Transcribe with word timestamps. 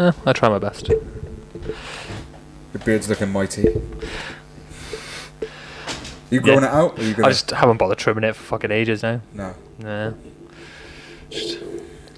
Eh, 0.00 0.12
I 0.24 0.32
try 0.32 0.48
my 0.48 0.58
best. 0.58 0.88
Your 0.88 0.98
beard's 2.84 3.08
looking 3.08 3.30
mighty. 3.30 3.68
You 6.30 6.40
growing 6.40 6.62
Yeah. 6.62 6.68
it 6.68 6.74
out? 6.74 6.98
Or 6.98 7.02
you 7.02 7.12
gonna... 7.14 7.28
I 7.28 7.30
just 7.32 7.50
haven't 7.50 7.76
bothered 7.76 7.98
trimming 7.98 8.24
it 8.24 8.34
for 8.34 8.42
fucking 8.44 8.70
ages 8.70 9.02
now. 9.02 9.20
No. 9.34 9.54
Nah. 9.78 10.12
Just 11.28 11.58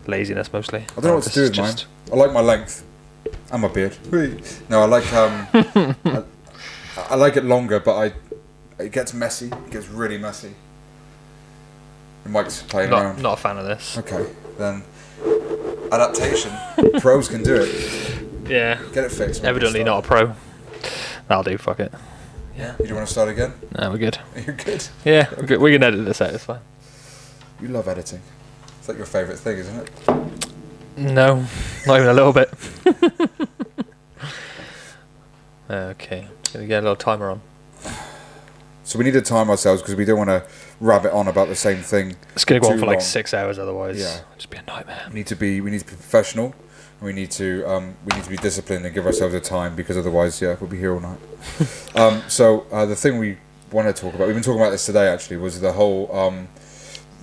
laziness 0.06 0.53
mostly. 0.53 0.80
I 0.80 0.95
don't 1.00 1.04
know 1.04 1.14
what 1.16 1.24
to 1.24 1.30
do 1.30 1.42
with 1.42 1.56
mine. 1.56 1.66
just- 1.72 1.87
I 2.12 2.16
like 2.16 2.32
my 2.32 2.40
length 2.40 2.84
and 3.50 3.62
my 3.62 3.68
beard. 3.68 3.96
No, 4.69 4.83
I 4.83 4.85
like 4.85 5.12
um, 5.12 5.46
I, 5.55 6.25
I 7.11 7.14
like 7.17 7.37
it 7.37 7.45
longer, 7.45 7.80
but 7.80 7.96
I 7.96 8.12
it 8.83 8.93
gets 8.93 9.12
messy. 9.14 9.46
It 9.46 9.71
gets 9.71 9.89
really 9.89 10.19
messy. 10.19 10.55
And 12.25 12.33
Mike's 12.33 12.62
playing 12.62 12.91
Not, 12.91 13.03
around. 13.03 13.23
not 13.23 13.39
a 13.39 13.41
fan 13.41 13.57
of 13.59 13.64
this. 13.64 13.96
Okay, 13.99 14.27
then 14.59 14.83
adaptation. 15.93 16.52
Pros 17.00 17.29
can 17.29 17.43
do 17.43 17.54
it. 17.54 18.48
Yeah. 18.48 18.80
Get 18.93 19.04
it 19.04 19.12
fixed. 19.12 19.45
Evidently 19.45 19.85
not 19.85 20.04
a 20.04 20.07
pro. 20.07 20.34
That'll 21.29 21.44
do, 21.44 21.57
fuck 21.58 21.80
it. 21.80 21.93
Yeah. 22.57 22.75
You 22.79 22.86
don't 22.86 22.96
want 22.96 23.07
to 23.07 23.12
start 23.12 23.29
again? 23.29 23.53
No, 23.79 23.90
we're 23.90 23.98
good. 23.98 24.18
You're 24.46 24.54
good. 24.54 24.86
Yeah, 25.04 25.29
we're 25.36 25.46
good. 25.46 25.61
we 25.61 25.72
can 25.72 25.82
edit 25.82 26.04
this 26.04 26.20
out, 26.20 26.34
it's 26.34 26.44
fine. 26.44 26.61
You 27.61 27.68
love 27.68 27.89
editing. 27.89 28.20
It's 28.79 28.89
like 28.89 28.96
your 28.96 29.07
favourite 29.07 29.39
thing, 29.39 29.58
isn't 29.58 29.76
it? 29.79 29.90
No, 30.96 31.46
not 31.86 31.96
even 31.96 32.09
a 32.09 32.12
little 32.12 32.33
bit. 32.33 32.53
okay, 35.70 36.28
gonna 36.53 36.67
get 36.67 36.81
a 36.81 36.83
little 36.83 36.97
timer 36.97 37.31
on. 37.31 37.41
So 38.84 38.98
we 38.98 39.05
need 39.05 39.14
to 39.14 39.22
time 39.22 39.48
ourselves 39.48 39.81
because 39.81 39.95
we 39.95 40.05
don't 40.05 40.19
want 40.19 40.31
to 40.31 40.45
rabbit 40.83 41.12
on 41.12 41.28
about 41.28 41.48
the 41.48 41.55
same 41.55 41.78
thing. 41.78 42.17
It's 42.34 42.45
gonna 42.45 42.61
go 42.61 42.70
on 42.70 42.78
for 42.78 42.86
like 42.86 43.00
six 43.00 43.33
hours 43.33 43.59
otherwise. 43.59 43.98
Yeah. 43.98 44.17
It'll 44.17 44.27
just 44.36 44.50
be 44.50 44.59
a 44.59 44.62
nightmare. 44.62 45.05
We 45.09 45.14
need 45.14 45.27
to 45.28 45.36
be 45.36 45.61
we 45.61 45.70
need 45.70 45.81
to 45.81 45.86
be 45.86 45.92
professional. 45.92 46.55
And 47.00 47.06
we 47.06 47.12
need 47.12 47.31
to 47.33 47.64
um, 47.67 47.95
we 48.05 48.17
need 48.17 48.25
to 48.25 48.31
be 48.31 48.36
disciplined 48.36 48.84
and 48.84 48.95
give 48.95 49.06
ourselves 49.06 49.34
a 49.34 49.41
time 49.41 49.75
because 49.77 49.97
otherwise, 49.97 50.41
yeah, 50.42 50.56
we'll 50.61 50.69
be 50.70 50.78
here 50.78 50.92
all 50.92 51.00
night. 51.00 51.19
um, 51.95 52.23
so 52.29 52.67
uh, 52.73 52.84
the 52.84 52.97
thing 52.97 53.19
we 53.19 53.39
want 53.71 53.95
to 53.95 53.98
talk 53.98 54.15
about, 54.15 54.27
we've 54.27 54.37
been 54.37 54.43
talking 54.43 54.61
about 54.61 54.71
this 54.71 54.84
today 54.84 55.09
actually, 55.09 55.37
was 55.37 55.61
the 55.61 55.73
whole 55.73 56.15
um, 56.15 56.48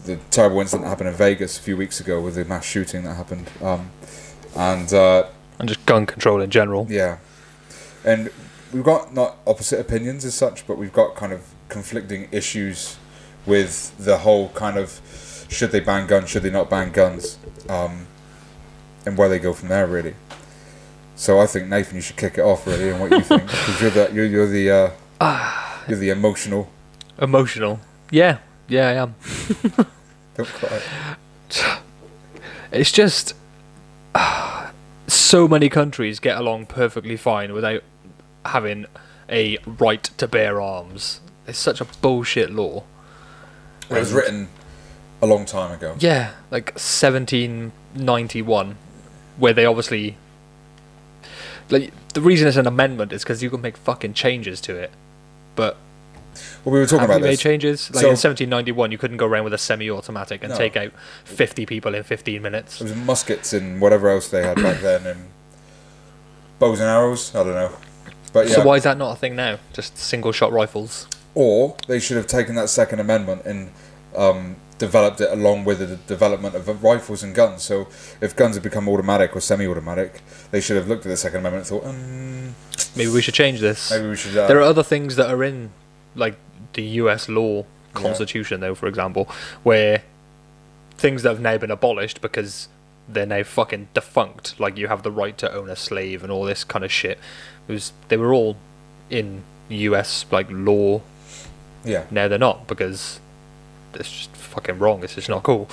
the 0.05 0.17
terrible 0.31 0.59
incident 0.61 0.83
that 0.85 0.89
happened 0.89 1.09
in 1.09 1.15
Vegas 1.15 1.59
a 1.59 1.61
few 1.61 1.75
weeks 1.77 1.99
ago 1.99 2.21
with 2.21 2.35
the 2.35 2.45
mass 2.45 2.65
shooting 2.65 3.03
that 3.03 3.15
happened, 3.15 3.49
um, 3.61 3.91
and 4.55 4.93
uh, 4.93 5.27
And 5.59 5.67
just 5.67 5.85
gun 5.85 6.05
control 6.05 6.41
in 6.41 6.49
general. 6.49 6.87
yeah, 6.89 7.17
and 8.05 8.31
we've 8.73 8.83
got 8.83 9.13
not 9.13 9.37
opposite 9.45 9.79
opinions 9.79 10.23
as 10.23 10.33
such, 10.33 10.65
but 10.65 10.77
we've 10.77 10.93
got 10.93 11.15
kind 11.15 11.33
of 11.33 11.53
conflicting 11.67 12.27
issues 12.31 12.97
with 13.45 13.97
the 13.97 14.19
whole 14.19 14.49
kind 14.49 14.77
of 14.77 15.01
should 15.49 15.71
they 15.71 15.79
ban 15.79 16.07
guns, 16.07 16.29
should 16.29 16.43
they 16.43 16.51
not 16.51 16.69
ban 16.69 16.91
guns, 16.91 17.37
um, 17.67 18.07
and 19.05 19.17
where 19.17 19.29
they 19.29 19.39
go 19.39 19.53
from 19.53 19.69
there 19.69 19.87
really. 19.87 20.15
So 21.15 21.39
I 21.39 21.47
think 21.47 21.67
Nathan, 21.67 21.95
you 21.95 22.01
should 22.01 22.15
kick 22.15 22.37
it 22.37 22.41
off 22.41 22.65
really, 22.65 22.89
and 22.89 22.99
what 22.99 23.11
you 23.11 23.21
think 23.21 23.43
because 23.43 23.81
you're 23.81 23.91
the 23.91 24.09
you're, 24.13 24.25
you're 24.25 24.47
the 24.47 24.95
uh, 25.21 25.81
you're 25.87 25.97
the 25.97 26.09
emotional. 26.09 26.69
Emotional. 27.17 27.79
Yeah, 28.11 28.37
yeah, 28.67 28.87
I 28.87 28.93
am. 28.93 29.15
Don't 30.35 30.47
cry. 30.47 30.81
It's 32.71 32.91
just 32.91 33.33
so 35.07 35.47
many 35.47 35.69
countries 35.69 36.19
get 36.19 36.37
along 36.37 36.67
perfectly 36.67 37.17
fine 37.17 37.53
without 37.53 37.83
having 38.45 38.85
a 39.27 39.57
right 39.65 40.03
to 40.03 40.27
bear 40.27 40.61
arms. 40.61 41.19
It's 41.47 41.57
such 41.57 41.81
a 41.81 41.85
bullshit 41.85 42.51
law. 42.51 42.83
It 43.89 43.99
was 43.99 44.13
written 44.13 44.47
a 45.21 45.27
long 45.27 45.45
time 45.45 45.71
ago. 45.71 45.95
Yeah, 45.99 46.31
like 46.51 46.73
1791, 46.75 48.75
where 49.37 49.53
they 49.53 49.65
obviously. 49.65 50.17
Like, 51.69 51.91
the 52.13 52.21
reason 52.21 52.47
it's 52.47 52.57
an 52.57 52.65
amendment 52.65 53.13
is 53.13 53.21
because 53.23 53.43
you 53.43 53.49
can 53.51 53.61
make 53.61 53.77
fucking 53.77 54.13
changes 54.15 54.59
to 54.61 54.75
it. 54.75 54.89
But 55.55 55.77
Well, 56.63 56.73
we 56.73 56.79
were 56.79 56.87
talking 56.87 57.05
about 57.05 57.19
you 57.19 57.25
made 57.25 57.37
changes? 57.39 57.91
Like 57.93 58.01
So- 58.01 58.09
in 58.09 58.17
1791, 58.17 58.91
you 58.91 58.97
couldn't 58.97 59.17
go 59.17 59.27
around 59.27 59.43
with 59.43 59.53
a 59.53 59.57
semi-automatic 59.59 60.41
and 60.43 60.51
No. 60.51 60.57
take 60.57 60.75
out 60.75 60.91
50 61.25 61.65
people 61.67 61.93
in 61.93 62.01
15 62.03 62.41
minutes. 62.41 62.81
It 62.81 62.85
was 62.85 62.95
muskets 62.95 63.53
and 63.53 63.79
whatever 63.79 64.09
else 64.09 64.27
they 64.29 64.41
had 64.43 64.55
back 64.61 64.81
then, 64.81 65.05
and 65.05 65.25
bows 66.57 66.79
and 66.79 66.89
arrows. 66.89 67.35
I 67.35 67.43
don't 67.43 67.53
know, 67.53 67.71
but 68.33 68.47
yeah. 68.47 68.55
So 68.55 68.63
why 68.63 68.77
is 68.77 68.83
that 68.83 68.97
not 68.97 69.13
a 69.13 69.15
thing 69.19 69.35
now? 69.35 69.59
Just 69.73 69.95
single-shot 69.97 70.51
rifles. 70.51 71.07
Or 71.35 71.75
they 71.87 71.99
should 71.99 72.17
have 72.17 72.27
taken 72.27 72.55
that 72.55 72.69
Second 72.69 72.99
Amendment 72.99 73.43
and 73.45 73.71
um, 74.15 74.55
developed 74.77 75.21
it 75.21 75.31
along 75.31 75.65
with 75.65 75.79
the 75.79 75.95
development 75.95 76.55
of 76.55 76.83
rifles 76.83 77.21
and 77.23 77.35
guns. 77.35 77.63
So 77.63 77.87
if 78.21 78.35
guns 78.35 78.55
had 78.55 78.63
become 78.63 78.89
automatic 78.89 79.35
or 79.35 79.39
semi-automatic, 79.41 80.21
they 80.51 80.59
should 80.61 80.75
have 80.77 80.87
looked 80.87 81.05
at 81.05 81.09
the 81.09 81.17
Second 81.17 81.39
Amendment 81.39 81.69
and 81.71 81.81
thought, 81.81 81.87
um, 81.89 82.55
Maybe 82.95 83.11
we 83.11 83.21
should 83.21 83.33
change 83.35 83.59
this. 83.59 83.91
maybe 83.91 84.07
we 84.09 84.15
should. 84.15 84.35
Uh, 84.37 84.47
There 84.47 84.57
are 84.57 84.61
other 84.63 84.83
things 84.83 85.15
that 85.17 85.29
are 85.29 85.43
in, 85.43 85.71
like 86.15 86.35
the 86.73 86.81
U.S. 86.81 87.29
law 87.29 87.65
constitution, 87.93 88.59
though, 88.61 88.75
for 88.75 88.87
example, 88.87 89.25
where 89.63 90.03
things 90.97 91.23
that 91.23 91.29
have 91.29 91.39
now 91.41 91.57
been 91.57 91.71
abolished 91.71 92.21
because 92.21 92.67
they're 93.07 93.25
now 93.25 93.43
fucking 93.43 93.87
defunct. 93.93 94.59
Like 94.59 94.77
you 94.77 94.87
have 94.87 95.03
the 95.03 95.11
right 95.11 95.37
to 95.37 95.51
own 95.53 95.69
a 95.69 95.75
slave 95.75 96.23
and 96.23 96.31
all 96.31 96.43
this 96.43 96.63
kind 96.63 96.83
of 96.83 96.91
shit. 96.91 97.17
It 97.67 97.71
was 97.71 97.93
they 98.07 98.17
were 98.17 98.33
all 98.33 98.57
in 99.09 99.43
U.S. 99.69 100.25
like 100.31 100.47
law. 100.49 101.01
Yeah, 101.83 102.05
Now 102.11 102.27
they're 102.27 102.37
not 102.39 102.67
because 102.67 103.19
it's 103.93 104.11
just 104.11 104.35
fucking 104.35 104.79
wrong. 104.79 105.03
It's 105.03 105.15
just 105.15 105.29
not 105.29 105.43
cool. 105.43 105.69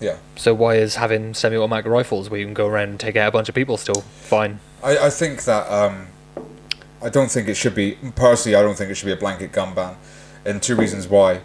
yeah. 0.00 0.18
So 0.36 0.54
why 0.54 0.76
is 0.76 0.96
having 0.96 1.34
semi-automatic 1.34 1.86
rifles 1.86 2.30
where 2.30 2.38
you 2.38 2.46
can 2.46 2.54
go 2.54 2.66
around 2.66 2.88
and 2.90 3.00
take 3.00 3.16
out 3.16 3.28
a 3.28 3.30
bunch 3.32 3.48
of 3.48 3.54
people 3.54 3.76
still 3.76 4.02
fine? 4.02 4.60
I, 4.82 4.98
I 4.98 5.10
think 5.10 5.44
that 5.44 5.70
um, 5.70 6.08
I 7.02 7.08
don't 7.08 7.30
think 7.30 7.48
it 7.48 7.54
should 7.54 7.74
be 7.74 7.96
personally. 8.16 8.56
I 8.56 8.62
don't 8.62 8.76
think 8.76 8.90
it 8.90 8.96
should 8.96 9.06
be 9.06 9.12
a 9.12 9.16
blanket 9.16 9.52
gun 9.52 9.74
ban, 9.74 9.96
and 10.44 10.62
two 10.62 10.76
reasons 10.76 11.08
why. 11.08 11.40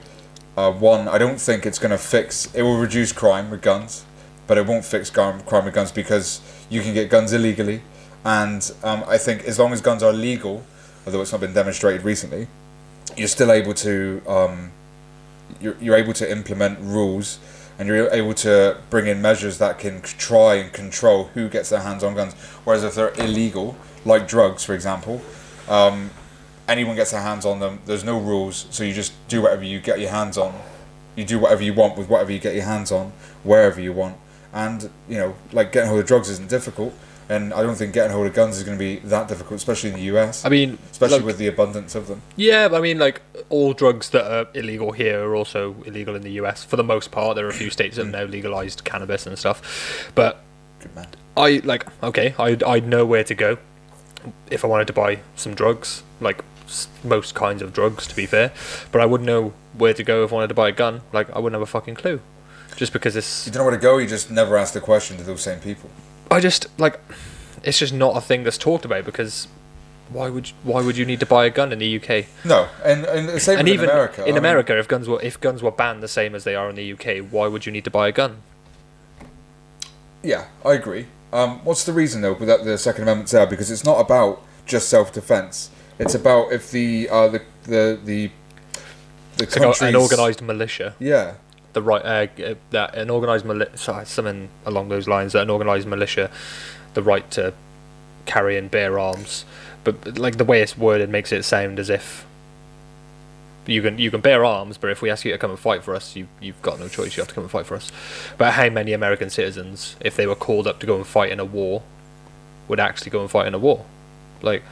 Uh, 0.55 0.71
one, 0.71 1.07
I 1.07 1.17
don't 1.17 1.41
think 1.41 1.65
it's 1.65 1.79
going 1.79 1.91
to 1.91 1.97
fix. 1.97 2.53
It 2.53 2.61
will 2.61 2.77
reduce 2.77 3.11
crime 3.11 3.49
with 3.49 3.61
guns, 3.63 4.05
but 4.45 4.57
it 4.57 4.67
won't 4.67 4.85
fix 4.85 5.09
crime 5.09 5.41
crime 5.41 5.65
with 5.65 5.73
guns 5.73 5.91
because 5.91 6.41
you 6.69 6.81
can 6.81 6.93
get 6.93 7.09
guns 7.09 7.33
illegally, 7.33 7.81
and 8.23 8.71
um, 8.83 9.03
I 9.07 9.17
think 9.17 9.43
as 9.45 9.57
long 9.57 9.73
as 9.73 9.81
guns 9.81 10.03
are 10.03 10.13
legal, 10.13 10.63
although 11.05 11.21
it's 11.21 11.31
not 11.31 11.41
been 11.41 11.53
demonstrated 11.53 12.03
recently, 12.03 12.47
you're 13.17 13.27
still 13.27 13.51
able 13.51 13.73
to 13.73 14.21
um, 14.27 14.71
you're, 15.59 15.75
you're 15.79 15.95
able 15.95 16.13
to 16.13 16.29
implement 16.29 16.79
rules 16.79 17.39
and 17.79 17.87
you're 17.87 18.09
able 18.11 18.33
to 18.33 18.77
bring 18.89 19.07
in 19.07 19.21
measures 19.21 19.57
that 19.57 19.79
can 19.79 20.01
try 20.01 20.55
and 20.55 20.71
control 20.71 21.25
who 21.33 21.49
gets 21.49 21.69
their 21.69 21.81
hands 21.81 22.03
on 22.03 22.13
guns. 22.13 22.33
Whereas 22.63 22.83
if 22.83 22.95
they're 22.95 23.13
illegal, 23.15 23.75
like 24.05 24.27
drugs, 24.27 24.63
for 24.63 24.73
example, 24.73 25.21
um, 25.67 26.11
anyone 26.67 26.95
gets 26.95 27.11
their 27.11 27.21
hands 27.21 27.45
on 27.45 27.59
them. 27.59 27.79
There's 27.85 28.03
no 28.03 28.19
rules, 28.19 28.67
so 28.69 28.83
you 28.83 28.93
just 28.93 29.13
do 29.27 29.41
whatever 29.41 29.63
you 29.63 29.79
get 29.79 29.99
your 29.99 30.11
hands 30.11 30.37
on. 30.37 30.53
You 31.15 31.25
do 31.25 31.39
whatever 31.39 31.63
you 31.63 31.73
want 31.73 31.97
with 31.97 32.09
whatever 32.09 32.31
you 32.31 32.39
get 32.39 32.55
your 32.55 32.63
hands 32.63 32.91
on, 32.91 33.11
wherever 33.43 33.81
you 33.81 33.93
want. 33.93 34.17
And 34.53 34.89
you 35.09 35.17
know, 35.17 35.35
like 35.51 35.71
getting 35.71 35.89
hold 35.89 36.01
of 36.01 36.05
drugs 36.05 36.29
isn't 36.29 36.49
difficult, 36.49 36.93
and 37.29 37.53
I 37.53 37.63
don't 37.63 37.75
think 37.75 37.93
getting 37.93 38.11
hold 38.11 38.27
of 38.27 38.33
guns 38.33 38.57
is 38.57 38.63
going 38.63 38.77
to 38.77 38.79
be 38.83 38.97
that 39.07 39.27
difficult, 39.27 39.57
especially 39.57 39.89
in 39.91 39.95
the 39.95 40.03
US, 40.17 40.45
I 40.45 40.49
mean, 40.49 40.77
especially 40.91 41.17
like- 41.17 41.25
with 41.25 41.37
the 41.37 41.47
abundance 41.47 41.95
of 41.95 42.07
them. 42.07 42.21
Yeah, 42.35 42.67
but 42.67 42.77
I 42.77 42.81
mean, 42.81 42.99
like 42.99 43.21
all 43.49 43.73
drugs 43.73 44.09
that 44.09 44.25
are 44.31 44.47
illegal 44.53 44.91
here 44.91 45.23
are 45.23 45.35
also 45.35 45.75
illegal 45.85 46.15
in 46.15 46.21
the 46.21 46.31
US 46.41 46.63
for 46.63 46.75
the 46.75 46.83
most 46.83 47.11
part. 47.11 47.35
There 47.35 47.45
are 47.45 47.49
a 47.49 47.53
few 47.53 47.69
states 47.69 47.95
that 47.97 48.05
have 48.05 48.13
now 48.13 48.23
legalized 48.25 48.83
cannabis 48.83 49.25
and 49.25 49.37
stuff, 49.37 50.11
but 50.15 50.41
Good 50.79 50.95
man. 50.95 51.07
I 51.37 51.61
like 51.63 51.85
okay, 52.03 52.35
I 52.37 52.57
I 52.65 52.79
know 52.79 53.05
where 53.05 53.23
to 53.23 53.33
go 53.35 53.57
if 54.49 54.63
I 54.63 54.67
wanted 54.67 54.87
to 54.87 54.93
buy 54.93 55.19
some 55.35 55.53
drugs, 55.55 56.03
like 56.21 56.43
most 57.03 57.35
kinds 57.35 57.61
of 57.61 57.73
drugs, 57.73 58.07
to 58.07 58.15
be 58.15 58.25
fair. 58.25 58.51
But 58.91 59.01
I 59.01 59.05
wouldn't 59.05 59.27
know 59.27 59.53
where 59.77 59.93
to 59.93 60.03
go 60.03 60.23
if 60.23 60.31
I 60.31 60.35
wanted 60.35 60.47
to 60.49 60.53
buy 60.53 60.69
a 60.69 60.71
gun. 60.71 61.01
Like 61.11 61.29
I 61.31 61.39
wouldn't 61.39 61.53
have 61.59 61.61
a 61.67 61.71
fucking 61.71 61.95
clue, 61.95 62.19
just 62.75 62.93
because 62.93 63.15
it's 63.15 63.45
You 63.45 63.51
don't 63.51 63.61
know 63.61 63.65
where 63.65 63.75
to 63.77 63.81
go. 63.81 63.97
You 63.97 64.07
just 64.07 64.29
never 64.31 64.57
ask 64.57 64.73
the 64.73 64.81
question 64.81 65.17
to 65.17 65.23
those 65.23 65.41
same 65.41 65.59
people. 65.59 65.89
I 66.33 66.39
just 66.39 66.67
like 66.79 66.99
it's 67.63 67.79
just 67.79 67.93
not 67.93 68.17
a 68.17 68.21
thing 68.21 68.43
that's 68.43 68.57
talked 68.57 68.85
about 68.85 69.05
because. 69.05 69.47
Why 70.09 70.29
would 70.29 70.49
you, 70.49 70.55
why 70.63 70.81
would 70.81 70.97
you 70.97 71.05
need 71.05 71.21
to 71.21 71.25
buy 71.25 71.45
a 71.45 71.49
gun 71.49 71.71
in 71.71 71.79
the 71.79 71.95
UK? 71.95 72.25
No, 72.45 72.67
and 72.83 73.05
and 73.05 73.29
the 73.29 73.39
same 73.39 73.57
and 73.57 73.69
even 73.69 73.89
America. 73.89 74.21
I 74.21 74.25
in 74.25 74.33
mean, 74.33 74.37
America, 74.37 74.77
if 74.77 74.87
guns 74.87 75.07
were 75.07 75.19
if 75.21 75.39
guns 75.39 75.63
were 75.63 75.71
banned 75.71 76.03
the 76.03 76.07
same 76.09 76.35
as 76.35 76.43
they 76.43 76.55
are 76.55 76.69
in 76.69 76.75
the 76.75 76.93
UK, 76.93 77.25
why 77.31 77.47
would 77.47 77.65
you 77.65 77.71
need 77.71 77.85
to 77.85 77.89
buy 77.89 78.09
a 78.09 78.11
gun? 78.11 78.41
Yeah, 80.21 80.47
I 80.63 80.73
agree. 80.73 81.07
Um, 81.31 81.63
what's 81.63 81.83
the 81.85 81.93
reason 81.93 82.21
though 82.21 82.35
that 82.35 82.63
the 82.63 82.77
Second 82.77 83.03
Amendment's 83.03 83.31
there? 83.31 83.47
Because 83.47 83.71
it's 83.71 83.85
not 83.85 83.99
about 83.99 84.43
just 84.65 84.89
self-defense. 84.89 85.71
It's 85.97 86.13
about 86.13 86.51
if 86.51 86.69
the 86.69 87.09
uh, 87.09 87.29
the 87.29 87.41
the 87.63 87.99
the 88.03 88.31
the 89.37 89.45
like 89.59 89.81
an 89.81 89.95
organised 89.95 90.41
militia, 90.41 90.95
Yeah, 90.99 91.35
the 91.73 91.81
right 91.81 92.03
uh, 92.03 92.43
uh, 92.43 92.55
that 92.71 92.95
an 92.95 93.09
organised 93.09 93.45
militia, 93.45 94.03
something 94.05 94.49
along 94.65 94.89
those 94.89 95.07
lines. 95.07 95.33
That 95.33 95.43
an 95.43 95.49
organised 95.49 95.87
militia, 95.87 96.29
the 96.93 97.03
right 97.03 97.29
to 97.31 97.53
carry 98.25 98.57
and 98.57 98.71
bear 98.71 98.97
arms, 98.97 99.45
but 99.83 100.17
like 100.17 100.37
the 100.37 100.45
way 100.45 100.61
it's 100.61 100.77
worded 100.77 101.09
makes 101.09 101.31
it 101.31 101.43
sound 101.43 101.79
as 101.79 101.89
if 101.89 102.25
you 103.65 103.81
can 103.81 103.97
you 103.97 104.11
can 104.11 104.21
bear 104.21 104.43
arms, 104.43 104.77
but 104.77 104.89
if 104.89 105.01
we 105.01 105.09
ask 105.09 105.23
you 105.25 105.31
to 105.31 105.37
come 105.37 105.51
and 105.51 105.59
fight 105.59 105.83
for 105.83 105.95
us, 105.95 106.15
you 106.15 106.27
you've 106.41 106.61
got 106.61 106.79
no 106.79 106.87
choice. 106.87 107.15
You 107.15 107.21
have 107.21 107.29
to 107.29 107.35
come 107.35 107.43
and 107.43 107.51
fight 107.51 107.65
for 107.65 107.75
us. 107.75 107.91
But 108.37 108.53
how 108.53 108.69
many 108.69 108.93
American 108.93 109.29
citizens, 109.29 109.95
if 110.01 110.15
they 110.15 110.27
were 110.27 110.35
called 110.35 110.67
up 110.67 110.79
to 110.79 110.85
go 110.85 110.95
and 110.95 111.07
fight 111.07 111.31
in 111.31 111.39
a 111.39 111.45
war, 111.45 111.83
would 112.67 112.79
actually 112.79 113.11
go 113.11 113.21
and 113.21 113.31
fight 113.31 113.47
in 113.47 113.53
a 113.53 113.59
war. 113.59 113.85
Like, 114.41 114.63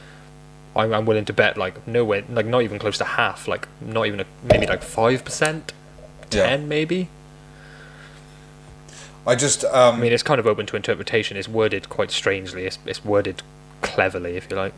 I'm, 0.76 0.92
I'm 0.92 1.06
willing 1.06 1.24
to 1.26 1.32
bet 1.32 1.56
like 1.56 1.86
nowhere, 1.86 2.24
like 2.28 2.46
not 2.46 2.62
even 2.62 2.78
close 2.78 2.98
to 2.98 3.04
half, 3.04 3.48
like 3.48 3.66
not 3.80 4.06
even 4.06 4.20
a, 4.20 4.26
maybe 4.42 4.66
like 4.66 4.82
five 4.82 5.24
percent, 5.24 5.72
Yeah. 6.34 6.46
ten 6.46 6.68
maybe. 6.68 7.08
I 9.26 9.34
just 9.36 9.64
um, 9.66 9.96
I 9.96 9.98
mean, 10.00 10.12
it's 10.12 10.22
kind 10.22 10.40
of 10.40 10.46
open 10.46 10.66
to 10.66 10.76
interpretation. 10.76 11.36
It's 11.36 11.48
worded 11.48 11.88
quite 11.88 12.10
strangely. 12.10 12.64
It's, 12.66 12.78
it's 12.86 13.04
worded 13.04 13.42
cleverly, 13.80 14.36
if 14.36 14.50
you 14.50 14.56
like. 14.56 14.74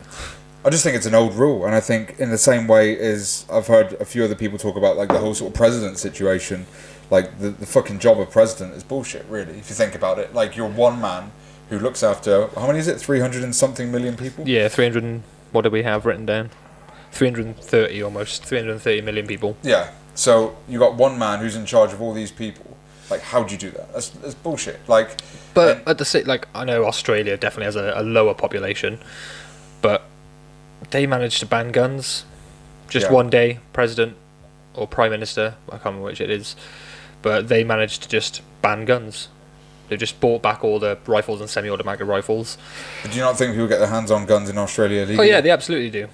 I 0.66 0.70
just 0.70 0.82
think 0.84 0.96
it's 0.96 1.06
an 1.06 1.14
old 1.14 1.34
rule, 1.34 1.64
and 1.64 1.74
I 1.74 1.80
think 1.80 2.18
in 2.18 2.30
the 2.30 2.38
same 2.38 2.66
way 2.66 2.98
as 2.98 3.46
I've 3.50 3.66
heard 3.66 3.94
a 3.94 4.04
few 4.04 4.24
other 4.24 4.34
people 4.34 4.58
talk 4.58 4.76
about 4.76 4.96
like 4.96 5.08
the 5.08 5.18
whole 5.18 5.34
sort 5.34 5.50
of 5.52 5.56
president 5.56 5.98
situation, 5.98 6.66
like 7.10 7.38
the 7.38 7.50
the 7.50 7.66
fucking 7.66 7.98
job 8.00 8.18
of 8.20 8.30
president 8.30 8.74
is 8.74 8.82
bullshit. 8.84 9.24
Really, 9.30 9.52
if 9.58 9.68
you 9.70 9.74
think 9.76 9.94
about 9.94 10.18
it, 10.18 10.34
like 10.34 10.56
you're 10.56 10.68
one 10.68 11.00
man 11.00 11.32
who 11.70 11.78
looks 11.78 12.02
after 12.02 12.48
how 12.48 12.66
many 12.66 12.78
is 12.78 12.88
it? 12.88 12.98
Three 13.00 13.20
hundred 13.20 13.44
and 13.44 13.54
something 13.54 13.90
million 13.90 14.14
people. 14.16 14.46
Yeah, 14.46 14.68
300. 14.68 15.02
and- 15.02 15.22
What 15.52 15.62
do 15.62 15.70
we 15.70 15.82
have 15.84 16.04
written 16.04 16.26
down? 16.26 16.50
330 17.12 18.02
almost. 18.02 18.44
330 18.44 19.00
million 19.02 19.26
people. 19.26 19.56
Yeah. 19.62 19.90
So 20.14 20.56
you 20.68 20.78
got 20.78 20.94
one 20.94 21.18
man 21.18 21.40
who's 21.40 21.56
in 21.56 21.66
charge 21.66 21.92
of 21.92 22.00
all 22.00 22.12
these 22.12 22.30
people. 22.32 22.76
Like, 23.10 23.20
how 23.20 23.42
do 23.42 23.52
you 23.52 23.58
do 23.58 23.70
that? 23.72 23.92
That's, 23.92 24.08
that's 24.10 24.34
bullshit. 24.34 24.80
Like, 24.88 25.20
But 25.52 25.78
and- 25.78 25.88
at 25.88 25.98
the 25.98 26.04
same, 26.04 26.24
like 26.26 26.48
I 26.54 26.64
know 26.64 26.84
Australia 26.84 27.36
definitely 27.36 27.66
has 27.66 27.76
a, 27.76 27.92
a 27.96 28.02
lower 28.02 28.34
population, 28.34 28.98
but 29.82 30.02
they 30.90 31.06
managed 31.06 31.40
to 31.40 31.46
ban 31.46 31.70
guns. 31.72 32.24
Just 32.88 33.06
Yeah. 33.06 33.12
one 33.12 33.30
day, 33.30 33.58
president 33.72 34.16
or 34.74 34.86
prime 34.86 35.10
minister, 35.10 35.54
I 35.68 35.72
can't 35.72 35.84
remember 35.86 36.06
which 36.06 36.20
it 36.20 36.30
is, 36.30 36.56
but 37.22 37.48
they 37.48 37.62
managed 37.64 38.02
to 38.04 38.08
just 38.08 38.40
ban 38.62 38.84
guns. 38.84 39.28
They 39.88 39.96
just 39.98 40.18
bought 40.20 40.40
back 40.42 40.64
all 40.64 40.78
the 40.78 40.96
rifles 41.06 41.40
and 41.40 41.48
semi-automatic 41.50 42.06
rifles. 42.06 42.56
do 43.04 43.10
you 43.10 43.20
not 43.20 43.36
think 43.36 43.52
people 43.52 43.68
get 43.68 43.78
their 43.78 43.88
hands 43.88 44.10
on 44.10 44.24
guns 44.26 44.48
in 44.48 44.56
Australia 44.56 45.06
Oh 45.18 45.22
yeah, 45.22 45.40
they 45.42 45.50
absolutely 45.50 45.90
do. 45.90 46.08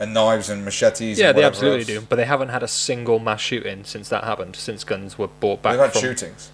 And 0.00 0.14
knives 0.14 0.48
and 0.48 0.64
machetes. 0.64 1.18
Yeah, 1.18 1.28
and 1.28 1.38
they 1.38 1.44
absolutely 1.44 1.80
else. 1.94 2.02
do. 2.02 2.06
But 2.08 2.16
they 2.16 2.24
haven't 2.24 2.48
had 2.48 2.62
a 2.62 2.68
single 2.68 3.18
mass 3.18 3.40
shooting 3.40 3.84
since 3.84 4.08
that 4.08 4.24
happened. 4.24 4.56
Since 4.56 4.82
guns 4.82 5.18
were 5.18 5.28
bought 5.28 5.62
back 5.62 5.72
They've 5.72 5.80
had 5.80 5.92
from 5.92 6.00
shootings. 6.00 6.50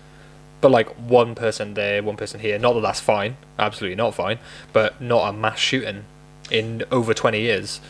But 0.60 0.72
like 0.72 0.88
one 0.96 1.34
person 1.34 1.74
there, 1.74 2.02
one 2.02 2.16
person 2.16 2.40
here. 2.40 2.58
Not 2.58 2.74
that 2.74 2.80
that's 2.80 3.00
fine, 3.00 3.36
absolutely 3.58 3.94
not 3.94 4.14
fine, 4.14 4.38
but 4.72 5.00
not 5.00 5.28
a 5.28 5.32
mass 5.32 5.58
shooting 5.58 6.04
in 6.50 6.84
over 6.90 7.14
twenty 7.14 7.40
years. 7.40 7.80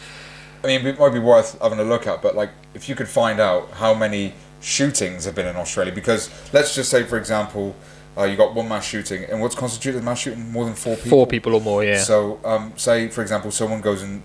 I 0.62 0.66
mean, 0.68 0.86
it 0.86 0.98
might 0.98 1.12
be 1.12 1.18
worth 1.18 1.60
having 1.60 1.78
a 1.78 1.84
look 1.84 2.06
at, 2.06 2.22
but 2.22 2.34
like, 2.34 2.50
if 2.74 2.88
you 2.88 2.94
could 2.94 3.08
find 3.08 3.40
out 3.40 3.70
how 3.72 3.94
many 3.94 4.34
shootings 4.60 5.24
have 5.24 5.34
been 5.34 5.46
in 5.46 5.54
Australia, 5.54 5.92
because 5.92 6.28
let's 6.52 6.74
just 6.74 6.90
say, 6.90 7.04
for 7.04 7.18
example, 7.18 7.76
uh, 8.18 8.24
you 8.24 8.36
got 8.36 8.54
one 8.54 8.68
mass 8.68 8.84
shooting, 8.84 9.24
and 9.24 9.40
what's 9.40 9.54
constituted 9.54 10.00
a 10.00 10.02
mass 10.02 10.20
shooting? 10.20 10.50
More 10.50 10.64
than 10.64 10.74
four 10.74 10.96
people. 10.96 11.10
Four 11.10 11.26
people 11.26 11.54
or 11.54 11.60
more, 11.60 11.84
yeah. 11.84 11.98
So, 11.98 12.40
um, 12.44 12.72
say 12.76 13.08
for 13.08 13.22
example, 13.22 13.50
someone 13.50 13.80
goes 13.80 14.02
and 14.02 14.22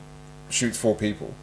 shoots 0.51 0.77
four 0.77 0.95
people, 0.95 1.33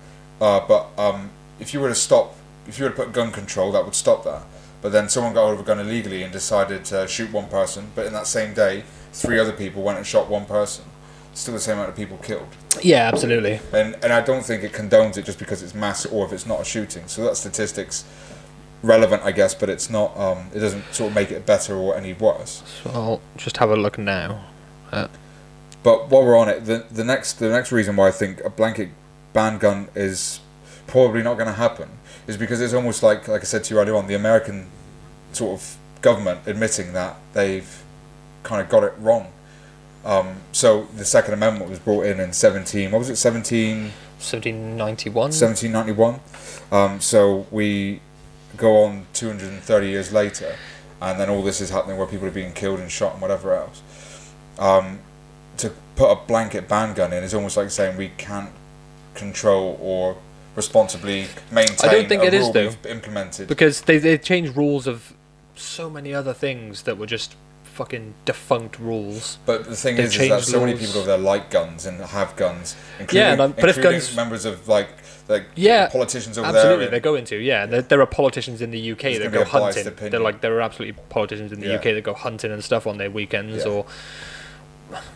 uh, 0.40 0.60
but 0.66 0.88
um, 0.98 1.30
if 1.60 1.74
you 1.74 1.80
were 1.80 1.88
to 1.88 1.94
stop, 1.94 2.34
if 2.66 2.78
you 2.78 2.84
were 2.84 2.90
to 2.90 2.96
put 2.96 3.12
gun 3.12 3.32
control, 3.32 3.72
that 3.72 3.84
would 3.84 3.94
stop 3.94 4.24
that. 4.24 4.42
But 4.80 4.92
then 4.92 5.08
someone 5.08 5.34
got 5.34 5.46
hold 5.46 5.54
of 5.54 5.60
a 5.60 5.64
gun 5.64 5.80
illegally 5.80 6.22
and 6.22 6.32
decided 6.32 6.84
to 6.86 7.08
shoot 7.08 7.32
one 7.32 7.48
person, 7.48 7.90
but 7.94 8.06
in 8.06 8.12
that 8.12 8.26
same 8.26 8.54
day, 8.54 8.84
three 9.12 9.38
other 9.38 9.52
people 9.52 9.82
went 9.82 9.98
and 9.98 10.06
shot 10.06 10.28
one 10.28 10.44
person. 10.44 10.84
Still 11.34 11.54
the 11.54 11.60
same 11.60 11.74
amount 11.74 11.90
of 11.90 11.96
people 11.96 12.16
killed. 12.18 12.48
yeah, 12.82 13.08
absolutely. 13.12 13.60
And 13.72 13.96
and 14.02 14.12
I 14.12 14.20
don't 14.20 14.44
think 14.44 14.64
it 14.64 14.72
condones 14.72 15.16
it 15.16 15.24
just 15.24 15.38
because 15.38 15.62
it's 15.62 15.74
mass 15.74 16.04
or 16.06 16.26
if 16.26 16.32
it's 16.32 16.46
not 16.46 16.60
a 16.60 16.64
shooting. 16.64 17.06
So 17.06 17.24
that 17.24 17.36
statistics 17.36 18.04
relevant, 18.82 19.22
I 19.22 19.32
guess, 19.32 19.54
but 19.54 19.68
it's 19.68 19.90
not. 19.90 20.16
Um, 20.16 20.48
it 20.54 20.60
doesn't 20.60 20.84
sort 20.92 21.10
of 21.10 21.14
make 21.14 21.30
it 21.30 21.46
better 21.46 21.74
or 21.76 21.96
any 21.96 22.12
worse. 22.12 22.62
So 22.82 22.90
I'll 22.90 23.20
just 23.36 23.56
have 23.58 23.70
a 23.70 23.76
look 23.76 23.98
now. 23.98 24.44
But 25.82 26.08
while 26.08 26.24
we're 26.24 26.36
on 26.36 26.48
it, 26.48 26.64
the 26.64 26.86
the 26.90 27.04
next 27.04 27.34
the 27.34 27.48
next 27.48 27.72
reason 27.72 27.96
why 27.96 28.08
I 28.08 28.10
think 28.10 28.40
a 28.44 28.50
blanket 28.50 28.90
ban 29.32 29.58
gun 29.58 29.88
is 29.94 30.40
probably 30.86 31.22
not 31.22 31.34
going 31.34 31.46
to 31.46 31.52
happen 31.52 31.90
is 32.26 32.36
because 32.36 32.60
it's 32.60 32.74
almost 32.74 33.02
like 33.02 33.28
like 33.28 33.42
I 33.42 33.44
said 33.44 33.64
to 33.64 33.74
you 33.74 33.80
earlier 33.80 33.94
on, 33.94 34.06
the 34.06 34.14
American 34.14 34.68
sort 35.32 35.60
of 35.60 35.76
government 36.02 36.40
admitting 36.46 36.92
that 36.92 37.16
they've 37.32 37.82
kind 38.42 38.60
of 38.60 38.68
got 38.68 38.84
it 38.84 38.94
wrong. 38.98 39.32
Um, 40.04 40.36
so 40.52 40.88
the 40.96 41.04
Second 41.04 41.34
Amendment 41.34 41.70
was 41.70 41.78
brought 41.78 42.06
in 42.06 42.20
in 42.20 42.32
seventeen. 42.32 42.90
What 42.90 42.98
was 42.98 43.10
it? 43.10 43.16
Seventeen. 43.16 43.92
1791. 44.18 45.30
1791. 45.30 46.20
Um, 46.72 47.00
so 47.00 47.46
we 47.52 48.00
go 48.56 48.82
on 48.84 49.06
230 49.12 49.86
years 49.86 50.12
later, 50.12 50.56
and 51.00 51.20
then 51.20 51.30
all 51.30 51.42
this 51.42 51.60
is 51.60 51.70
happening 51.70 51.96
where 51.96 52.06
people 52.06 52.26
are 52.26 52.32
being 52.32 52.52
killed 52.52 52.80
and 52.80 52.90
shot 52.90 53.12
and 53.12 53.22
whatever 53.22 53.54
else. 53.54 53.80
Um, 54.58 54.98
put 55.98 56.10
a 56.12 56.16
blanket 56.26 56.68
ban 56.68 56.94
gun 56.94 57.12
in 57.12 57.24
is 57.24 57.34
almost 57.34 57.56
like 57.56 57.70
saying 57.70 57.96
we 57.96 58.10
can't 58.16 58.50
control 59.14 59.76
or 59.82 60.16
responsibly 60.54 61.26
maintain 61.50 61.90
I 61.90 61.92
don't 61.92 62.08
think 62.08 62.22
it 62.22 62.32
is, 62.34 62.50
though. 62.52 62.70
implemented. 62.88 63.48
Because 63.48 63.82
they 63.82 63.98
they 63.98 64.16
changed 64.16 64.56
rules 64.56 64.86
of 64.86 65.12
so 65.56 65.90
many 65.90 66.14
other 66.14 66.32
things 66.32 66.82
that 66.82 66.96
were 66.98 67.06
just 67.06 67.34
fucking 67.64 68.14
defunct 68.24 68.78
rules. 68.78 69.38
But 69.46 69.64
the 69.66 69.76
thing 69.76 69.96
They've 69.96 70.06
is, 70.06 70.16
is 70.16 70.28
that 70.28 70.42
so 70.44 70.60
many 70.60 70.74
people 70.78 70.98
over 70.98 71.06
there 71.08 71.18
like 71.18 71.50
guns 71.50 71.86
and 71.86 72.00
have 72.00 72.34
guns, 72.36 72.76
including, 72.98 73.28
and 73.32 73.40
I'm- 73.42 73.54
but 73.58 73.68
if 73.68 73.80
guns- 73.82 74.14
members 74.16 74.44
of 74.44 74.68
like 74.68 74.88
like 75.28 75.44
Yeah, 75.56 75.88
politicians 75.88 76.38
over 76.38 76.46
Absolutely, 76.48 76.78
there. 76.86 76.86
they're 76.90 76.96
and- 76.96 77.02
going 77.04 77.24
to. 77.26 77.36
Yeah, 77.36 77.66
there, 77.66 77.82
there 77.82 78.00
are 78.00 78.06
politicians 78.06 78.62
in 78.62 78.70
the 78.70 78.92
UK 78.92 79.02
There's 79.02 79.18
that 79.18 79.32
go 79.32 79.44
be 79.44 79.50
a 79.50 79.52
biased 79.52 79.84
hunting. 79.84 80.10
They're 80.10 80.20
like 80.20 80.40
there 80.40 80.56
are 80.56 80.60
absolutely 80.62 81.00
politicians 81.08 81.52
in 81.52 81.58
the 81.60 81.68
Yeah. 81.68 81.74
UK 81.76 81.84
that 81.94 82.02
go 82.04 82.14
hunting 82.14 82.50
and 82.52 82.62
stuff 82.64 82.86
on 82.86 82.98
their 82.98 83.10
weekends 83.10 83.64
Yeah. 83.64 83.70
or 83.72 83.86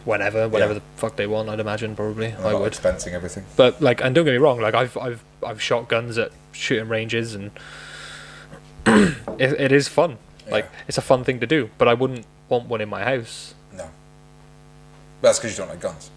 whenever, 0.04 0.48
whatever 0.48 0.72
Yeah. 0.74 0.78
the 0.80 0.84
fuck 1.00 1.16
they 1.16 1.26
want. 1.26 1.48
I'd 1.48 1.60
imagine 1.60 1.94
probably. 1.96 2.32
I 2.34 2.54
would. 2.54 2.72
expensing 2.72 3.12
everything. 3.12 3.44
But 3.56 3.80
like, 3.80 4.00
and 4.02 4.14
don't 4.14 4.24
get 4.24 4.32
me 4.32 4.38
wrong, 4.38 4.60
like 4.60 4.74
I've 4.74 4.96
I've 4.96 5.22
I've 5.44 5.60
shot 5.62 5.88
guns 5.88 6.18
at 6.18 6.30
shooting 6.52 6.88
ranges, 6.88 7.34
and 7.34 7.50
it, 8.86 9.52
it 9.60 9.72
is 9.72 9.88
fun. 9.88 10.18
Like 10.50 10.64
Yeah. 10.64 10.80
it's 10.88 10.98
a 10.98 11.02
fun 11.02 11.24
thing 11.24 11.40
to 11.40 11.46
do. 11.46 11.70
But 11.78 11.88
I 11.88 11.94
wouldn't 11.94 12.26
want 12.48 12.68
one 12.68 12.80
in 12.80 12.88
my 12.88 13.04
house. 13.04 13.54
No. 13.72 13.88
That's 15.20 15.38
because 15.38 15.52
you 15.52 15.58
don't 15.58 15.68
like 15.70 15.80
guns. 15.80 16.10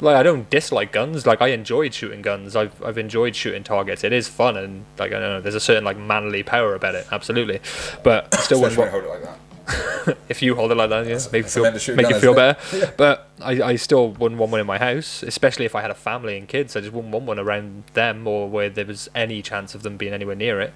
Like 0.00 0.16
I 0.16 0.22
don't 0.22 0.48
dislike 0.50 0.92
guns. 0.92 1.26
Like 1.26 1.40
I 1.40 1.48
enjoyed 1.48 1.94
shooting 1.94 2.22
guns. 2.22 2.54
I've 2.54 2.82
I've 2.84 2.98
enjoyed 2.98 3.34
shooting 3.34 3.64
targets. 3.64 4.04
It 4.04 4.12
is 4.12 4.28
fun, 4.28 4.56
and 4.56 4.84
like 4.98 5.10
I 5.12 5.18
don't 5.18 5.22
know, 5.22 5.40
there's 5.40 5.54
a 5.54 5.60
certain 5.60 5.84
like 5.84 5.96
manly 5.98 6.42
power 6.42 6.74
about 6.74 6.94
it. 6.94 7.06
Absolutely. 7.10 7.60
But 8.02 8.34
I 8.34 8.40
still 8.40 8.60
wouldn't 8.60 8.78
want 8.78 8.90
hold 8.90 9.04
it 9.04 9.08
like 9.08 9.22
that. 9.22 9.38
if 10.28 10.42
you 10.42 10.54
hold 10.54 10.70
it 10.72 10.76
like 10.76 10.90
that, 10.90 11.06
yeah, 11.06 11.14
That's- 11.16 11.32
make, 11.32 11.44
you 11.44 11.48
feel, 11.48 11.94
make 11.96 12.08
you 12.10 12.18
feel 12.20 12.34
better. 12.34 12.92
But 12.96 13.28
I, 13.42 13.62
I 13.62 13.76
still 13.76 14.10
wouldn't 14.10 14.38
want 14.40 14.52
one 14.52 14.60
in 14.60 14.66
my 14.66 14.78
house, 14.78 15.22
especially 15.22 15.64
if 15.64 15.74
I 15.74 15.80
had 15.82 15.90
a 15.90 15.94
family 15.94 16.38
and 16.38 16.46
kids. 16.48 16.76
I 16.76 16.80
just 16.80 16.92
wouldn't 16.92 17.12
want 17.12 17.26
one 17.26 17.38
around 17.38 17.84
them 17.94 18.26
or 18.26 18.48
where 18.48 18.70
there 18.70 18.86
was 18.86 19.08
any 19.14 19.42
chance 19.42 19.74
of 19.74 19.82
them 19.82 19.96
being 19.96 20.12
anywhere 20.12 20.36
near 20.36 20.60
it. 20.60 20.72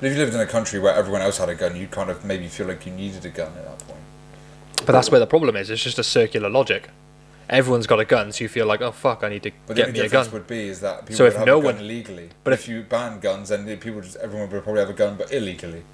But 0.00 0.06
if 0.08 0.12
you 0.12 0.18
lived 0.18 0.34
in 0.34 0.40
a 0.40 0.46
country 0.46 0.78
where 0.80 0.94
everyone 0.94 1.22
else 1.22 1.38
had 1.38 1.48
a 1.48 1.54
gun, 1.54 1.76
you'd 1.76 1.90
kind 1.90 2.10
of 2.10 2.24
maybe 2.24 2.48
feel 2.48 2.66
like 2.66 2.84
you 2.86 2.92
needed 2.92 3.24
a 3.24 3.30
gun 3.30 3.48
at 3.48 3.64
that 3.64 3.78
point. 3.86 4.00
But 4.84 4.92
that's 4.92 5.10
where 5.10 5.20
the 5.20 5.26
problem 5.26 5.56
is. 5.56 5.70
It's 5.70 5.82
just 5.82 5.98
a 5.98 6.04
circular 6.04 6.48
logic. 6.50 6.90
Everyone's 7.48 7.86
got 7.86 8.00
a 8.00 8.04
gun, 8.04 8.32
so 8.32 8.42
you 8.42 8.48
feel 8.48 8.66
like, 8.66 8.80
oh 8.82 8.90
fuck, 8.90 9.22
I 9.22 9.28
need 9.28 9.42
to 9.44 9.52
But 9.66 9.76
get 9.76 9.92
me 9.92 10.00
a 10.00 10.08
gun. 10.08 10.28
would 10.32 10.46
be 10.48 10.68
is 10.68 10.80
that 10.80 11.02
people 11.02 11.16
So 11.16 11.24
would 11.24 11.32
if 11.32 11.38
have 11.38 11.46
no 11.46 11.60
a 11.60 11.62
gun 11.62 11.76
one- 11.76 11.86
legally. 11.88 12.26
but 12.28 12.44
But 12.44 12.52
if- 12.54 12.60
if 12.62 12.68
you 12.68 12.82
ban 12.82 13.20
guns, 13.20 13.50
then 13.50 13.64
people 13.78 14.00
just 14.00 14.16
everyone 14.16 14.50
would 14.50 14.62
probably 14.64 14.80
have 14.80 14.90
a 14.90 14.94
gun, 14.94 15.14
but 15.16 15.32
illegally. 15.32 15.84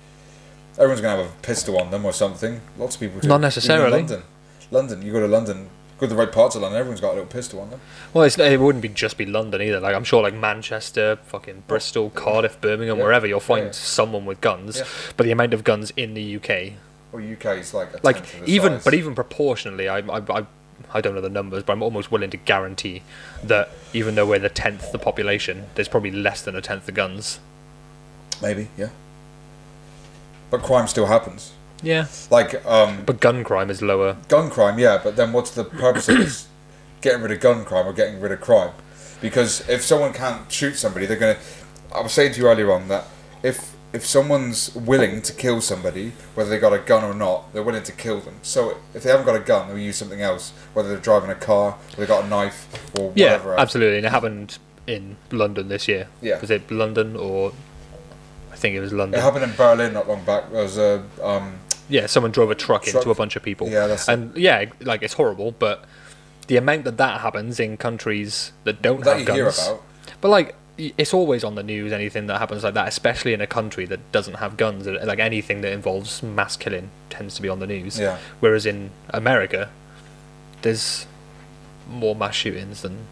Everyone's 0.78 1.00
gonna 1.00 1.22
have 1.22 1.30
a 1.32 1.36
pistol 1.42 1.78
on 1.78 1.90
them 1.90 2.04
or 2.04 2.12
something. 2.12 2.60
Lots 2.78 2.94
of 2.96 3.00
people 3.00 3.20
do. 3.20 3.28
Not 3.28 3.40
necessarily. 3.40 3.90
London, 3.98 4.22
London. 4.70 5.02
You 5.02 5.12
go 5.12 5.20
to 5.20 5.26
London, 5.28 5.68
go 5.98 6.06
to 6.06 6.14
the 6.14 6.16
right 6.18 6.32
parts 6.32 6.56
of 6.56 6.62
London. 6.62 6.78
Everyone's 6.80 7.00
got 7.00 7.08
a 7.10 7.14
little 7.14 7.26
pistol 7.26 7.60
on 7.60 7.70
them. 7.70 7.80
Well, 8.14 8.24
it's, 8.24 8.38
it 8.38 8.58
wouldn't 8.58 8.80
be 8.82 8.88
just 8.88 9.18
be 9.18 9.26
London 9.26 9.60
either. 9.60 9.80
Like 9.80 9.94
I'm 9.94 10.04
sure, 10.04 10.22
like 10.22 10.34
Manchester, 10.34 11.16
fucking 11.26 11.64
Bristol, 11.68 12.10
Cardiff, 12.10 12.60
Birmingham, 12.60 12.96
Yeah. 12.98 13.04
wherever, 13.04 13.26
you'll 13.26 13.40
find 13.40 13.66
Yeah. 13.66 13.70
someone 13.72 14.24
with 14.24 14.40
guns. 14.40 14.78
Yeah. 14.78 14.84
But 15.16 15.24
the 15.24 15.32
amount 15.32 15.52
of 15.54 15.62
guns 15.64 15.92
in 15.96 16.14
the 16.14 16.36
UK, 16.36 16.74
Well, 17.12 17.22
UK 17.22 17.58
is 17.58 17.74
like 17.74 17.92
a 17.92 18.00
like 18.02 18.16
tenth 18.16 18.34
of 18.40 18.46
the 18.46 18.50
even, 18.52 18.72
size. 18.74 18.84
but 18.84 18.94
even 18.94 19.14
proportionally, 19.14 19.88
I, 19.90 19.98
I, 19.98 20.18
I, 20.40 20.46
I 20.94 21.00
don't 21.02 21.14
know 21.14 21.20
the 21.20 21.28
numbers, 21.28 21.62
but 21.64 21.74
I'm 21.74 21.82
almost 21.82 22.10
willing 22.10 22.30
to 22.30 22.36
guarantee 22.38 23.02
that 23.44 23.68
even 23.92 24.14
though 24.14 24.26
we're 24.26 24.38
the 24.38 24.48
tenth 24.48 24.90
the 24.90 24.98
population, 24.98 25.66
there's 25.74 25.88
probably 25.88 26.10
less 26.12 26.40
than 26.42 26.56
a 26.56 26.62
tenth 26.62 26.86
the 26.86 26.92
guns. 26.92 27.40
maybe 28.40 28.68
yeah. 28.78 28.88
But 30.52 30.62
crime 30.62 30.86
still 30.86 31.06
happens. 31.06 31.52
Yeah. 31.82 32.06
Like 32.30 32.64
um, 32.64 33.02
But 33.04 33.18
gun 33.18 33.42
crime 33.42 33.70
is 33.70 33.82
lower. 33.82 34.16
gun 34.28 34.50
crime, 34.50 34.78
yeah, 34.78 35.00
but 35.02 35.16
then 35.16 35.32
what's 35.32 35.50
the 35.50 35.64
purpose 35.64 36.08
of 36.08 36.18
this? 36.18 36.46
Getting 37.00 37.22
rid 37.22 37.32
of 37.32 37.40
gun 37.40 37.64
crime 37.64 37.86
or 37.88 37.92
getting 37.92 38.20
rid 38.20 38.30
of 38.30 38.40
crime? 38.40 38.70
Because 39.20 39.68
if 39.68 39.82
someone 39.82 40.12
can't 40.12 40.50
shoot 40.52 40.76
somebody, 40.76 41.06
they're 41.06 41.16
gonna. 41.16 41.38
I 41.92 42.00
was 42.02 42.12
saying 42.12 42.34
to 42.34 42.40
you 42.40 42.46
earlier 42.48 42.70
on 42.70 42.86
that 42.88 43.04
if 43.42 43.72
if 43.92 44.04
someone's 44.06 44.74
willing 44.74 45.20
to 45.22 45.32
kill 45.32 45.60
somebody, 45.60 46.12
whether 46.34 46.48
they 46.50 46.58
got 46.58 46.72
a 46.72 46.78
gun 46.78 47.02
or 47.04 47.14
not, 47.14 47.52
they're 47.52 47.62
willing 47.62 47.82
to 47.82 47.92
kill 47.92 48.20
them. 48.20 48.36
So 48.42 48.76
if 48.94 49.02
they 49.02 49.10
haven't 49.10 49.26
got 49.26 49.36
a 49.36 49.40
gun, 49.40 49.68
they'll 49.68 49.78
use 49.78 49.96
something 49.96 50.20
else, 50.22 50.52
whether 50.74 50.88
they're 50.88 50.98
driving 50.98 51.30
a 51.30 51.34
car, 51.34 51.76
or 51.94 51.96
they 51.96 52.06
got 52.06 52.24
a 52.24 52.28
knife, 52.28 52.68
or 52.98 53.12
Yeah, 53.14 53.32
whatever. 53.32 53.52
else. 53.52 53.60
absolutely. 53.60 53.96
And 53.98 54.06
it 54.06 54.10
happened 54.10 54.58
in 54.86 55.16
London 55.30 55.68
this 55.68 55.88
year. 55.88 56.08
Yeah. 56.20 56.40
Was 56.40 56.50
it 56.50 56.70
London 56.70 57.16
or? 57.16 57.52
Think 58.62 58.76
it 58.76 58.80
was 58.80 58.92
London. 58.92 59.18
It 59.18 59.22
happened 59.24 59.42
in 59.42 59.52
Berlin 59.56 59.92
not 59.92 60.06
long 60.06 60.22
back. 60.24 60.50
There 60.52 60.62
was 60.62 60.78
a 60.78 61.02
um, 61.20 61.58
Yeah, 61.88 62.06
someone 62.06 62.30
drove 62.30 62.50
a 62.52 62.54
truck, 62.54 62.84
Truck- 62.84 62.94
into 63.02 63.10
a 63.10 63.14
bunch 63.16 63.34
of 63.34 63.42
people. 63.42 63.68
Yeah, 63.68 63.88
that's 63.88 64.06
it. 64.08 64.12
and 64.12 64.36
yeah, 64.36 64.66
like 64.80 65.02
it's 65.02 65.14
horrible, 65.14 65.50
but 65.50 65.84
the 66.46 66.56
amount 66.58 66.84
that 66.84 66.96
that 66.96 67.20
happens 67.22 67.58
in 67.58 67.76
countries 67.76 68.52
that 68.62 68.80
don't 68.80 69.02
that 69.02 69.18
have 69.18 69.26
guns. 69.26 69.68
But 70.20 70.28
like, 70.28 70.54
it's 70.78 71.12
always 71.12 71.42
on 71.42 71.56
the 71.56 71.64
news. 71.64 71.92
Anything 71.92 72.28
that 72.28 72.38
happens 72.38 72.62
like 72.62 72.74
that, 72.74 72.86
especially 72.86 73.32
in 73.34 73.40
a 73.40 73.48
country 73.48 73.84
that 73.86 74.12
doesn't 74.12 74.34
have 74.34 74.56
guns, 74.56 74.86
like 74.86 75.18
anything 75.18 75.60
that 75.62 75.72
involves 75.72 76.22
mass 76.22 76.56
killing, 76.56 76.90
tends 77.10 77.34
to 77.34 77.42
be 77.42 77.48
on 77.48 77.58
the 77.58 77.66
news. 77.66 77.98
Yeah. 77.98 78.18
Whereas 78.38 78.64
in 78.64 78.90
America, 79.10 79.70
there's 80.62 81.06
more 81.88 82.14
mass 82.14 82.36
shootings 82.36 82.82
than 82.82 83.06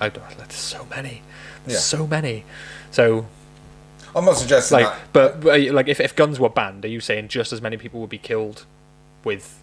I 0.00 0.08
don't. 0.08 0.38
There's 0.38 0.54
so 0.54 0.86
many. 0.86 1.20
There's 1.66 1.74
Yeah. 1.76 1.80
So 1.80 2.06
many. 2.06 2.44
So 2.90 3.26
I'm 4.16 4.24
not 4.24 4.36
suggesting 4.36 4.78
like, 4.80 4.86
that. 4.86 5.00
but, 5.12 5.40
but 5.40 5.60
like, 5.72 5.88
if 5.88 6.00
if 6.00 6.14
guns 6.14 6.38
were 6.38 6.48
banned, 6.48 6.84
are 6.84 6.88
you 6.88 7.00
saying 7.00 7.28
just 7.28 7.52
as 7.52 7.60
many 7.60 7.76
people 7.76 8.00
would 8.00 8.10
be 8.10 8.18
killed 8.18 8.64
with 9.24 9.60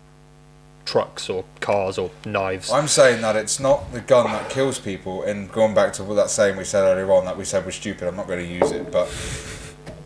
trucks 0.86 1.30
or 1.30 1.46
cars 1.60 1.98
or 1.98 2.12
knives? 2.26 2.72
I'm 2.72 2.88
saying 2.88 3.22
that 3.22 3.36
it's 3.36 3.60
not 3.60 3.92
the 3.94 4.02
gun 4.02 4.26
that 4.32 4.50
kills 4.50 4.80
people. 4.80 5.24
And 5.24 5.52
going 5.52 5.74
back 5.74 5.94
to 5.94 6.04
that 6.16 6.30
saying 6.30 6.58
we 6.58 6.64
said 6.64 6.84
earlier 6.84 7.12
on 7.12 7.26
that 7.26 7.38
we 7.38 7.46
said 7.46 7.66
was 7.66 7.76
stupid. 7.76 8.08
I'm 8.08 8.16
not 8.16 8.28
going 8.28 8.46
to 8.46 8.54
use 8.54 8.72
it, 8.72 8.92
but 8.92 9.08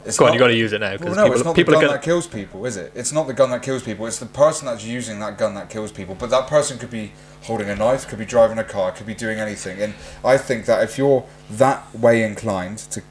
it's 0.06 0.18
Go 0.18 0.25
on, 0.25 0.30
not- 0.30 0.34
you 0.36 0.40
got 0.40 0.48
to 0.48 0.56
use 0.56 0.74
it 0.74 0.82
now 0.82 0.96
Well, 1.00 1.16
no, 1.16 1.24
people, 1.24 1.34
it's 1.34 1.44
not 1.44 1.56
people 1.56 1.72
the 1.74 1.78
gun 1.78 1.86
gonna. 1.88 1.98
that 1.98 2.04
kills 2.04 2.28
people, 2.28 2.66
is 2.66 2.78
it? 2.78 2.92
It's 2.94 3.12
not 3.12 3.25
the 3.25 3.34
gun 3.34 3.50
that 3.50 3.64
kills 3.64 3.82
people. 3.82 4.06
It's 4.06 4.20
the 4.20 4.28
person 4.28 4.68
that's 4.68 4.86
using 4.86 5.20
that 5.20 5.38
gun 5.38 5.56
that 5.56 5.70
kills 5.70 5.92
people. 5.92 6.14
But 6.14 6.30
that 6.30 6.48
person 6.48 6.78
could 6.78 6.92
be 6.92 7.14
holding 7.44 7.70
a 7.70 7.75
knife, 7.75 8.08
could 8.08 8.20
be 8.20 8.25
driving 8.25 8.60
a 8.60 8.64
car, 8.64 8.92
could 8.92 9.08
be 9.08 9.16
doing 9.16 9.40
anything. 9.40 9.82
And 9.82 9.96
I 10.24 10.38
think 10.38 10.66
that 10.66 10.84
if 10.84 10.98
you're 10.98 11.25
that 11.52 11.96
way 11.96 12.22
inclined 12.24 12.78
to 12.80 13.02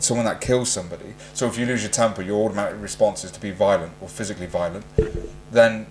someone 0.00 0.26
that 0.26 0.40
kills 0.40 0.70
somebody, 0.70 1.14
so 1.34 1.46
if 1.46 1.58
you 1.58 1.66
lose 1.66 1.82
your 1.82 1.90
temper, 1.90 2.22
your 2.22 2.44
automatic 2.44 2.80
response 2.80 3.24
is 3.24 3.30
to 3.30 3.40
be 3.40 3.50
violent 3.50 3.92
or 4.00 4.08
physically 4.08 4.46
violent, 4.46 4.84
then 5.52 5.86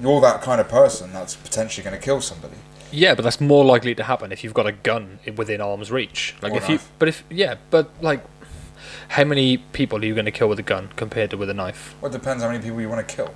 you're 0.00 0.20
that 0.20 0.42
kind 0.42 0.60
of 0.60 0.68
person 0.68 1.12
that's 1.12 1.36
potentially 1.36 1.84
going 1.84 1.98
to 1.98 2.02
kill 2.02 2.20
somebody. 2.20 2.56
Yeah, 2.92 3.14
but 3.14 3.22
that's 3.22 3.40
more 3.40 3.64
likely 3.64 3.94
to 3.94 4.02
happen 4.02 4.32
if 4.32 4.42
you've 4.42 4.54
got 4.54 4.66
a 4.66 4.72
gun 4.72 5.20
within 5.36 5.60
arm's 5.60 5.92
reach. 5.92 6.34
Like 6.42 6.52
Or 6.52 6.56
if 6.56 6.68
you, 6.68 6.80
but 6.98 7.08
if 7.08 7.22
yeah, 7.30 7.56
but 7.70 7.90
like, 8.02 8.24
how 9.08 9.24
many 9.24 9.58
people 9.58 10.00
are 10.00 10.04
you 10.04 10.14
going 10.14 10.24
to 10.24 10.30
kill 10.30 10.48
with 10.48 10.58
a 10.58 10.64
gun 10.64 10.90
compared 10.96 11.30
to 11.30 11.36
with 11.36 11.50
a 11.50 11.54
knife? 11.54 11.94
Well, 12.00 12.10
it 12.10 12.18
depends 12.18 12.42
how 12.42 12.50
many 12.50 12.62
people 12.62 12.80
you 12.80 12.88
want 12.88 13.06
to 13.06 13.14
kill. 13.14 13.34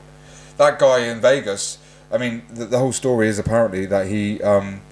That 0.57 0.78
guy 0.78 1.00
in 1.00 1.21
Vegas. 1.21 1.78
I 2.12 2.19
mean, 2.19 2.43
the, 2.49 2.66
the 2.66 2.78
whole 2.78 2.93
story 2.93 3.28
is 3.28 3.38
apparently 3.38 3.87
that 3.87 4.07
he, 4.07 4.40
um, 4.43 4.83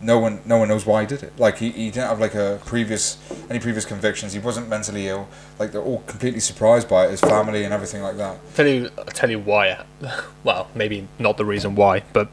no 0.00 0.18
one, 0.18 0.40
no 0.44 0.58
one 0.58 0.68
knows 0.68 0.86
why 0.86 1.02
he 1.02 1.06
did 1.06 1.22
it. 1.22 1.38
Like 1.38 1.58
he, 1.58 1.70
he 1.70 1.90
didn't 1.90 2.08
have 2.08 2.20
like 2.20 2.34
a 2.34 2.60
previous, 2.64 3.18
any 3.50 3.58
previous 3.58 3.84
convictions. 3.84 4.32
He 4.32 4.38
wasn't 4.38 4.68
mentally 4.68 5.08
ill. 5.08 5.28
Like 5.58 5.72
they're 5.72 5.82
all 5.82 6.00
completely 6.06 6.40
surprised 6.40 6.88
by 6.88 7.06
it. 7.06 7.10
His 7.10 7.20
family 7.20 7.64
and 7.64 7.74
everything 7.74 8.02
like 8.02 8.16
that. 8.16 8.38
tell 8.54 8.66
you 8.66 8.90
I'll 8.98 9.04
tell 9.06 9.30
you 9.30 9.38
why 9.38 9.84
well 10.44 10.68
maybe 10.74 11.08
not 11.18 11.36
the 11.36 11.44
reason 11.44 11.74
why 11.74 12.02
but 12.12 12.28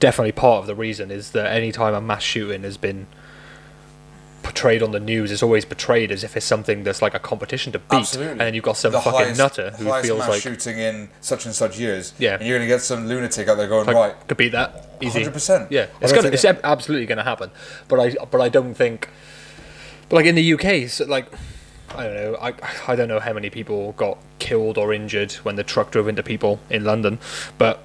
definitely 0.00 0.32
part 0.32 0.60
of 0.60 0.66
the 0.66 0.74
reason 0.74 1.10
is 1.10 1.30
that 1.30 1.46
any 1.52 1.72
time 1.72 1.94
a 1.94 2.00
mass 2.00 2.22
shooting 2.22 2.62
has 2.62 2.76
been 2.76 3.06
portrayed 4.46 4.80
on 4.80 4.92
the 4.92 5.00
news 5.00 5.32
it's 5.32 5.42
always 5.42 5.64
portrayed 5.64 6.12
as 6.12 6.22
if 6.22 6.36
it's 6.36 6.46
something 6.46 6.84
that's 6.84 7.02
like 7.02 7.14
a 7.14 7.18
competition 7.18 7.72
to 7.72 7.80
beat 7.80 7.96
Absolutely. 7.96 8.30
and 8.30 8.40
then 8.42 8.54
you've 8.54 8.62
got 8.62 8.76
some 8.76 8.92
the 8.92 9.00
fucking 9.00 9.18
highest, 9.18 9.38
nutter 9.38 9.70
who 9.72 9.84
feels 10.02 10.20
mass 10.20 10.28
like 10.28 10.40
shooting 10.40 10.78
in 10.78 11.08
such 11.20 11.46
and 11.46 11.54
such 11.54 11.76
years. 11.80 12.14
Yeah. 12.16 12.36
And 12.36 12.46
you're 12.46 12.56
gonna 12.56 12.68
get 12.68 12.80
some 12.80 13.08
lunatic 13.08 13.48
out 13.48 13.56
there 13.56 13.66
going 13.66 13.86
like, 13.86 13.96
right. 13.96 14.28
could 14.28 14.36
beat 14.36 14.52
that 14.52 14.96
easy 15.00 15.24
100%. 15.24 15.66
yeah 15.70 15.86
it's 16.00 16.12
gonna 16.12 16.28
it's 16.28 16.44
ab- 16.44 16.60
absolutely 16.62 17.06
gonna 17.06 17.24
happen 17.24 17.50
but 17.88 17.98
i 17.98 18.14
but 18.30 18.40
i 18.40 18.48
don't 18.48 18.74
think 18.74 19.08
but 20.08 20.16
like 20.16 20.26
in 20.26 20.36
the 20.36 20.52
uk 20.52 20.88
so 20.88 21.04
like 21.06 21.26
I 21.90 22.04
don't 22.04 22.14
know. 22.14 22.36
I 22.40 22.52
I 22.88 22.96
don't 22.96 23.08
know 23.08 23.20
how 23.20 23.32
many 23.32 23.48
people 23.48 23.92
got 23.92 24.18
killed 24.38 24.76
or 24.76 24.92
injured 24.92 25.32
when 25.44 25.56
the 25.56 25.64
truck 25.64 25.92
drove 25.92 26.08
into 26.08 26.22
people 26.22 26.58
in 26.68 26.84
London, 26.84 27.18
but 27.58 27.82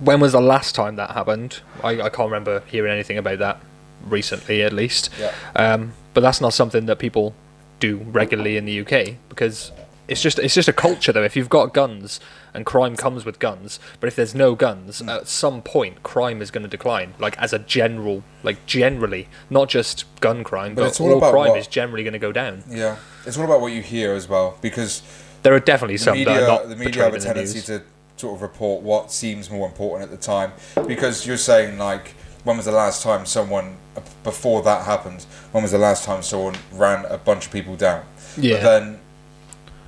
when 0.00 0.20
was 0.20 0.32
the 0.32 0.40
last 0.40 0.74
time 0.74 0.96
that 0.96 1.12
happened? 1.12 1.60
I, 1.82 2.02
I 2.02 2.08
can't 2.10 2.30
remember 2.30 2.62
hearing 2.66 2.92
anything 2.92 3.16
about 3.18 3.38
that 3.38 3.60
recently, 4.06 4.62
at 4.62 4.72
least. 4.72 5.10
Yeah. 5.18 5.32
Um, 5.56 5.92
but 6.14 6.20
that's 6.20 6.40
not 6.40 6.52
something 6.52 6.86
that 6.86 6.98
people 6.98 7.34
do 7.80 7.98
regularly 7.98 8.56
in 8.56 8.64
the 8.64 8.80
UK 8.80 9.16
because 9.28 9.72
it's 10.08 10.20
just 10.22 10.38
it's 10.38 10.54
just 10.54 10.68
a 10.68 10.72
culture 10.72 11.12
though. 11.12 11.22
If 11.22 11.36
you've 11.36 11.48
got 11.48 11.72
guns 11.72 12.20
and 12.54 12.66
crime 12.66 12.96
comes 12.96 13.24
with 13.24 13.38
guns, 13.38 13.80
but 13.98 14.08
if 14.08 14.16
there's 14.16 14.34
no 14.34 14.54
guns, 14.54 14.98
Hmm. 15.00 15.08
at 15.08 15.26
some 15.28 15.62
point 15.62 16.02
crime 16.02 16.42
is 16.42 16.50
going 16.50 16.62
to 16.64 16.68
decline. 16.68 17.14
Like 17.18 17.36
as 17.38 17.52
a 17.52 17.58
general, 17.58 18.22
like 18.42 18.64
generally, 18.66 19.28
not 19.48 19.68
just 19.68 20.04
gun 20.20 20.44
crime, 20.44 20.74
But 20.74 20.82
but, 20.82 20.88
it's 20.88 21.00
all 21.00 21.12
all, 21.12 21.18
about 21.18 21.32
crime 21.32 21.48
what- 21.50 21.58
is 21.58 21.66
generally 21.66 22.02
going 22.04 22.12
to 22.12 22.18
go 22.18 22.32
down. 22.32 22.62
Yeah. 22.68 22.96
It's 23.24 23.38
all 23.38 23.44
about 23.44 23.60
what 23.60 23.72
you 23.72 23.80
hear 23.82 24.12
as 24.12 24.28
well 24.28 24.58
because 24.60 25.02
There 25.44 25.54
are 25.54 25.60
definitely 25.60 25.96
the 25.96 26.02
some 26.04 26.14
media, 26.18 26.34
that 26.34 26.42
are 26.42 26.46
not 26.46 26.68
the 26.68 26.76
media 26.76 27.04
have 27.04 27.14
a 27.14 27.16
portrayed 27.16 27.22
in 27.22 27.28
the 27.28 27.34
tendency 27.34 27.60
to 27.72 27.82
sort 28.16 28.36
of 28.36 28.42
report 28.42 28.82
what 28.82 29.10
seems 29.10 29.50
more 29.50 29.66
important 29.66 30.10
at 30.12 30.16
the 30.16 30.22
time 30.24 30.52
because 30.86 31.26
you're 31.26 31.36
saying 31.36 31.78
like 31.78 32.14
when 32.44 32.56
was 32.56 32.66
the 32.66 32.72
last 32.72 33.02
time 33.02 33.24
someone 33.26 33.76
before 34.24 34.62
that 34.62 34.84
happened 34.84 35.22
when 35.52 35.62
was 35.62 35.72
the 35.72 35.78
last 35.78 36.04
time 36.04 36.22
someone 36.22 36.54
ran 36.72 37.04
a 37.06 37.18
bunch 37.18 37.46
of 37.46 37.52
people 37.52 37.76
down 37.76 38.04
Yeah. 38.36 38.54
but 38.54 38.62
then 38.62 39.00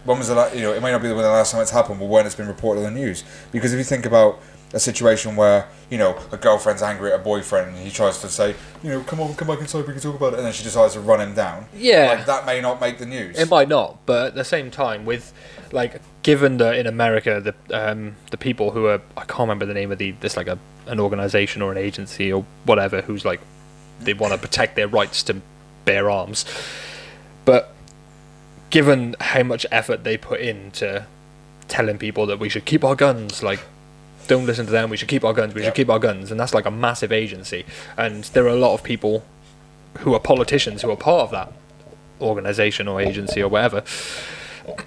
when 0.05 0.19
was 0.19 0.29
the 0.29 0.35
la- 0.35 0.53
you 0.53 0.63
know 0.63 0.73
it 0.73 0.83
may 0.83 0.93
not 0.93 1.01
be 1.03 1.09
the 1.09 1.15
last 1.15 1.53
time 1.53 1.63
it's 1.63 1.71
happened 1.71 1.99
but 1.99 2.07
when 2.09 2.27
it's 2.27 2.35
been 2.35 2.49
reported 2.49 2.85
on 2.85 2.93
the 2.95 3.01
news 3.01 3.25
because 3.53 3.73
if 3.73 3.79
you 3.79 3.85
think 3.85 4.05
about 4.07 4.39
a 4.75 4.79
situation 4.81 5.37
where 5.37 5.69
you 5.89 5.97
know 5.97 6.19
a 6.33 6.37
girlfriend's 6.37 6.83
angry 6.83 7.13
at 7.13 7.21
a 7.21 7.23
boyfriend 7.23 7.69
and 7.69 7.79
he 7.79 7.91
tries 7.91 8.21
to 8.21 8.29
say 8.29 8.55
you 8.83 8.91
know 8.91 9.01
come 9.03 9.21
on 9.21 9.33
come 9.35 9.47
back 9.49 9.61
inside 9.61 9.87
we 9.87 9.93
can 9.93 10.03
talk 10.03 10.17
about 10.17 10.33
it 10.33 10.37
and 10.39 10.45
then 10.47 10.53
she 10.53 10.65
decides 10.65 10.95
to 10.95 11.01
run 11.01 11.21
him 11.21 11.33
down 11.35 11.67
Yeah. 11.77 12.09
like 12.17 12.27
that 12.27 12.45
may 12.45 12.61
not 12.61 12.81
make 12.81 12.99
the 12.99 13.07
news 13.07 13.39
It 13.39 13.49
might 13.49 13.69
not, 13.69 14.05
but 14.05 14.27
at 14.29 14.35
the 14.35 14.45
same 14.45 14.71
time, 14.73 15.05
with 15.05 15.33
like 15.73 16.01
given 16.23 16.57
that 16.59 16.75
in 16.77 16.87
America 16.89 17.41
the 17.41 17.55
um, 17.91 18.17
the 18.33 18.37
people 18.37 18.73
who 18.73 18.87
are 18.87 19.01
I 19.17 19.21
can't 19.25 19.41
remember 19.41 19.65
the 19.67 19.75
name 19.75 19.93
of 19.93 19.99
the 19.99 20.11
this 20.21 20.37
like 20.37 20.49
a 20.49 20.59
an 20.87 21.01
organization 21.01 21.63
or 21.63 21.73
an 21.73 21.79
agency 21.79 22.33
or 22.33 22.45
whatever 22.65 23.01
who's 23.03 23.25
like 23.25 23.41
they 24.01 24.15
want 24.15 24.33
to 24.33 24.39
protect 24.39 24.77
their 24.77 24.89
rights 24.89 25.23
to 25.25 25.41
bear 25.85 26.11
arms, 26.11 26.45
but 27.45 27.73
given 28.71 29.15
how 29.21 29.43
much 29.43 29.65
effort 29.71 30.03
they 30.05 30.17
put 30.17 30.41
into 30.41 31.07
telling 31.69 31.97
people 31.97 32.27
that 32.27 32.39
we 32.39 32.49
should 32.49 32.65
keep 32.65 32.83
our 32.85 32.97
guns, 32.97 33.43
like 33.43 33.61
don't 34.27 34.47
listen 34.47 34.67
to 34.67 34.73
them, 34.73 34.91
we 34.91 34.97
should 34.97 35.09
keep 35.09 35.25
our 35.25 35.33
guns, 35.33 35.55
we 35.55 35.61
Yep. 35.63 35.69
should 35.69 35.77
keep 35.77 35.91
our 35.91 35.99
guns, 35.99 36.31
and 36.31 36.41
that's 36.41 36.55
like 36.55 36.67
a 36.67 36.71
massive 36.71 37.13
agency, 37.13 37.65
and 37.97 38.25
there 38.25 38.45
are 38.45 38.49
a 38.49 38.57
lot 38.57 38.75
of 38.75 38.83
people 38.83 39.25
who 39.99 40.13
are 40.15 40.21
politicians 40.21 40.83
who 40.83 40.91
are 40.91 40.97
part 40.97 41.21
of 41.23 41.31
that 41.31 41.53
organization 42.21 42.89
or 42.89 43.01
agency 43.01 43.43
or 43.43 43.49
whatever. 43.49 43.83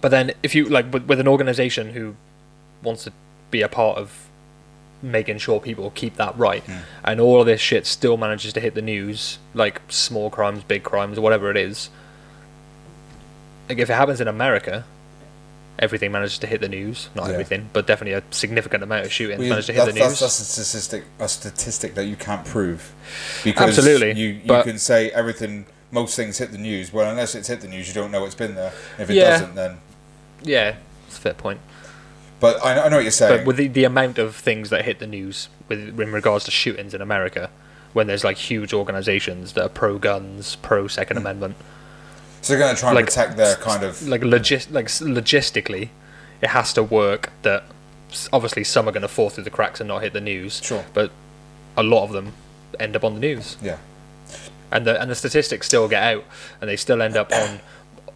but 0.00 0.10
then 0.10 0.32
if 0.42 0.54
you 0.54 0.64
like 0.66 0.92
with, 0.92 1.04
with 1.06 1.20
an 1.20 1.28
organization 1.28 1.90
who 1.90 2.14
wants 2.82 3.04
to 3.04 3.12
be 3.50 3.60
a 3.60 3.68
part 3.68 3.98
of 3.98 4.27
making 5.02 5.38
sure 5.38 5.60
people 5.60 5.90
keep 5.90 6.16
that 6.16 6.36
right 6.36 6.64
and 7.04 7.20
all 7.20 7.40
of 7.40 7.46
this 7.46 7.60
shit 7.60 7.86
still 7.86 8.16
manages 8.16 8.52
to 8.52 8.60
hit 8.60 8.74
the 8.74 8.82
news 8.82 9.38
like 9.54 9.80
small 9.88 10.28
crimes 10.28 10.64
big 10.64 10.82
crimes 10.82 11.20
whatever 11.20 11.50
it 11.50 11.56
is 11.56 11.88
like 13.68 13.78
if 13.78 13.88
it 13.88 13.94
happens 13.94 14.20
in 14.20 14.26
america 14.28 14.84
everything 15.78 16.10
manages 16.10 16.38
to 16.38 16.46
hit 16.48 16.60
the 16.60 16.68
news 16.68 17.08
not 17.14 17.26
Yeah. 17.28 17.32
everything 17.34 17.70
but 17.72 17.86
definitely 17.86 18.14
a 18.14 18.22
significant 18.32 18.82
amount 18.82 19.06
of 19.06 19.12
shootings 19.12 19.38
Well, 19.48 19.62
to 19.62 19.72
hit 19.72 19.84
the 19.86 19.92
news 19.92 20.18
that's 20.20 20.22
a 20.40 20.44
statistic, 20.44 21.04
a 21.20 21.28
statistic 21.28 21.94
that 21.94 22.06
you 22.06 22.16
can't 22.16 22.44
prove. 22.44 22.92
Because 23.44 23.78
Absolutely, 23.78 24.20
you, 24.20 24.28
you 24.44 24.62
can 24.64 24.78
say 24.78 25.10
everything, 25.10 25.66
most 25.92 26.16
things 26.16 26.38
hit 26.38 26.50
the 26.50 26.58
news. 26.58 26.92
Well, 26.92 27.08
unless 27.08 27.36
it's 27.36 27.46
hit 27.46 27.60
the 27.60 27.68
news, 27.68 27.86
you 27.86 27.94
don't 27.94 28.10
know 28.10 28.24
it's 28.24 28.34
been 28.34 28.56
there. 28.56 28.72
If 28.98 29.08
it 29.10 29.14
Yeah. 29.14 29.30
doesn't, 29.30 29.54
then. 29.54 29.78
yeah 30.42 30.74
it's 31.06 31.16
a 31.16 31.20
fair 31.20 31.34
point 31.34 31.60
But 32.40 32.64
I, 32.64 32.84
I 32.84 32.88
know 32.88 32.96
what 32.96 33.02
you're 33.02 33.10
saying. 33.10 33.38
But 33.38 33.46
with 33.46 33.56
the, 33.56 33.68
the 33.68 33.84
amount 33.84 34.18
of 34.18 34.36
things 34.36 34.70
that 34.70 34.84
hit 34.84 34.98
the 35.00 35.06
news 35.06 35.48
with 35.68 36.00
in 36.00 36.12
regards 36.12 36.44
to 36.44 36.50
shootings 36.50 36.94
in 36.94 37.00
America, 37.02 37.50
when 37.92 38.06
there's 38.06 38.22
like 38.24 38.36
huge 38.36 38.72
organizations 38.72 39.54
that 39.54 39.64
are 39.64 39.68
pro 39.68 39.98
guns, 39.98 40.56
pro 40.56 40.86
Second 40.86 41.16
Hmm. 41.16 41.22
Amendment, 41.26 41.56
so 42.42 42.52
they're 42.52 42.62
going 42.62 42.74
to 42.74 42.78
try 42.80 42.90
and 42.90 42.96
like, 42.96 43.06
protect 43.06 43.36
their 43.36 43.56
kind 43.56 43.82
of. 43.82 44.06
like 44.06 44.20
logis- 44.20 44.70
like 44.72 44.86
logistically, 44.86 45.88
it 46.40 46.50
has 46.50 46.72
to 46.74 46.82
work. 46.82 47.32
That 47.42 47.64
obviously 48.32 48.62
some 48.64 48.88
are 48.88 48.92
going 48.92 49.02
to 49.02 49.08
fall 49.08 49.30
through 49.30 49.44
the 49.44 49.50
cracks 49.50 49.80
and 49.80 49.88
not 49.88 50.02
hit 50.02 50.12
the 50.12 50.20
news. 50.20 50.62
Sure. 50.62 50.84
But 50.94 51.10
a 51.76 51.82
lot 51.82 52.04
of 52.04 52.12
them 52.12 52.34
end 52.78 52.94
up 52.94 53.02
on 53.04 53.14
the 53.14 53.20
news, 53.20 53.56
Yeah. 53.60 53.78
and 54.70 54.86
the 54.86 55.00
and 55.00 55.10
the 55.10 55.14
statistics 55.16 55.66
still 55.66 55.88
get 55.88 56.02
out, 56.02 56.24
and 56.60 56.70
they 56.70 56.76
still 56.76 57.02
end 57.02 57.16
up 57.16 57.32
on 57.32 57.58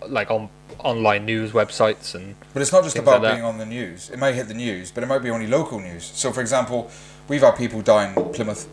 like 0.08 0.30
on 0.30 0.48
online 0.78 1.24
news 1.24 1.52
websites 1.52 2.14
and 2.14 2.34
But 2.52 2.62
it's 2.62 2.72
not 2.72 2.82
just 2.84 2.96
about 2.98 3.22
like 3.22 3.34
being 3.34 3.44
on 3.44 3.58
the 3.58 3.66
news. 3.66 4.10
It 4.10 4.18
may 4.18 4.32
hit 4.32 4.48
the 4.48 4.54
news, 4.54 4.90
but 4.90 5.02
it 5.02 5.06
might 5.06 5.20
be 5.22 5.30
only 5.30 5.46
local 5.46 5.78
news. 5.80 6.04
So, 6.04 6.32
for 6.32 6.40
example, 6.40 6.90
we've 7.28 7.40
had 7.42 7.56
people 7.56 7.80
die 7.82 8.08
in 8.12 8.14
Plymouth. 8.32 8.68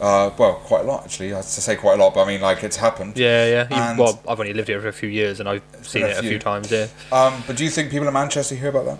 Uh, 0.00 0.30
well, 0.38 0.54
quite 0.54 0.80
a 0.80 0.84
lot 0.84 1.04
actually. 1.04 1.32
I 1.32 1.36
have 1.36 1.44
to 1.44 1.60
say 1.60 1.76
quite 1.76 1.98
a 1.98 2.02
lot, 2.02 2.14
but 2.14 2.24
I 2.24 2.26
mean, 2.26 2.40
like 2.40 2.64
it's 2.64 2.76
happened. 2.76 3.16
yeah, 3.16 3.46
yeah. 3.70 3.90
And- 3.90 3.98
well, 3.98 4.20
I've 4.28 4.40
only 4.40 4.52
lived 4.52 4.68
here 4.68 4.80
for 4.80 4.88
a 4.88 4.92
few 4.92 5.08
years, 5.08 5.38
and 5.40 5.48
I've 5.48 5.62
seen 5.82 6.02
a 6.02 6.06
it 6.06 6.18
a 6.18 6.20
few 6.20 6.30
few. 6.30 6.38
times. 6.40 6.70
Yeah. 6.70 6.88
Um, 7.12 7.42
but 7.46 7.56
do 7.56 7.64
you 7.64 7.70
think 7.70 7.90
people 7.90 8.06
in 8.08 8.12
Manchester 8.14 8.54
hear 8.56 8.70
about 8.70 8.86
that? 8.86 8.98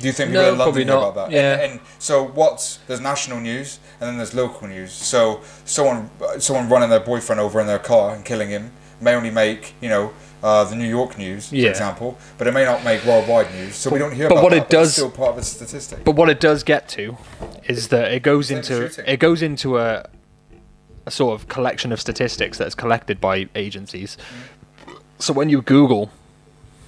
Do 0.00 0.06
you 0.08 0.12
think 0.12 0.30
people 0.30 0.42
No, 0.42 0.52
in 0.52 0.58
London 0.58 0.88
hear 0.88 0.96
about 0.96 1.14
that? 1.14 1.30
Yeah. 1.30 1.52
And, 1.60 1.72
and 1.72 1.80
so 2.00 2.24
what's 2.24 2.78
there's 2.88 3.00
national 3.00 3.38
news 3.38 3.78
and 4.00 4.08
then 4.08 4.16
there's 4.16 4.34
local 4.34 4.66
news. 4.66 4.92
So 4.92 5.40
someone 5.64 6.10
someone 6.40 6.68
running 6.68 6.90
their 6.90 6.98
boyfriend 7.00 7.40
over 7.40 7.60
in 7.60 7.68
their 7.68 7.78
car 7.78 8.12
and 8.12 8.24
killing 8.24 8.48
him 8.48 8.72
may 9.00 9.14
only 9.14 9.30
make 9.30 9.74
you 9.80 9.88
know 9.88 10.12
uh, 10.44 10.62
the 10.64 10.76
New 10.76 10.86
York 10.98 11.16
news, 11.18 11.48
for 11.48 11.56
example, 11.56 12.18
but 12.38 12.46
it 12.46 12.52
may 12.52 12.64
not 12.64 12.84
make 12.84 13.04
worldwide 13.04 13.50
news. 13.54 13.74
So 13.74 13.90
we 13.90 13.98
don't 13.98 14.12
hear 14.14 14.28
but 14.28 14.34
about 14.36 14.42
what 14.44 14.50
that, 14.50 14.56
it 14.58 14.60
but 14.64 14.70
does- 14.70 14.92
still 14.92 15.10
part 15.10 15.30
of 15.30 15.38
a 15.38 15.42
statistic. 15.42 16.04
But 16.04 16.14
what 16.16 16.28
it 16.28 16.38
does 16.38 16.62
get 16.62 16.86
to 16.90 17.16
is 17.66 17.88
that 17.88 18.12
it 18.12 18.22
goes 18.22 18.48
Same 18.48 18.58
into 18.58 18.74
shooting. 18.88 19.04
it 19.08 19.16
goes 19.18 19.40
into 19.42 19.78
a 19.78 20.04
a 21.06 21.10
sort 21.10 21.38
of 21.38 21.48
collection 21.48 21.92
of 21.92 22.00
statistics 22.00 22.56
that's 22.58 22.74
collected 22.74 23.20
by 23.20 23.48
agencies. 23.54 24.16
So 25.18 25.32
when 25.34 25.48
you 25.50 25.60
Google, 25.62 26.10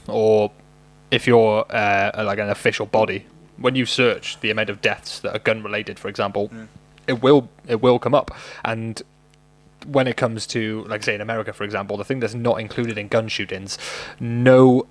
or 0.06 0.50
if 1.10 1.26
you're 1.26 1.64
uh, 1.70 2.24
like 2.24 2.38
an 2.38 2.48
official 2.50 2.86
body, 2.86 3.26
when 3.58 3.74
you 3.74 3.84
search 3.86 4.38
the 4.40 4.50
amount 4.50 4.70
of 4.70 4.80
deaths 4.80 5.20
that 5.20 5.34
are 5.34 5.38
gun 5.38 5.62
related, 5.62 5.98
for 5.98 6.08
example, 6.08 6.50
it 7.06 7.22
will 7.22 7.48
it 7.68 7.80
will 7.82 7.98
come 7.98 8.14
up. 8.14 8.30
And 8.64 9.02
when 9.86 10.06
it 10.06 10.16
comes 10.16 10.46
to 10.48 10.84
like 10.88 11.02
say 11.02 11.14
in 11.14 11.20
America, 11.20 11.52
for 11.52 11.64
example, 11.64 11.96
the 11.96 12.04
thing 12.04 12.20
that's 12.20 12.34
not 12.34 12.60
included 12.60 12.98
in 12.98 13.08
gun 13.08 13.28
shootings, 13.28 13.78
no 14.20 14.86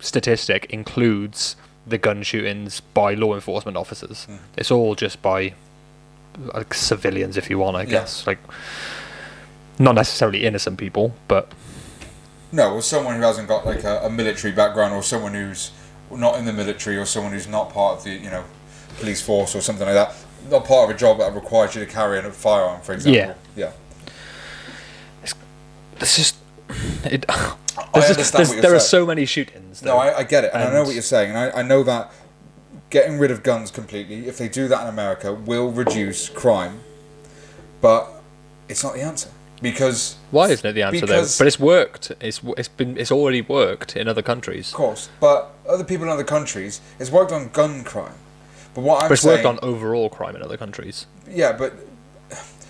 statistic 0.00 0.66
includes 0.66 1.56
the 1.86 1.98
gun 1.98 2.22
shootings 2.22 2.80
by 2.94 3.14
law 3.14 3.34
enforcement 3.34 3.76
officers. 3.76 4.24
Hmm. 4.24 4.36
It's 4.56 4.70
all 4.70 4.94
just 4.94 5.20
by 5.22 5.54
like 6.54 6.72
civilians, 6.74 7.36
if 7.36 7.50
you 7.50 7.58
want, 7.58 7.76
I 7.76 7.80
Yeah. 7.82 7.86
guess. 7.90 8.26
Like 8.26 8.38
not 9.78 9.94
necessarily 9.94 10.44
innocent 10.44 10.78
people, 10.78 11.14
but 11.28 11.50
No, 12.50 12.74
or 12.74 12.82
someone 12.82 13.16
who 13.16 13.22
hasn't 13.22 13.46
got 13.48 13.66
like 13.66 13.84
a, 13.84 14.00
a 14.04 14.10
military 14.10 14.52
background, 14.52 14.94
or 14.94 15.02
someone 15.02 15.34
who's 15.34 15.70
not 16.10 16.38
in 16.38 16.46
the 16.46 16.52
military, 16.52 16.96
or 16.96 17.04
someone 17.04 17.32
who's 17.32 17.46
not 17.48 17.72
part 17.72 17.98
of 17.98 18.04
the 18.04 18.10
you 18.12 18.30
know 18.30 18.44
police 18.98 19.20
force 19.20 19.54
or 19.54 19.60
something 19.60 19.84
like 19.86 19.94
that. 19.94 20.14
Not 20.50 20.64
part 20.64 20.88
of 20.88 20.96
a 20.96 20.98
job 20.98 21.18
that 21.18 21.34
requires 21.34 21.74
you 21.74 21.84
to 21.84 21.90
carry 21.90 22.18
a 22.18 22.22
firearm, 22.32 22.80
for 22.80 22.92
example. 22.94 23.34
Yeah. 23.56 23.70
It's 26.00 26.16
just 26.16 26.36
it. 27.04 27.24
I 27.94 28.00
there's 28.00 28.16
just- 28.16 28.34
understand 28.34 28.38
there's- 28.38 28.48
what 28.48 28.54
you're 28.56 28.62
there 28.62 28.74
are 28.74 28.80
so 28.80 29.06
many 29.06 29.24
shootings. 29.24 29.82
No. 29.82 29.96
I, 29.96 30.18
I 30.18 30.24
get 30.24 30.44
it, 30.44 30.50
and, 30.52 30.62
I 30.62 30.72
know 30.72 30.82
what 30.82 30.92
you're 30.94 31.02
saying, 31.02 31.30
and 31.30 31.38
I, 31.38 31.60
I 31.60 31.62
know 31.62 31.82
that 31.84 32.12
getting 32.90 33.18
rid 33.18 33.30
of 33.30 33.42
guns 33.42 33.70
completely, 33.70 34.26
if 34.26 34.36
they 34.38 34.48
do 34.48 34.66
that 34.68 34.82
in 34.82 34.88
America, 34.88 35.32
will 35.32 35.70
reduce 35.70 36.28
crime, 36.28 36.80
but 37.80 38.08
it's 38.68 38.82
not 38.82 38.94
the 38.94 39.02
answer 39.02 39.30
because, 39.62 40.16
Why 40.30 40.48
isn't 40.50 40.68
it 40.68 40.72
the 40.72 40.82
answer 40.82 41.00
Because- 41.00 41.36
though? 41.38 41.42
But 41.44 41.46
it's 41.48 41.60
worked. 41.60 42.12
It's 42.20 42.40
it's 42.56 42.68
been 42.68 42.96
it's 42.98 43.12
already 43.12 43.42
worked 43.42 43.96
in 43.96 44.08
other 44.08 44.22
countries. 44.22 44.70
of 44.70 44.74
course, 44.74 45.08
but 45.20 45.52
other 45.68 45.84
people 45.84 46.04
in 46.06 46.10
other 46.12 46.24
countries, 46.24 46.80
it's 46.98 47.10
worked 47.10 47.32
on 47.32 47.48
gun 47.48 47.84
crime. 47.84 48.14
But 48.74 48.82
what 48.82 49.02
I'm 49.02 49.08
But 49.08 49.14
it's 49.14 49.22
saying, 49.22 49.44
worked 49.44 49.62
on 49.62 49.68
overall 49.68 50.10
crime 50.10 50.36
in 50.36 50.42
other 50.42 50.56
countries. 50.56 51.06
yeah, 51.28 51.52
but 51.52 51.72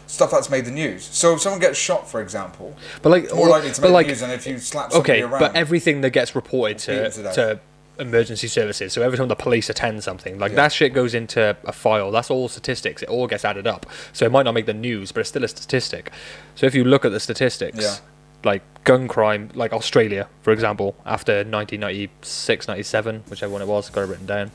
stuff 0.09 0.33
that's 0.33 0.51
made 0.51 0.65
the 0.65 0.71
news. 0.73 1.05
So 1.05 1.35
if 1.35 1.41
someone 1.41 1.61
gets 1.61 1.79
shot, 1.79 2.11
for 2.11 2.21
example, 2.21 2.75
But 3.03 3.11
like, 3.11 3.33
more 3.33 3.47
likely 3.49 3.71
to 3.71 3.81
but 3.81 3.89
make 3.89 3.95
like, 3.95 4.07
news 4.09 4.21
than 4.21 4.31
if 4.31 4.47
you 4.47 4.59
slap 4.59 4.91
somebody 4.91 5.13
okay, 5.13 5.23
around. 5.23 5.39
but 5.41 5.55
everything 5.55 6.01
that 6.01 6.11
gets 6.11 6.35
reported 6.35 6.79
to 6.81 7.11
to 7.11 7.33
to 7.35 7.61
emergency 8.01 8.47
services, 8.49 8.93
so 8.93 9.03
every 9.03 9.19
time 9.19 9.29
the 9.29 9.35
police 9.37 9.69
attend 9.69 10.03
something, 10.05 10.39
like 10.39 10.53
Yeah. 10.53 10.57
that 10.63 10.73
shit 10.73 10.93
goes 10.93 11.15
into 11.15 11.57
a 11.65 11.73
file. 11.73 12.11
That's 12.13 12.31
all 12.31 12.49
statistics. 12.49 13.03
It 13.03 13.09
all 13.09 13.27
gets 13.27 13.45
added 13.45 13.67
up. 13.67 13.87
So 14.13 14.25
it 14.25 14.33
might 14.33 14.45
not 14.45 14.53
make 14.55 14.67
the 14.67 14.75
news, 14.75 15.11
but 15.13 15.21
it's 15.21 15.29
still 15.31 15.45
a 15.45 15.49
statistic. 15.49 16.11
So 16.55 16.67
if 16.67 16.75
you 16.75 16.85
look 16.85 17.05
at 17.05 17.11
the 17.13 17.19
statistics, 17.21 17.79
Yeah. 17.83 17.97
like 18.45 18.63
gun 18.85 19.09
crime, 19.09 19.51
like 19.55 19.73
Australia, 19.73 20.29
for 20.43 20.53
example, 20.53 20.95
after 21.05 21.43
1996, 21.45 22.69
97, 22.69 23.25
whichever 23.29 23.53
one 23.53 23.63
it 23.63 23.69
was, 23.69 23.91
got 23.91 24.03
it 24.03 24.07
written 24.07 24.27
down 24.27 24.53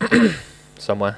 somewhere. 0.78 1.16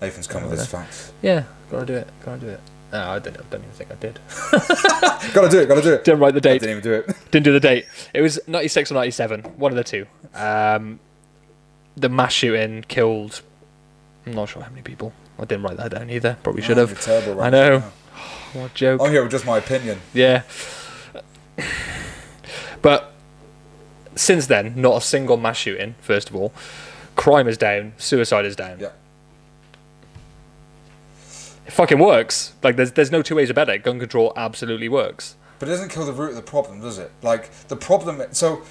Nathan's 0.00 0.26
come 0.26 0.42
with 0.42 0.58
his 0.58 0.66
facts. 0.66 1.12
Yeah, 1.22 1.44
gotta 1.70 1.86
do 1.86 1.94
it. 1.94 2.08
Gotta 2.24 2.40
do 2.40 2.48
it. 2.48 2.60
No, 2.92 3.10
I 3.10 3.18
don't 3.20 3.34
know. 3.34 3.44
Don't 3.50 3.60
even 3.62 3.72
think 3.72 3.90
I 3.90 3.94
did. 3.94 4.18
Gotta 5.32 5.48
do 5.48 5.60
it. 5.60 5.66
Gotta 5.68 5.80
do 5.82 5.94
it. 5.94 6.04
Didn't 6.04 6.20
write 6.20 6.34
the 6.34 6.38
I 6.38 6.52
date. 6.52 6.60
didn't 6.60 6.78
even 6.78 6.82
do 6.82 6.92
it. 6.92 7.16
Didn't 7.30 7.44
do 7.44 7.52
the 7.52 7.60
date. 7.60 7.86
It 8.12 8.20
was 8.20 8.38
96 8.46 8.90
or 8.90 8.94
97, 8.94 9.40
one 9.56 9.72
of 9.72 9.76
the 9.76 9.84
two. 9.84 10.06
Um, 10.34 11.00
the 11.96 12.08
mass 12.10 12.32
shooting 12.34 12.84
killed. 12.88 13.40
I'm 14.26 14.34
not 14.34 14.50
sure 14.50 14.62
how 14.62 14.68
many 14.70 14.82
people. 14.82 15.12
I 15.38 15.46
didn't 15.46 15.64
write 15.64 15.78
that 15.78 15.90
down 15.92 16.10
either. 16.10 16.36
Probably 16.42 16.60
should 16.62 16.78
Oh, 16.78 16.86
have. 16.86 17.00
terrible, 17.00 17.40
I 17.40 17.50
know. 17.50 17.82
What 18.52 18.74
joke? 18.74 19.00
I'm 19.02 19.10
here 19.10 19.22
with 19.22 19.30
just 19.30 19.46
my 19.46 19.56
opinion. 19.56 19.98
Yeah. 20.12 20.42
But 22.82 23.12
since 24.14 24.46
then, 24.46 24.74
not 24.80 24.96
a 24.98 25.00
single 25.00 25.36
mass 25.38 25.56
shooting. 25.56 25.94
First 26.00 26.28
of 26.28 26.36
all, 26.36 26.52
crime 27.16 27.48
is 27.48 27.56
down, 27.56 27.94
suicide 27.96 28.44
is 28.44 28.54
down. 28.56 28.78
Yeah. 28.80 28.90
It 31.66 31.72
fucking 31.72 31.98
works. 31.98 32.54
Like 32.62 32.76
there's 32.76 32.92
there's 32.92 33.12
no 33.12 33.22
two 33.22 33.36
ways 33.36 33.50
about 33.50 33.68
it. 33.68 33.82
Gun 33.82 33.98
control 33.98 34.32
absolutely 34.36 34.88
works. 34.88 35.36
But 35.58 35.68
it 35.68 35.72
doesn't 35.72 35.90
kill 35.90 36.04
the 36.04 36.12
root 36.12 36.30
of 36.30 36.36
the 36.36 36.42
problem, 36.42 36.80
does 36.80 36.98
it? 36.98 37.12
Like 37.22 37.52
the 37.68 37.76
problem. 37.76 38.20
So, 38.32 38.62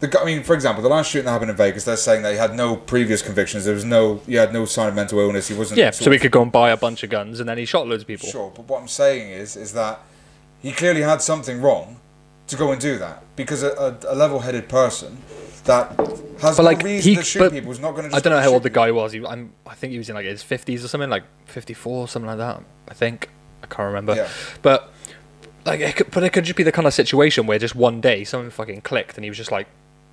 the 0.00 0.20
I 0.20 0.24
mean, 0.24 0.42
for 0.42 0.54
example, 0.54 0.82
the 0.82 0.88
last 0.88 1.10
shooting 1.10 1.26
that 1.26 1.30
happened 1.30 1.52
in 1.52 1.56
Vegas, 1.56 1.84
they're 1.84 1.96
saying 1.96 2.22
they 2.22 2.36
had 2.36 2.56
no 2.56 2.74
previous 2.74 3.22
convictions. 3.22 3.64
There 3.64 3.74
was 3.74 3.84
no, 3.84 4.16
he 4.26 4.34
had 4.34 4.52
no 4.52 4.64
sign 4.64 4.88
of 4.88 4.96
mental 4.96 5.20
illness. 5.20 5.46
He 5.46 5.54
wasn't. 5.54 5.78
Yeah. 5.78 5.90
So 5.90 6.10
he 6.10 6.18
could 6.18 6.32
go 6.32 6.42
and 6.42 6.50
buy 6.50 6.70
a 6.70 6.76
bunch 6.76 7.04
of 7.04 7.10
guns, 7.10 7.38
and 7.38 7.48
then 7.48 7.56
he 7.56 7.64
shot 7.64 7.86
loads 7.86 8.02
of 8.02 8.08
people. 8.08 8.28
Sure, 8.28 8.52
but 8.54 8.66
what 8.66 8.80
I'm 8.80 8.88
saying 8.88 9.30
is, 9.30 9.54
is 9.54 9.74
that 9.74 10.00
he 10.60 10.72
clearly 10.72 11.02
had 11.02 11.22
something 11.22 11.62
wrong 11.62 12.00
to 12.48 12.56
go 12.56 12.72
and 12.72 12.80
do 12.80 12.98
that 12.98 13.22
because 13.36 13.62
a, 13.62 13.70
a, 13.70 14.12
a 14.12 14.16
level-headed 14.16 14.68
person 14.68 15.18
that 15.64 15.88
has 16.40 16.56
But 16.56 16.58
no 16.58 16.62
like 16.62 16.82
reason 16.82 17.10
he, 17.10 17.16
to 17.16 17.22
shoot 17.22 17.52
people 17.52 17.72
is 17.72 17.80
not 17.80 17.92
going 17.92 18.10
to. 18.10 18.16
I 18.16 18.20
don't 18.20 18.32
know 18.32 18.40
how 18.40 18.50
old 18.50 18.62
the 18.62 18.70
guy 18.70 18.90
was. 18.90 19.12
He, 19.12 19.24
I'm, 19.24 19.52
I 19.66 19.74
think 19.74 19.92
he 19.92 19.98
was 19.98 20.08
in 20.08 20.14
like 20.14 20.26
his 20.26 20.42
fifties 20.42 20.84
or 20.84 20.88
something, 20.88 21.10
like 21.10 21.24
fifty-four, 21.46 22.00
or 22.04 22.08
something 22.08 22.28
like 22.28 22.38
that. 22.38 22.62
I 22.88 22.94
think 22.94 23.28
I 23.62 23.66
can't 23.66 23.86
remember. 23.86 24.14
Yeah. 24.14 24.28
But 24.62 24.92
like, 25.64 25.80
it 25.80 25.96
could, 25.96 26.10
but 26.10 26.22
it 26.22 26.30
could 26.30 26.44
just 26.44 26.56
be 26.56 26.62
the 26.62 26.72
kind 26.72 26.86
of 26.86 26.94
situation 26.94 27.46
where 27.46 27.58
just 27.58 27.74
one 27.74 28.00
day 28.00 28.24
something 28.24 28.50
fucking 28.50 28.82
clicked, 28.82 29.16
and 29.16 29.24
he 29.24 29.30
was 29.30 29.38
just 29.38 29.52
like, 29.52 29.66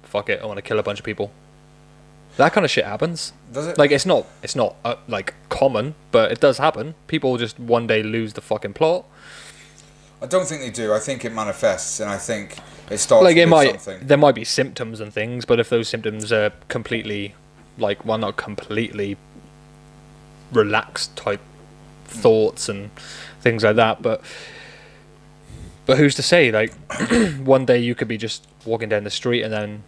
"Fuck 0.03 0.29
it, 0.29 0.41
I 0.41 0.45
want 0.45 0.57
to 0.57 0.61
kill 0.61 0.79
a 0.79 0.83
bunch 0.83 0.99
of 0.99 1.05
people." 1.05 1.31
That 2.37 2.53
kind 2.53 2.63
of 2.63 2.71
shit 2.71 2.85
happens. 2.85 3.33
Does 3.51 3.67
it? 3.67 3.77
Like 3.77 3.91
it's 3.91 4.05
not, 4.05 4.25
it's 4.41 4.55
not 4.55 4.75
uh, 4.85 4.95
like 5.09 5.33
common, 5.49 5.95
but 6.11 6.31
it 6.31 6.39
does 6.39 6.59
happen. 6.59 6.95
People 7.07 7.37
just 7.37 7.59
one 7.59 7.87
day 7.87 8.01
lose 8.01 8.33
the 8.33 8.41
fucking 8.41 8.73
plot. 8.73 9.03
I 10.21 10.27
don't 10.27 10.45
think 10.45 10.61
they 10.61 10.69
do. 10.69 10.93
I 10.93 10.99
think 10.99 11.25
it 11.25 11.33
manifests, 11.33 11.99
and 11.99 12.09
I 12.09 12.17
think 12.17 12.57
it 12.91 12.97
starts 12.97 13.23
like 13.23 13.37
it 13.37 13.47
might 13.47 13.81
something. 13.81 14.07
there 14.07 14.17
might 14.17 14.35
be 14.35 14.43
symptoms 14.43 14.99
and 14.99 15.13
things 15.13 15.45
but 15.45 15.59
if 15.59 15.69
those 15.69 15.87
symptoms 15.87 16.31
are 16.31 16.51
completely 16.67 17.33
like 17.77 18.03
well 18.05 18.17
not 18.17 18.35
completely 18.37 19.17
relaxed 20.51 21.15
type 21.15 21.41
thoughts 22.05 22.67
and 22.67 22.91
things 23.39 23.63
like 23.63 23.75
that 23.75 24.01
but 24.01 24.21
but 25.85 25.97
who's 25.97 26.15
to 26.15 26.21
say 26.21 26.51
like 26.51 26.73
one 27.43 27.65
day 27.65 27.77
you 27.77 27.95
could 27.95 28.07
be 28.07 28.17
just 28.17 28.47
walking 28.65 28.89
down 28.89 29.03
the 29.03 29.09
street 29.09 29.41
and 29.41 29.53
then 29.53 29.83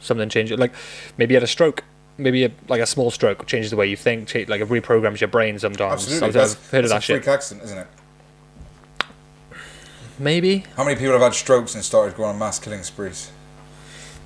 something 0.00 0.28
changes 0.28 0.58
like 0.58 0.72
maybe 1.16 1.32
you 1.32 1.36
had 1.36 1.44
a 1.44 1.46
stroke 1.46 1.84
maybe 2.18 2.44
a, 2.44 2.50
like 2.68 2.80
a 2.80 2.86
small 2.86 3.10
stroke 3.10 3.46
changes 3.46 3.70
the 3.70 3.76
way 3.76 3.86
you 3.86 3.96
think 3.96 4.34
like 4.48 4.60
it 4.60 4.68
reprograms 4.68 5.20
your 5.20 5.28
brain 5.28 5.58
sometimes 5.58 6.04
Absolutely, 6.04 6.40
I've, 6.40 6.50
I've 6.50 6.70
heard 6.70 6.84
of 6.84 6.90
that 6.90 6.98
a 6.98 7.00
shit 7.00 7.22
freak 7.22 7.34
accident, 7.34 7.64
isn't 7.64 7.78
it? 7.78 7.86
Maybe 10.22 10.64
How 10.76 10.84
many 10.84 10.96
people 10.96 11.12
have 11.12 11.22
had 11.22 11.34
strokes 11.34 11.74
and 11.74 11.84
started 11.84 12.16
going 12.16 12.30
on 12.30 12.38
mass 12.38 12.58
killing 12.58 12.82
sprees? 12.82 13.30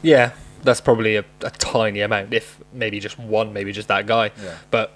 Yeah, 0.02 0.32
that's 0.62 0.80
probably 0.80 1.16
a, 1.16 1.24
a 1.42 1.50
tiny 1.50 2.00
amount. 2.00 2.32
If 2.32 2.58
maybe 2.72 3.00
just 3.00 3.18
one, 3.18 3.52
maybe 3.52 3.72
just 3.72 3.88
that 3.88 4.06
guy. 4.06 4.30
Yeah. 4.42 4.54
But 4.70 4.92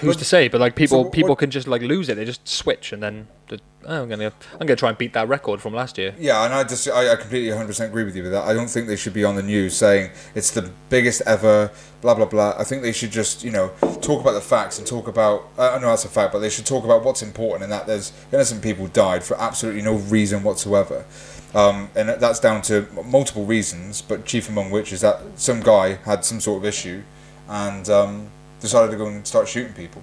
who's 0.00 0.14
But- 0.14 0.18
to 0.18 0.24
say? 0.24 0.48
But 0.48 0.60
like 0.60 0.76
people, 0.76 1.04
what- 1.04 1.12
people 1.12 1.34
can 1.36 1.50
just 1.50 1.66
like 1.66 1.82
lose 1.82 2.08
it. 2.08 2.14
They 2.16 2.24
just 2.24 2.46
switch 2.46 2.92
and 2.92 3.02
then 3.02 3.28
oh, 3.52 4.02
I'm 4.02 4.08
gonna, 4.08 4.32
I'm 4.52 4.66
gonna 4.66 4.76
try 4.76 4.88
and 4.88 4.98
beat 4.98 5.12
that 5.12 5.28
record 5.28 5.60
from 5.60 5.74
last 5.74 5.98
year. 5.98 6.14
Yeah, 6.18 6.44
and 6.44 6.54
I 6.54 6.64
just 6.64 6.88
I, 6.88 7.12
I 7.12 7.16
completely 7.16 7.50
100% 7.50 7.86
agree 7.86 8.04
with 8.04 8.16
you 8.16 8.22
with 8.22 8.32
that. 8.32 8.44
I 8.44 8.54
don't 8.54 8.68
think 8.68 8.86
they 8.86 8.96
should 8.96 9.14
be 9.14 9.24
on 9.24 9.36
the 9.36 9.42
news 9.42 9.76
saying 9.76 10.10
it's 10.34 10.50
the 10.50 10.70
biggest 10.88 11.22
ever, 11.26 11.70
blah 12.00 12.14
blah 12.14 12.26
blah. 12.26 12.54
I 12.58 12.64
think 12.64 12.82
they 12.82 12.92
should 12.92 13.10
just 13.10 13.44
you 13.44 13.50
know 13.50 13.68
talk 14.00 14.20
about 14.20 14.32
the 14.32 14.40
facts 14.40 14.78
and 14.78 14.86
talk 14.86 15.08
about. 15.08 15.48
I 15.58 15.78
know 15.78 15.88
that's 15.88 16.04
a 16.04 16.08
fact, 16.08 16.32
but 16.32 16.40
they 16.40 16.50
should 16.50 16.66
talk 16.66 16.84
about 16.84 17.04
what's 17.04 17.22
important 17.22 17.64
and 17.64 17.72
that 17.72 17.86
there's 17.86 18.12
innocent 18.32 18.62
people 18.62 18.86
died 18.88 19.24
for 19.24 19.40
absolutely 19.40 19.82
no 19.82 19.94
reason 19.94 20.42
whatsoever. 20.42 21.04
Um, 21.54 21.88
and 21.94 22.08
that's 22.08 22.40
down 22.40 22.62
to 22.62 22.88
multiple 23.04 23.44
reasons, 23.44 24.02
but 24.02 24.24
chief 24.24 24.48
among 24.48 24.72
which 24.72 24.92
is 24.92 25.02
that 25.02 25.20
some 25.36 25.60
guy 25.60 25.94
had 26.04 26.24
some 26.24 26.40
sort 26.40 26.58
of 26.58 26.64
issue 26.64 27.02
and 27.48 27.88
um, 27.88 28.30
decided 28.60 28.90
to 28.90 28.96
go 28.96 29.06
and 29.06 29.24
start 29.24 29.46
shooting 29.46 29.72
people. 29.72 30.02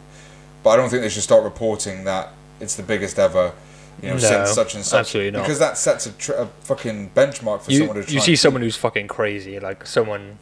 But 0.63 0.71
I 0.71 0.75
don't 0.77 0.89
think 0.89 1.01
they 1.01 1.09
should 1.09 1.23
start 1.23 1.43
reporting 1.43 2.05
that 2.05 2.31
it's 2.61 2.75
the 2.75 2.83
biggest 2.83 3.17
ever, 3.19 3.53
you 4.01 4.09
know, 4.09 4.13
No, 4.15 4.19
since 4.19 4.51
such 4.51 4.75
and 4.75 4.83
such. 4.83 4.99
absolutely 4.99 5.31
not. 5.31 5.43
Because 5.43 5.59
that 5.59 5.77
sets 5.77 6.05
a, 6.05 6.11
tr- 6.13 6.33
a 6.33 6.45
fucking 6.61 7.11
benchmark 7.11 7.61
for 7.61 7.71
You, 7.71 7.79
someone 7.79 7.95
to 7.97 8.03
try 8.03 8.13
you 8.13 8.19
see 8.21 8.35
someone 8.35 8.61
who's 8.61 8.77
fucking 8.77 9.07
crazy, 9.07 9.59
like 9.59 9.85
someone, 9.85 10.37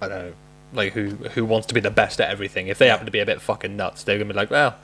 I 0.00 0.08
don't 0.08 0.18
know, 0.26 0.32
like 0.72 0.92
who 0.92 1.10
who 1.34 1.44
wants 1.44 1.66
to 1.68 1.74
be 1.74 1.80
the 1.80 1.90
best 1.90 2.20
at 2.20 2.30
everything. 2.30 2.68
If 2.68 2.78
they 2.78 2.88
happen 2.88 3.06
to 3.06 3.12
be 3.12 3.18
a 3.20 3.26
bit 3.26 3.40
fucking 3.40 3.76
nuts, 3.76 4.04
they're 4.04 4.18
gonna 4.18 4.32
be 4.32 4.36
like, 4.36 4.50
well, 4.50 4.76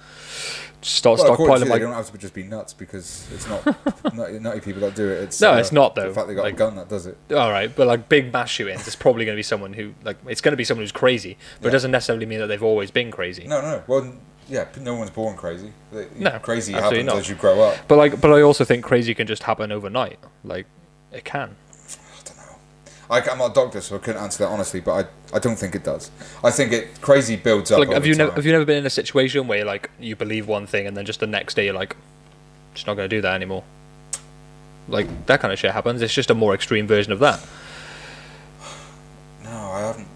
start 0.83 1.19
Well, 1.21 1.37
stockpiling 1.37 1.69
they 1.71 1.79
don't 1.79 1.93
have 1.93 2.11
to 2.13 2.19
just 2.19 2.35
be 2.35 2.43
nuts 2.45 2.73
because 2.73 3.27
it's 3.33 3.49
not 3.49 3.65
nutty, 4.15 4.39
nutty 4.39 4.61
people 4.61 4.81
that 4.83 4.95
do 4.95 5.09
it. 5.09 5.23
It's 5.25 5.41
No, 5.41 5.53
uh, 5.53 5.57
it's 5.59 5.73
not, 5.73 5.95
though. 5.95 6.09
The 6.09 6.15
fact 6.15 6.29
they 6.29 6.35
got 6.35 6.43
Like- 6.45 6.55
a 6.55 6.57
gun 6.57 6.77
that 6.77 6.89
does 6.89 7.07
it. 7.07 7.17
All 7.31 7.51
right, 7.51 7.75
but 7.75 7.87
like 7.87 8.09
big 8.09 8.33
mass 8.33 8.51
shootings, 8.51 8.87
it's 8.87 8.97
probably 8.97 9.25
going 9.25 9.35
to 9.35 9.39
be 9.39 9.43
someone 9.43 9.73
who 9.73 9.95
like 10.05 10.19
it's 10.29 10.41
going 10.41 10.53
to 10.53 10.57
be 10.57 10.65
someone 10.65 10.83
who's 10.83 10.93
crazy, 10.93 11.37
but 11.61 11.67
Yeah. 11.67 11.69
it 11.69 11.73
doesn't 11.73 11.91
necessarily 11.91 12.27
mean 12.27 12.39
that 12.41 12.47
they've 12.49 12.63
always 12.63 12.91
been 12.91 13.11
crazy. 13.11 13.47
No, 13.47 13.61
no. 13.61 13.83
Well, 13.87 14.13
Yeah, 14.49 14.67
no 14.81 14.95
one's 14.95 15.11
born 15.11 15.37
crazy. 15.37 15.73
No, 16.17 16.39
crazy 16.39 16.73
happens 16.73 17.05
not. 17.05 17.17
as 17.17 17.29
you 17.29 17.35
grow 17.35 17.61
up. 17.63 17.79
But 17.89 17.99
like, 17.99 18.21
but 18.21 18.33
I 18.33 18.43
also 18.43 18.65
think 18.65 18.85
crazy 18.85 19.15
can 19.15 19.27
just 19.27 19.43
happen 19.43 19.73
overnight. 19.73 20.19
Like, 20.45 20.67
it 21.13 21.25
can. 21.25 21.57
I 21.73 22.23
don't 22.25 22.37
know. 22.37 22.57
I, 23.11 23.31
am 23.31 23.39
not 23.39 23.51
a 23.51 23.55
doctor, 23.55 23.81
so 23.81 23.97
I 23.97 23.99
couldn't 23.99 24.23
answer 24.23 24.45
that 24.45 24.51
honestly. 24.51 24.81
But 24.81 25.07
I, 25.33 25.37
I 25.37 25.39
don't 25.41 25.57
think 25.57 25.75
it 25.75 25.83
does. 25.83 26.13
I 26.45 26.53
think 26.53 26.73
it 26.73 27.01
crazy 27.01 27.35
builds 27.35 27.73
up. 27.73 27.81
Like, 27.81 27.91
have 27.91 28.07
you 28.07 28.15
never 28.15 28.33
have 28.33 28.47
you 28.47 28.53
never 28.53 28.65
been 28.65 28.79
in 28.79 28.87
a 28.87 28.91
situation 28.91 29.49
where 29.49 29.59
you 29.59 29.65
like 29.65 29.91
you 29.99 30.15
believe 30.15 30.47
one 30.47 30.67
thing 30.67 30.87
and 30.87 30.97
then 30.97 31.05
just 31.07 31.19
the 31.19 31.27
next 31.27 31.55
day 31.55 31.65
you're 31.65 31.75
like, 31.75 31.97
just 32.75 32.87
not 32.87 32.95
going 32.95 33.09
to 33.09 33.17
do 33.17 33.21
that 33.23 33.35
anymore. 33.35 33.65
Like 34.89 35.27
that 35.27 35.41
kind 35.41 35.53
of 35.53 35.59
shit 35.59 35.73
happens. 35.73 36.03
It's 36.03 36.15
just 36.15 36.31
a 36.31 36.35
more 36.35 36.55
extreme 36.55 36.87
version 36.87 37.13
of 37.13 37.19
that. 37.19 37.45
No, 39.45 39.71
I 39.71 39.81
haven't. 39.81 40.09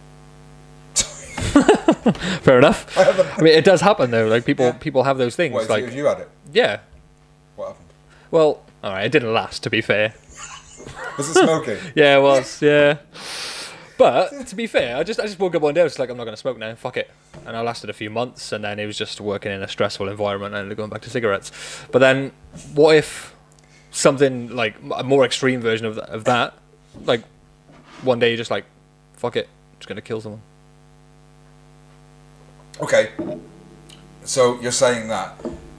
Fair 2.42 2.58
enough. 2.58 2.96
I. 2.98 3.34
I 3.38 3.42
mean, 3.42 3.54
it 3.54 3.64
does 3.64 3.80
happen 3.80 4.10
though. 4.10 4.26
Like 4.26 4.44
people 4.44 4.66
Yeah. 4.66 4.72
people 4.72 5.02
have 5.04 5.18
those 5.18 5.36
things. 5.36 5.54
What, 5.54 5.68
like 5.68 5.86
you, 5.86 5.90
you 5.90 6.04
had 6.06 6.20
it? 6.20 6.28
yeah. 6.52 6.80
What 7.56 7.68
happened? 7.68 7.86
Well, 8.30 8.62
all 8.82 8.92
right. 8.92 9.04
It 9.06 9.12
didn't 9.12 9.32
last. 9.32 9.62
To 9.64 9.70
be 9.70 9.80
fair. 9.80 10.14
Was 11.18 11.28
it 11.30 11.34
smoking? 11.34 11.78
Yeah, 11.94 12.16
it 12.18 12.22
was. 12.22 12.62
Yeah. 12.62 12.98
But 13.98 14.46
to 14.46 14.56
be 14.56 14.66
fair, 14.66 14.96
I 14.96 15.02
just 15.02 15.20
I 15.20 15.24
just 15.26 15.38
woke 15.38 15.54
up 15.54 15.60
one 15.60 15.74
day. 15.74 15.82
I 15.82 15.84
was 15.84 15.98
like, 15.98 16.08
I'm 16.08 16.16
not 16.16 16.24
going 16.24 16.32
to 16.34 16.40
smoke 16.40 16.56
now. 16.58 16.74
Fuck 16.74 16.96
it. 16.96 17.10
And 17.46 17.54
I 17.54 17.60
lasted 17.60 17.90
a 17.90 17.92
few 17.92 18.08
months, 18.08 18.50
and 18.52 18.64
then 18.64 18.78
it 18.78 18.86
was 18.86 18.96
just 18.96 19.20
working 19.20 19.52
in 19.52 19.62
a 19.62 19.68
stressful 19.68 20.08
environment 20.08 20.54
and 20.54 20.74
going 20.74 20.88
back 20.88 21.02
to 21.02 21.10
cigarettes. 21.10 21.52
But 21.92 21.98
then, 21.98 22.32
what 22.72 22.96
if 22.96 23.34
something 23.90 24.48
like 24.56 24.76
a 24.96 25.04
more 25.04 25.24
extreme 25.26 25.60
version 25.60 25.84
of, 25.84 25.98
of 25.98 26.24
that, 26.24 26.54
like 27.04 27.22
one 28.02 28.18
day 28.20 28.28
you're 28.28 28.38
just 28.38 28.50
like, 28.50 28.64
fuck 29.14 29.36
it, 29.36 29.48
just 29.78 29.88
going 29.88 29.96
to 29.96 30.02
kill 30.02 30.20
someone. 30.22 30.40
Okay. 32.80 33.10
So 34.24 34.60
you're 34.60 34.72
saying 34.72 35.08
that. 35.08 35.34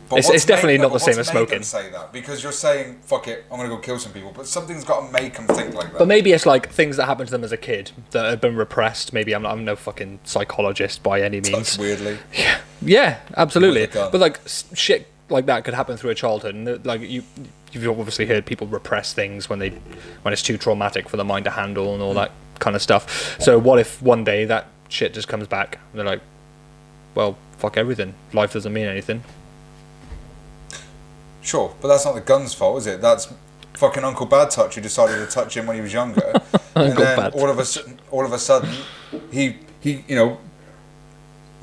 But 0.10 0.20
It's- 0.20 0.34
it's 0.36 0.46
definitely 0.46 0.74
made- 0.78 0.82
not 0.82 0.92
the 0.94 1.00
same 1.00 1.18
as 1.20 1.30
smoking. 1.30 1.64
Say 1.64 1.90
that 1.90 2.12
because 2.12 2.44
you're 2.44 2.52
saying 2.52 2.98
fuck 3.06 3.30
it, 3.30 3.46
I'm 3.50 3.56
gonna 3.58 3.70
go 3.70 3.78
kill 3.78 3.98
some 3.98 4.12
people, 4.12 4.34
but 4.36 4.46
something's 4.46 4.84
got 4.84 5.06
to 5.08 5.12
make 5.14 5.36
them 5.38 5.48
think 5.48 5.74
like 5.74 5.92
that. 5.94 6.00
But 6.00 6.08
maybe 6.10 6.34
it's 6.34 6.46
like 6.46 6.70
things 6.70 6.98
that 6.98 7.06
happened 7.06 7.28
to 7.30 7.32
them 7.32 7.46
as 7.46 7.54
a 7.54 7.58
kid 7.58 7.92
that 8.12 8.26
have 8.26 8.42
been 8.42 8.58
repressed. 8.58 9.14
Maybe 9.14 9.32
I'm, 9.34 9.46
I'm 9.46 9.64
no 9.64 9.78
fucking 9.78 10.20
psychologist 10.26 11.02
by 11.02 11.22
any 11.22 11.40
means. 11.40 11.78
Weirdly. 11.78 12.18
Yeah, 12.34 12.58
yeah, 12.82 13.18
absolutely. 13.38 13.82
With 13.82 13.92
a 13.92 13.94
gun. 13.94 14.12
But 14.12 14.20
like 14.20 14.40
shit 14.74 15.08
like 15.30 15.46
that 15.46 15.64
could 15.64 15.76
happen 15.76 15.96
through 15.96 16.10
a 16.10 16.16
childhood, 16.16 16.56
and 16.56 16.68
uh, 16.68 16.78
like 16.84 17.00
you, 17.00 17.24
you've 17.72 17.88
obviously 17.88 18.26
heard 18.26 18.46
people 18.46 18.68
repress 18.68 19.14
things 19.14 19.50
when 19.50 19.60
they, 19.60 19.70
when 20.24 20.34
it's 20.34 20.42
too 20.42 20.58
traumatic 20.58 21.08
for 21.08 21.16
the 21.16 21.24
mind 21.24 21.46
to 21.46 21.52
handle 21.52 21.94
and 21.94 22.04
all 22.04 22.14
that 22.16 22.32
kind 22.60 22.76
of 22.76 22.82
stuff. 22.82 23.38
So 23.40 23.58
what 23.58 23.80
if 23.80 24.02
one 24.02 24.26
day 24.26 24.44
that 24.44 24.66
shit 24.90 25.14
just 25.14 25.30
comes 25.30 25.48
back? 25.48 25.78
And 25.94 26.00
they're 26.00 26.06
like, 26.06 26.20
well, 27.16 27.38
fuck 27.58 27.78
everything. 27.78 28.14
Life 28.34 28.54
doesn't 28.54 28.74
mean 28.74 28.86
anything. 28.86 29.24
Sure, 31.42 31.74
but 31.82 31.88
that's 31.88 32.06
not 32.06 32.14
the 32.16 32.22
gun's 32.22 32.54
fault, 32.54 32.78
is 32.80 32.88
it? 32.88 33.02
That's 33.02 33.34
fucking 33.74 34.04
Uncle 34.04 34.26
Bad 34.28 34.52
Touch 34.52 34.76
who 34.76 34.82
decided 34.82 35.16
to 35.18 35.26
touch 35.26 35.58
him 35.58 35.66
when 35.66 35.76
he 35.76 35.82
was 35.82 35.92
younger, 35.94 36.22
and 36.76 36.90
Uncle 36.90 37.04
then 37.04 37.18
Bad 37.18 37.34
all 37.34 37.50
of 37.50 37.58
a 37.58 37.66
sudden, 37.66 38.00
all 38.12 38.26
of 38.26 38.32
a 38.34 38.38
sudden, 38.40 38.70
he 39.32 39.58
he 39.80 40.04
you 40.08 40.16
know 40.16 40.38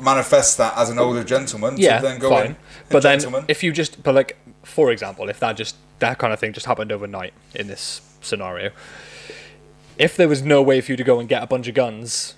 manifests 0.00 0.56
that 0.56 0.76
as 0.76 0.90
an 0.90 0.98
older 0.98 1.24
gentleman 1.24 1.76
Yeah, 1.76 2.00
then 2.00 2.18
go 2.18 2.30
fine. 2.30 2.46
in. 2.46 2.56
But 2.88 3.02
then 3.02 3.18
gentleman. 3.20 3.44
if 3.48 3.62
you 3.64 3.72
just, 3.72 4.02
but 4.02 4.14
like 4.14 4.36
for 4.64 4.90
example, 4.92 5.28
if 5.28 5.40
that 5.40 5.56
just 5.56 5.76
that 6.00 6.18
kind 6.18 6.32
of 6.32 6.38
thing 6.40 6.52
just 6.52 6.66
happened 6.66 6.92
overnight 6.92 7.32
in 7.54 7.66
this 7.68 8.00
scenario, 8.20 8.70
if 9.96 10.16
there 10.16 10.28
was 10.28 10.42
no 10.42 10.60
way 10.62 10.80
for 10.80 10.92
you 10.92 10.96
to 10.96 11.04
go 11.04 11.20
and 11.20 11.28
get 11.28 11.42
a 11.42 11.46
bunch 11.46 11.68
of 11.68 11.74
guns, 11.74 12.34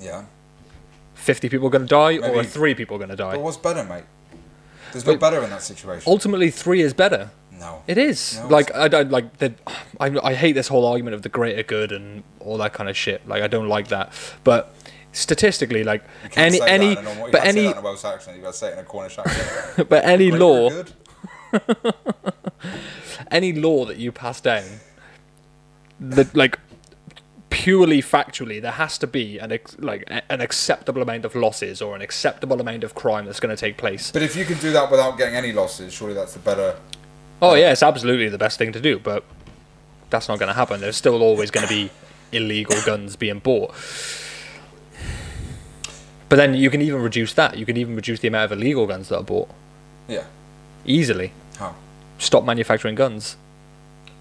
yeah, 0.00 0.24
fifty 1.28 1.48
people 1.50 1.68
going 1.68 1.86
to 1.86 1.94
die, 2.02 2.16
or 2.16 2.40
are 2.40 2.44
three 2.58 2.74
people 2.74 2.96
going 2.96 3.10
to 3.10 3.16
die? 3.16 3.34
but 3.36 3.42
what's 3.42 3.58
better, 3.58 3.84
mate? 3.84 4.04
There's 4.92 5.04
no 5.04 5.12
Wait. 5.12 5.20
better 5.20 5.42
in 5.44 5.50
that 5.50 5.62
situation. 5.62 6.04
ultimately 6.06 6.50
three 6.50 6.80
is 6.80 6.94
better. 6.94 7.30
No. 7.52 7.82
It 7.86 7.98
is 7.98 8.38
No, 8.38 8.48
like 8.48 8.74
I 8.74 8.88
don't 8.88 9.10
like 9.10 9.36
the. 9.38 9.52
I 10.00 10.06
I 10.30 10.32
hate 10.34 10.52
this 10.52 10.68
whole 10.68 10.86
argument 10.86 11.14
of 11.14 11.22
the 11.22 11.28
greater 11.28 11.62
good 11.62 11.92
and 11.92 12.22
all 12.40 12.56
that 12.58 12.72
kind 12.72 12.88
of 12.88 12.96
shit. 12.96 13.28
Like 13.28 13.42
I 13.42 13.48
don't 13.48 13.68
like 13.68 13.88
that. 13.88 14.12
But 14.44 14.72
statistically, 15.12 15.84
like 15.84 16.02
You 16.24 16.30
any 16.36 16.58
say 16.58 16.66
any 16.76 16.94
that 16.94 17.00
in 17.00 17.06
a 17.06 17.08
normal, 17.08 17.30
but 17.30 17.44
any 17.44 17.64
that 17.64 17.72
in 17.72 17.78
a 17.78 17.82
Welsh 17.82 18.04
accent. 18.04 18.36
You 18.36 18.42
got 18.42 18.52
to 18.52 18.58
say 18.58 18.68
it 18.68 18.72
in 18.74 18.78
a 18.78 18.84
Cornish 18.84 19.18
accent. 19.18 19.88
but 19.92 20.04
any 20.04 20.30
law 20.30 20.70
any 23.30 23.52
law 23.52 23.84
that 23.84 23.98
you 23.98 24.12
pass 24.12 24.40
down 24.40 24.64
that 26.00 26.34
like 26.34 26.58
purely 27.58 28.00
factually 28.00 28.62
there 28.62 28.70
has 28.70 28.96
to 28.96 29.04
be 29.04 29.36
an 29.40 29.50
ex- 29.50 29.76
like 29.80 30.04
an 30.30 30.40
acceptable 30.40 31.02
amount 31.02 31.24
of 31.24 31.34
losses 31.34 31.82
or 31.82 31.96
an 31.96 32.00
acceptable 32.00 32.60
amount 32.60 32.84
of 32.84 32.94
crime 32.94 33.26
that's 33.26 33.40
going 33.40 33.54
to 33.54 33.60
take 33.60 33.76
place. 33.76 34.12
But 34.12 34.22
if 34.22 34.36
you 34.36 34.44
can 34.44 34.58
do 34.58 34.70
that 34.70 34.88
without 34.92 35.18
getting 35.18 35.34
any 35.34 35.50
losses, 35.50 35.92
surely 35.92 36.14
that's 36.14 36.34
the 36.34 36.38
better. 36.38 36.76
Oh 37.42 37.50
uh, 37.50 37.54
yeah, 37.54 37.72
it's 37.72 37.82
absolutely 37.82 38.28
the 38.28 38.38
best 38.38 38.58
thing 38.58 38.70
to 38.74 38.80
do, 38.80 39.00
but 39.00 39.24
that's 40.08 40.28
not 40.28 40.38
going 40.38 40.46
to 40.46 40.54
happen. 40.54 40.80
There's 40.80 40.96
still 40.96 41.20
always 41.20 41.50
going 41.50 41.66
to 41.66 41.72
be 41.72 41.90
illegal 42.30 42.76
guns 42.86 43.16
being 43.16 43.40
bought. 43.40 43.74
But 46.28 46.36
then 46.36 46.54
you 46.54 46.70
can 46.70 46.80
even 46.80 47.02
reduce 47.02 47.32
that. 47.34 47.58
You 47.58 47.66
can 47.66 47.76
even 47.76 47.96
reduce 47.96 48.20
the 48.20 48.28
amount 48.28 48.52
of 48.52 48.58
illegal 48.58 48.86
guns 48.86 49.08
that 49.08 49.16
are 49.16 49.24
bought 49.24 49.50
Yeah. 50.06 50.26
easily. 50.86 51.32
How? 51.58 51.74
Stop 52.18 52.44
manufacturing 52.44 52.94
guns. 52.94 53.36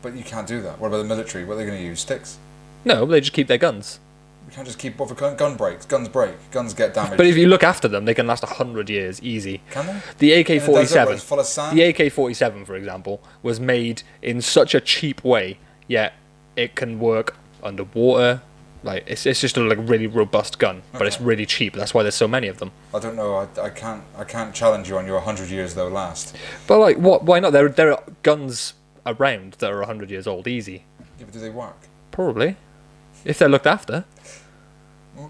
But 0.02 0.15
you 0.15 0.23
can't 0.23 0.47
do 0.47 0.60
that. 0.63 0.80
What 0.80 0.88
about 0.88 0.97
the 0.97 1.04
military? 1.04 1.45
What 1.45 1.54
are 1.54 1.58
they 1.58 1.65
going 1.67 1.78
to 1.78 1.84
use? 1.86 2.00
Sticks? 2.00 2.39
No, 2.86 3.06
they 3.06 3.20
just 3.20 3.34
keep 3.34 3.48
their 3.48 3.58
guns. 3.58 4.00
You 4.48 4.54
can't 4.54 4.66
just 4.66 4.80
keep. 4.80 4.98
What 4.98 5.10
for 5.10 5.16
gun, 5.16 5.36
gun 5.36 5.56
breaks? 5.58 5.86
Guns 5.86 6.08
break. 6.08 6.32
Guns 6.52 6.74
get 6.74 6.94
damaged. 6.94 7.18
But 7.18 7.26
if 7.26 7.36
you 7.36 7.48
look 7.48 7.63
after 7.63 7.88
them, 7.90 8.06
they 8.06 8.13
can 8.13 8.28
last 8.28 8.46
hundred 8.46 8.90
years 8.90 9.22
easy. 9.22 9.62
can 9.72 9.86
they? 9.86 10.02
The 10.20 10.34
In 10.34 10.40
a 10.40 10.44
desert 10.44 10.72
where 10.72 10.82
AK-47, 10.84 11.13
it's 11.13 11.24
full 11.24 11.40
of 11.42 11.46
sand. 11.46 11.78
the 11.78 11.84
AK-47, 11.84 12.66
for 12.66 12.76
example, 12.76 13.22
was 13.44 13.60
made 13.60 14.04
in 14.22 14.42
such 14.42 14.74
a 14.74 14.80
cheap 14.80 15.22
way, 15.24 15.60
yet 15.88 16.13
it 16.56 16.76
can 16.76 16.98
work 16.98 17.36
underwater. 17.62 18.42
Like 18.84 19.04
it's 19.06 19.26
it's 19.26 19.42
just 19.42 19.58
a 19.58 19.62
like 19.62 19.80
really 19.82 20.08
robust 20.08 20.60
gun, 20.60 20.82
but 20.94 21.08
it's 21.08 21.20
really 21.20 21.46
cheap. 21.46 21.74
That's 21.74 21.94
why 21.94 22.04
there's 22.04 22.16
so 22.16 22.28
many 22.28 22.48
of 22.48 22.60
them. 22.60 22.72
I 22.94 23.00
don't 23.00 23.18
know. 23.18 23.36
I, 23.36 23.62
I 23.62 23.70
can't. 23.70 24.04
I 24.18 24.24
can't 24.24 24.54
challenge 24.56 24.88
you 24.88 24.98
on 24.98 25.06
your 25.06 25.20
hundred 25.20 25.50
years 25.50 25.74
though. 25.74 25.90
Last. 25.90 26.36
But 26.68 26.78
like, 26.78 26.98
what? 26.98 27.24
Why 27.24 27.40
not? 27.42 27.52
There 27.52 27.68
there 27.68 27.92
are 27.92 28.04
guns 28.24 28.76
around 29.06 29.54
that 29.60 29.72
are 29.74 29.82
hundred 29.84 30.10
years 30.10 30.26
old, 30.28 30.48
easy. 30.48 30.86
Yeah, 31.20 31.26
but 31.26 31.32
do 31.34 31.40
they 31.40 31.50
work? 31.50 31.76
Probably, 32.12 32.56
if 33.26 33.38
they're 33.40 33.50
looked 33.50 33.68
after. 33.68 34.06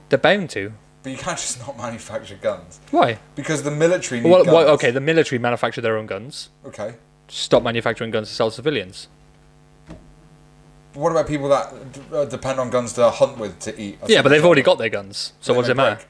They're 0.10 0.20
bound 0.20 0.50
to. 0.52 0.74
But 1.04 1.12
you 1.12 1.18
can't 1.18 1.38
just 1.38 1.60
not 1.66 1.78
manufacture 1.78 2.36
guns 2.42 2.80
Why? 2.92 3.20
because 3.36 3.64
the 3.64 3.72
military 3.72 4.20
need 4.20 4.30
Well, 4.30 4.44
guns. 4.44 4.54
well, 4.54 4.68
okay, 4.72 4.92
the 4.92 5.00
military 5.00 5.40
manufacture 5.40 5.80
their 5.80 5.98
own 5.98 6.06
guns. 6.08 6.50
Okay. 6.66 6.96
Stop 7.30 7.64
manufacturing 7.64 8.12
guns 8.12 8.28
to 8.30 8.34
sell 8.36 8.50
to 8.50 8.56
civilians. 8.56 9.08
But 9.88 9.98
what 11.02 11.12
about 11.12 11.28
people 11.28 11.48
that 11.50 11.92
d- 11.94 12.02
uh, 12.12 12.26
depend 12.26 12.60
on 12.60 12.70
guns 12.70 12.94
to 12.94 13.10
hunt 13.10 13.38
with 13.38 13.60
to 13.60 13.80
eat? 13.80 14.00
Yeah, 14.08 14.22
but 14.22 14.30
they've 14.30 14.44
already 14.44 14.62
got 14.64 14.78
their 14.78 14.90
guns, 14.90 15.34
so 15.40 15.54
what 15.54 15.62
does 15.62 15.70
it 15.70 15.78
matter? 15.78 15.96
break. 15.98 16.08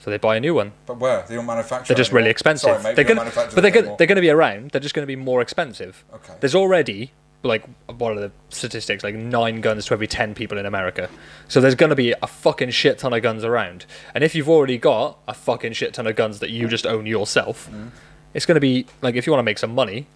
So 0.00 0.10
they 0.10 0.16
buy 0.18 0.36
a 0.36 0.40
new 0.40 0.54
one. 0.54 0.72
But 0.86 0.98
where? 0.98 1.24
They 1.28 1.34
don't 1.34 1.46
manufacture. 1.46 1.88
They're 1.92 1.96
just 1.98 2.10
anymore. 2.10 2.18
really 2.20 2.30
expensive. 2.30 2.70
Sorry, 2.70 2.82
mate, 2.82 2.94
they're 2.96 3.04
don't 3.04 3.16
gonna, 3.16 3.20
manufacture 3.20 3.54
but 3.54 3.60
they're 3.62 3.70
them 3.70 3.74
gonna, 3.74 3.82
anymore. 3.84 3.96
they're 3.98 4.06
gonna 4.06 4.20
be 4.20 4.30
around. 4.30 4.70
They're 4.70 4.80
just 4.80 4.94
gonna 4.94 5.06
be 5.06 5.16
more 5.16 5.40
expensive. 5.42 6.04
Okay. 6.14 6.34
There's 6.40 6.54
already 6.54 7.12
like 7.44 7.64
what 7.86 8.12
are 8.16 8.20
the 8.20 8.32
statistics? 8.48 9.04
Like 9.04 9.14
nine 9.14 9.60
guns 9.60 9.86
to 9.86 9.94
every 9.94 10.06
ten 10.08 10.34
people 10.34 10.58
in 10.58 10.66
America. 10.66 11.08
So 11.48 11.60
there's 11.60 11.74
gonna 11.76 11.94
be 11.94 12.12
a 12.22 12.26
fucking 12.26 12.70
shit 12.70 12.98
ton 12.98 13.12
of 13.12 13.22
guns 13.22 13.44
around. 13.44 13.86
And 14.14 14.24
if 14.24 14.34
you've 14.34 14.48
already 14.48 14.76
got 14.78 15.18
a 15.28 15.34
fucking 15.34 15.72
shit 15.74 15.94
ton 15.94 16.06
of 16.06 16.16
guns 16.16 16.40
that 16.40 16.50
you 16.50 16.66
just 16.68 16.86
own 16.86 17.06
yourself, 17.06 17.68
Mm. 17.72 17.90
it's 18.34 18.44
gonna 18.46 18.60
be 18.60 18.86
like 19.02 19.14
if 19.14 19.26
you 19.26 19.32
want 19.32 19.40
to 19.40 19.44
make 19.44 19.58
some 19.58 19.74
money. 19.74 20.06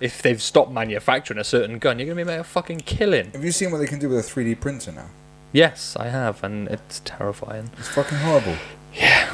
If 0.00 0.22
they've 0.22 0.40
stopped 0.40 0.72
manufacturing 0.72 1.38
a 1.38 1.44
certain 1.44 1.78
gun, 1.78 1.98
you're 1.98 2.06
gonna 2.06 2.16
be 2.16 2.24
making 2.24 2.40
a 2.40 2.44
fucking 2.44 2.80
killing. 2.86 3.32
Have 3.32 3.44
you 3.44 3.52
seen 3.52 3.70
what 3.70 3.78
they 3.78 3.86
can 3.86 3.98
do 3.98 4.08
with 4.08 4.18
a 4.18 4.22
3D 4.22 4.54
printer 4.58 4.92
now? 4.92 5.10
Yes, 5.52 5.94
I 6.00 6.08
have, 6.08 6.42
and 6.42 6.68
it's 6.68 7.02
terrifying. 7.04 7.70
It's 7.78 7.88
fucking 7.88 8.16
horrible. 8.16 8.56
Yeah. 8.94 9.28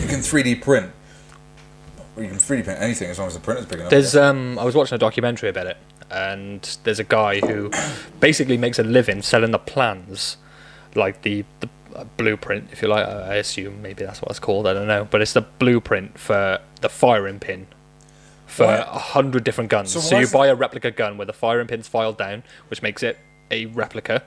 You 0.00 0.08
can 0.08 0.20
3D 0.20 0.62
print. 0.62 0.92
Or 2.16 2.22
you 2.22 2.30
can 2.30 2.38
3D 2.38 2.64
print 2.64 2.80
anything 2.80 3.10
as 3.10 3.18
long 3.18 3.28
as 3.28 3.34
the 3.34 3.40
printer's 3.40 3.66
big 3.66 3.80
enough. 3.80 3.90
There's 3.90 4.16
um, 4.16 4.58
I 4.58 4.64
was 4.64 4.74
watching 4.74 4.96
a 4.96 4.98
documentary 4.98 5.50
about 5.50 5.66
it, 5.66 5.76
and 6.10 6.78
there's 6.84 6.98
a 6.98 7.04
guy 7.04 7.40
who 7.40 7.70
basically 8.20 8.56
makes 8.56 8.78
a 8.78 8.82
living 8.82 9.22
selling 9.22 9.50
the 9.50 9.58
plans, 9.58 10.36
like 10.94 11.22
the 11.22 11.44
the 11.60 11.68
uh, 11.94 12.04
blueprint, 12.16 12.68
if 12.72 12.82
you 12.82 12.88
like. 12.88 13.06
I 13.06 13.32
I 13.32 13.34
assume 13.36 13.82
maybe 13.82 14.04
that's 14.04 14.22
what 14.22 14.30
it's 14.30 14.38
called. 14.40 14.66
I 14.66 14.72
don't 14.72 14.88
know, 14.88 15.06
but 15.10 15.20
it's 15.20 15.32
the 15.32 15.42
blueprint 15.42 16.18
for 16.18 16.60
the 16.80 16.88
firing 16.88 17.40
pin 17.40 17.66
for 18.46 18.64
a 18.64 18.98
hundred 18.98 19.44
different 19.44 19.70
guns. 19.70 19.92
So 19.92 20.00
So, 20.00 20.18
you 20.18 20.26
buy 20.26 20.46
a 20.46 20.54
replica 20.54 20.90
gun 20.90 21.18
where 21.18 21.26
the 21.26 21.32
firing 21.32 21.66
pin's 21.66 21.86
filed 21.88 22.16
down, 22.16 22.42
which 22.68 22.82
makes 22.82 23.02
it 23.02 23.18
a 23.50 23.66
replica. 23.66 24.22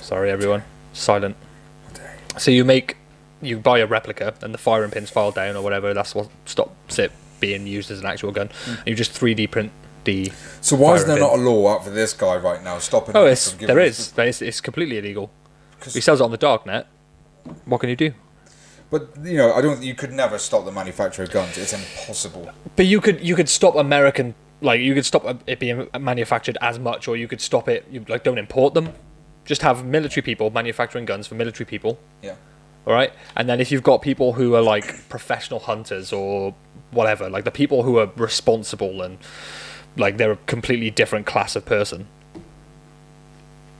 Sorry, 0.00 0.30
everyone. 0.30 0.62
Silent. 0.92 1.36
So 2.38 2.50
you 2.50 2.64
make, 2.64 2.96
you 3.40 3.58
buy 3.58 3.78
a 3.78 3.86
replica, 3.86 4.34
and 4.42 4.52
the 4.52 4.58
firing 4.58 4.90
pin's 4.90 5.10
filed 5.10 5.34
down 5.34 5.56
or 5.56 5.62
whatever. 5.62 5.94
That's 5.94 6.14
what 6.14 6.28
stops 6.44 6.98
it 6.98 7.12
being 7.42 7.66
used 7.66 7.90
as 7.90 8.00
an 8.00 8.06
actual 8.06 8.32
gun. 8.32 8.48
Hmm. 8.64 8.70
And 8.70 8.86
you 8.86 8.94
just 8.94 9.12
3D 9.12 9.50
print 9.50 9.70
the. 10.04 10.32
so 10.60 10.76
why 10.76 10.94
is 10.94 11.04
there 11.04 11.18
not 11.18 11.34
a 11.34 11.42
law 11.42 11.74
out 11.74 11.84
for 11.84 11.90
this 11.90 12.12
guy 12.14 12.36
right 12.36 12.62
now 12.62 12.78
stopping 12.78 13.14
Oh, 13.16 13.26
it's 13.26 13.52
there 13.52 13.78
is. 13.78 14.14
It's, 14.16 14.40
it's 14.40 14.60
completely 14.60 14.96
illegal. 14.98 15.30
He 15.84 16.00
sells 16.00 16.20
it 16.20 16.24
on 16.24 16.30
the 16.30 16.36
dark 16.38 16.64
net. 16.64 16.86
what 17.66 17.80
can 17.80 17.90
you 17.90 17.96
do? 17.96 18.12
But 18.90 19.10
you 19.22 19.36
know, 19.38 19.52
I 19.52 19.60
don't. 19.60 19.82
You 19.82 19.94
could 19.94 20.12
never 20.12 20.38
stop 20.38 20.64
the 20.64 20.72
manufacture 20.72 21.22
of 21.22 21.30
guns. 21.30 21.58
It's 21.58 21.72
impossible. 21.72 22.50
But 22.76 22.86
you 22.86 23.00
could 23.00 23.20
you 23.20 23.34
could 23.34 23.48
stop 23.48 23.74
American 23.74 24.34
like 24.60 24.80
you 24.80 24.94
could 24.94 25.06
stop 25.06 25.42
it 25.46 25.58
being 25.58 25.88
manufactured 25.98 26.58
as 26.60 26.78
much, 26.78 27.08
or 27.08 27.16
you 27.16 27.26
could 27.26 27.40
stop 27.40 27.68
it. 27.68 27.86
You 27.90 28.04
like 28.08 28.22
don't 28.22 28.38
import 28.38 28.74
them. 28.74 28.92
Just 29.44 29.62
have 29.62 29.84
military 29.84 30.22
people 30.22 30.50
manufacturing 30.50 31.04
guns 31.04 31.26
for 31.26 31.34
military 31.34 31.66
people. 31.66 31.98
Yeah. 32.22 32.36
All 32.86 32.92
right, 32.92 33.12
and 33.36 33.48
then 33.48 33.60
if 33.60 33.70
you've 33.70 33.82
got 33.84 34.02
people 34.02 34.32
who 34.32 34.54
are 34.56 34.60
like 34.62 35.08
professional 35.08 35.60
hunters 35.60 36.12
or 36.12 36.54
whatever, 36.90 37.30
like 37.30 37.44
the 37.44 37.50
people 37.52 37.84
who 37.84 37.98
are 37.98 38.10
responsible 38.16 39.02
and 39.02 39.18
like 39.96 40.16
they're 40.16 40.32
a 40.32 40.36
completely 40.46 40.90
different 40.90 41.24
class 41.26 41.54
of 41.54 41.64
person, 41.64 42.06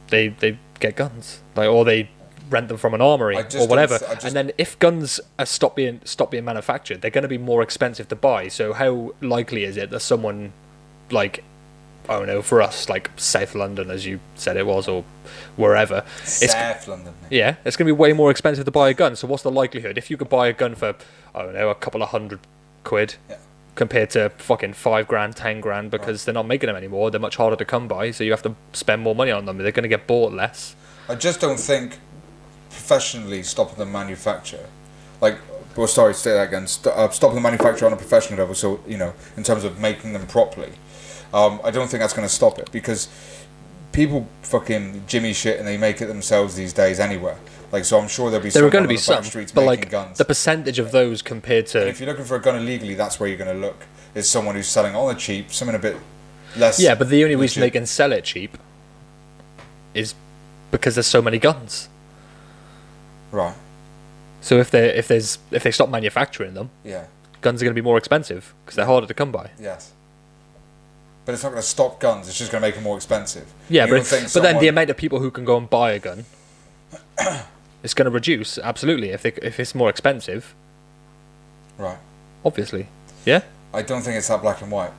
they 0.08 0.28
they 0.28 0.58
get 0.80 0.96
guns, 0.96 1.40
like 1.56 1.68
or 1.68 1.84
they 1.84 2.08
rent 2.50 2.68
them 2.68 2.76
from 2.76 2.92
an 2.94 3.00
armory 3.00 3.36
or 3.36 3.66
whatever. 3.68 3.98
just- 3.98 4.24
And 4.24 4.36
then 4.36 4.52
if 4.58 4.78
guns 4.78 5.20
are 5.38 5.46
stop 5.46 5.74
being 5.74 6.00
stop 6.04 6.30
being 6.30 6.44
manufactured, 6.44 7.00
they're 7.00 7.10
going 7.10 7.22
to 7.22 7.28
be 7.28 7.38
more 7.38 7.62
expensive 7.62 8.08
to 8.08 8.16
buy. 8.16 8.48
So 8.48 8.72
how 8.72 9.14
likely 9.20 9.64
is 9.64 9.76
it 9.76 9.90
that 9.90 10.00
someone 10.00 10.52
like 11.10 11.42
I 12.08 12.18
don't 12.18 12.26
know 12.26 12.42
for 12.42 12.60
us 12.60 12.88
like 12.88 13.10
South 13.16 13.54
London, 13.54 13.90
as 13.90 14.04
you 14.04 14.18
said 14.34 14.56
it 14.56 14.66
was, 14.66 14.88
or 14.88 15.04
wherever, 15.56 16.04
it's 16.22 16.52
South 16.52 16.88
London. 16.88 17.14
mate. 17.22 17.32
yeah, 17.36 17.56
it's 17.64 17.76
going 17.76 17.86
to 17.86 17.94
be 17.94 17.98
way 17.98 18.12
more 18.12 18.30
expensive 18.30 18.64
to 18.64 18.70
buy 18.70 18.88
a 18.90 18.94
gun. 18.94 19.14
So 19.16 19.26
what's 19.28 19.42
the 19.44 19.50
likelihood 19.52 19.96
if 19.98 20.10
you 20.10 20.16
could 20.16 20.28
buy 20.28 20.48
a 20.48 20.52
gun 20.52 20.74
for 20.74 20.94
I 21.34 21.42
don't 21.42 21.54
know 21.54 21.70
a 21.70 21.74
couple 21.74 22.02
of 22.02 22.08
hundred 22.10 22.40
quid 22.84 23.14
Yeah. 23.30 23.36
compared 23.76 24.10
to 24.10 24.30
fucking 24.30 24.72
five 24.74 25.06
grand, 25.08 25.36
ten 25.36 25.60
grand 25.60 25.90
because 25.90 26.24
they're 26.24 26.34
not 26.34 26.46
making 26.46 26.66
them 26.66 26.76
anymore. 26.76 27.10
They're 27.10 27.20
much 27.20 27.36
harder 27.36 27.56
to 27.56 27.64
come 27.64 27.86
by, 27.88 28.10
so 28.10 28.24
you 28.24 28.32
have 28.32 28.42
to 28.42 28.54
spend 28.72 29.02
more 29.02 29.14
money 29.14 29.30
on 29.30 29.44
them. 29.46 29.58
They're 29.58 29.70
going 29.72 29.84
to 29.84 29.88
get 29.88 30.06
bought 30.06 30.32
less. 30.32 30.74
I 31.08 31.14
just 31.14 31.40
don't 31.40 31.58
think 31.60 31.98
professionally 32.70 33.42
stopping 33.42 33.76
the 33.78 33.86
manufacture, 33.86 34.66
like, 35.20 35.38
well, 35.76 35.86
sorry, 35.86 36.14
say 36.14 36.32
that 36.32 36.48
again. 36.48 36.66
St- 36.66 36.94
uh, 36.94 37.08
stopping 37.10 37.36
the 37.36 37.40
manufacture 37.40 37.86
on 37.86 37.92
a 37.92 37.96
professional 37.96 38.38
level, 38.38 38.54
so 38.54 38.80
you 38.86 38.98
know, 38.98 39.14
in 39.36 39.42
terms 39.42 39.64
of 39.64 39.78
making 39.78 40.12
them 40.12 40.26
properly, 40.26 40.72
um, 41.34 41.60
I 41.64 41.70
don't 41.70 41.88
think 41.88 42.00
that's 42.00 42.12
going 42.12 42.26
to 42.28 42.32
stop 42.34 42.58
it 42.58 42.70
because 42.72 43.08
people 43.92 44.26
fucking 44.42 45.04
jimmy 45.06 45.32
shit 45.32 45.58
and 45.58 45.66
they 45.68 45.76
make 45.76 46.00
it 46.00 46.06
themselves 46.06 46.54
these 46.56 46.72
days 46.72 46.98
anywhere. 47.00 47.36
Like, 47.70 47.84
so 47.86 47.98
I'm 47.98 48.08
sure 48.08 48.30
there'll 48.30 48.44
be 48.44 48.50
There 48.50 48.66
are 48.66 48.70
going 48.70 48.84
to 48.84 48.88
be 48.88 48.98
some, 48.98 49.24
streets 49.24 49.50
but 49.50 49.64
making 49.64 49.84
like 49.84 49.90
guns. 49.90 50.18
the 50.18 50.26
percentage 50.26 50.78
of 50.78 50.92
those 50.92 51.22
compared 51.22 51.64
and 51.64 51.68
to 51.68 51.88
if 51.88 52.00
you're 52.00 52.08
looking 52.08 52.26
for 52.26 52.36
a 52.36 52.40
gun 52.40 52.56
illegally, 52.56 52.94
that's 52.94 53.18
where 53.18 53.28
you're 53.28 53.38
going 53.38 53.54
to 53.54 53.58
look. 53.60 53.86
Is 54.14 54.28
someone 54.28 54.54
who's 54.56 54.68
selling 54.68 54.94
on 54.94 55.08
the 55.08 55.18
cheap, 55.18 55.50
something 55.52 55.74
a 55.74 55.78
bit 55.78 55.96
less. 56.56 56.78
yeah, 56.78 56.94
but 56.94 57.08
the 57.08 57.22
only 57.24 57.34
reason 57.36 57.62
they 57.62 57.70
can 57.70 57.86
sell 57.86 58.12
it 58.12 58.24
cheap 58.24 58.58
is 59.94 60.14
because 60.70 60.94
there's 60.96 61.06
so 61.06 61.22
many 61.22 61.38
guns. 61.38 61.88
right, 63.30 63.54
So 64.42 64.58
if 64.58 64.70
they 64.70 64.94
if 64.94 65.08
there's 65.08 65.38
if 65.50 65.62
they 65.62 65.70
stop 65.70 65.88
manufacturing 65.88 66.52
them, 66.52 66.68
yeah, 66.84 67.06
guns 67.40 67.62
are 67.62 67.64
going 67.64 67.74
to 67.74 67.80
be 67.82 67.84
more 67.84 67.96
expensive 67.96 68.54
because 68.64 68.76
they're 68.76 68.86
harder 68.86 69.06
to 69.06 69.14
come 69.14 69.32
by. 69.32 69.50
yes. 69.58 69.92
But 71.24 71.34
it's 71.34 71.42
not 71.42 71.50
going 71.50 71.62
to 71.62 71.68
stop 71.68 72.00
guns. 72.00 72.28
It's 72.28 72.36
just 72.36 72.50
going 72.50 72.60
to 72.60 72.66
make 72.66 72.74
them 72.74 72.84
more 72.84 72.96
expensive. 72.96 73.52
Yeah, 73.68 73.86
but 73.86 74.10
but 74.34 74.42
then 74.42 74.58
the 74.58 74.68
amount 74.68 74.90
of 74.90 74.96
people 74.96 75.20
who 75.20 75.30
can 75.30 75.44
go 75.44 75.56
and 75.56 75.70
buy 75.70 75.92
a 75.92 75.98
gun 75.98 76.24
is 77.82 77.94
going 77.94 78.06
to 78.06 78.10
reduce 78.10 78.58
absolutely 78.58 79.10
if 79.10 79.22
they 79.22 79.32
if 79.40 79.60
it's 79.60 79.74
more 79.74 79.88
expensive. 79.88 80.54
right. 81.78 81.98
Obviously, 82.44 82.88
yeah. 83.24 83.42
I 83.72 83.82
don't 83.82 84.02
think 84.02 84.16
it's 84.16 84.28
that 84.28 84.42
black 84.42 84.62
and 84.62 84.70
white. 84.70 84.90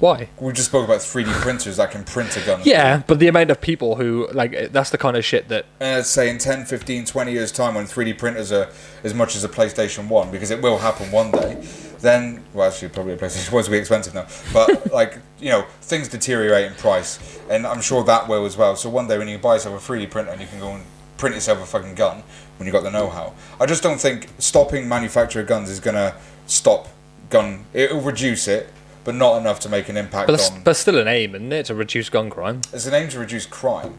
Why? 0.00 0.28
We 0.38 0.52
just 0.52 0.68
spoke 0.68 0.84
about 0.84 1.00
3D 1.00 1.30
printers 1.40 1.76
that 1.78 1.90
can 1.90 2.04
print 2.04 2.36
a 2.36 2.40
gun. 2.40 2.60
Yeah, 2.64 3.02
but 3.06 3.18
the 3.18 3.26
amount 3.26 3.50
of 3.50 3.60
people 3.60 3.96
who 3.96 4.28
like 4.32 4.72
that's 4.72 4.90
the 4.90 4.98
kind 4.98 5.16
of 5.16 5.24
shit 5.24 5.48
that 5.48 5.66
And 5.80 5.98
I'd 5.98 6.06
say 6.06 6.30
in 6.30 6.38
10, 6.38 6.66
15, 6.66 7.04
20 7.04 7.32
years' 7.32 7.50
time, 7.50 7.74
when 7.74 7.84
3D 7.86 8.16
printers 8.16 8.52
are 8.52 8.70
as 9.02 9.12
much 9.12 9.34
as 9.34 9.42
a 9.42 9.48
PlayStation 9.48 10.06
1, 10.08 10.30
because 10.30 10.50
it 10.50 10.62
will 10.62 10.78
happen 10.78 11.10
one 11.10 11.32
day, 11.32 11.62
then, 12.00 12.44
well, 12.54 12.68
actually, 12.68 12.88
probably 12.90 13.14
a 13.14 13.16
PlayStation 13.16 13.52
1 13.52 13.64
will 13.64 13.70
be 13.70 13.78
expensive 13.78 14.14
now, 14.14 14.26
but, 14.52 14.92
like, 14.92 15.18
you 15.40 15.50
know, 15.50 15.66
things 15.82 16.08
deteriorate 16.08 16.66
in 16.66 16.74
price, 16.74 17.40
and 17.50 17.66
I'm 17.66 17.80
sure 17.80 18.04
that 18.04 18.28
will 18.28 18.46
as 18.46 18.56
well. 18.56 18.76
So 18.76 18.88
one 18.88 19.08
day 19.08 19.18
when 19.18 19.28
you 19.28 19.38
buy 19.38 19.54
yourself 19.54 19.88
a 19.88 19.92
3D 19.92 20.10
printer 20.10 20.30
and 20.30 20.40
you 20.40 20.46
can 20.46 20.60
go 20.60 20.72
and 20.72 20.84
print 21.16 21.34
yourself 21.34 21.60
a 21.60 21.66
fucking 21.66 21.94
gun 21.94 22.22
when 22.56 22.66
you've 22.66 22.72
got 22.72 22.82
the 22.82 22.90
know 22.90 23.08
how, 23.08 23.34
I 23.60 23.66
just 23.66 23.82
don't 23.82 24.00
think 24.00 24.28
stopping 24.38 24.88
manufacture 24.88 25.40
of 25.40 25.46
guns 25.46 25.70
is 25.70 25.80
going 25.80 25.96
to 25.96 26.14
stop 26.46 26.88
gun. 27.30 27.64
It'll 27.74 28.00
reduce 28.00 28.48
it, 28.48 28.72
but 29.04 29.14
not 29.14 29.38
enough 29.38 29.60
to 29.60 29.68
make 29.68 29.88
an 29.88 29.96
impact 29.96 30.26
but 30.28 30.36
that's, 30.36 30.50
on. 30.50 30.62
that's 30.64 30.78
still 30.78 30.98
an 30.98 31.08
aim, 31.08 31.34
isn't 31.34 31.52
it, 31.52 31.66
to 31.66 31.74
reduce 31.74 32.08
gun 32.08 32.30
crime? 32.30 32.60
It's 32.72 32.86
an 32.86 32.94
aim 32.94 33.08
to 33.10 33.18
reduce 33.18 33.46
crime. 33.46 33.94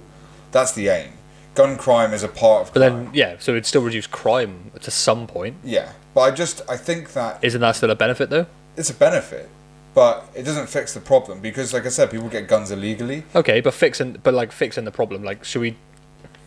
That's 0.51 0.71
the 0.71 0.89
aim. 0.89 1.13
Gun 1.55 1.77
crime 1.77 2.13
is 2.13 2.23
a 2.23 2.27
part 2.27 2.67
of 2.67 2.73
But 2.73 2.79
crime. 2.87 3.05
then 3.05 3.13
yeah, 3.13 3.35
so 3.39 3.51
it'd 3.51 3.65
still 3.65 3.81
reduce 3.81 4.07
crime 4.07 4.71
to 4.81 4.91
some 4.91 5.27
point. 5.27 5.57
yeah, 5.63 5.91
but 6.13 6.21
I 6.21 6.31
just 6.31 6.61
I 6.69 6.77
think 6.77 7.13
that 7.13 7.39
Isn't 7.43 7.61
that 7.61 7.75
still 7.75 7.89
a 7.91 7.95
benefit 7.95 8.29
though? 8.29 8.45
it's 8.77 8.89
a 8.89 8.93
benefit, 8.93 9.49
but 9.93 10.29
it 10.35 10.43
doesn't 10.43 10.67
fix 10.69 10.93
the 10.93 11.01
problem 11.01 11.41
because, 11.41 11.73
like 11.73 11.85
I 11.85 11.89
said, 11.89 12.11
people 12.11 12.29
get 12.29 12.47
guns 12.47 12.71
illegally. 12.71 13.23
Okay, 13.35 13.59
but 13.59 13.73
fixing 13.73 14.13
but 14.23 14.33
like 14.33 14.51
fixing 14.51 14.85
the 14.85 14.91
problem, 14.91 15.23
like 15.23 15.43
should 15.43 15.61
we 15.61 15.75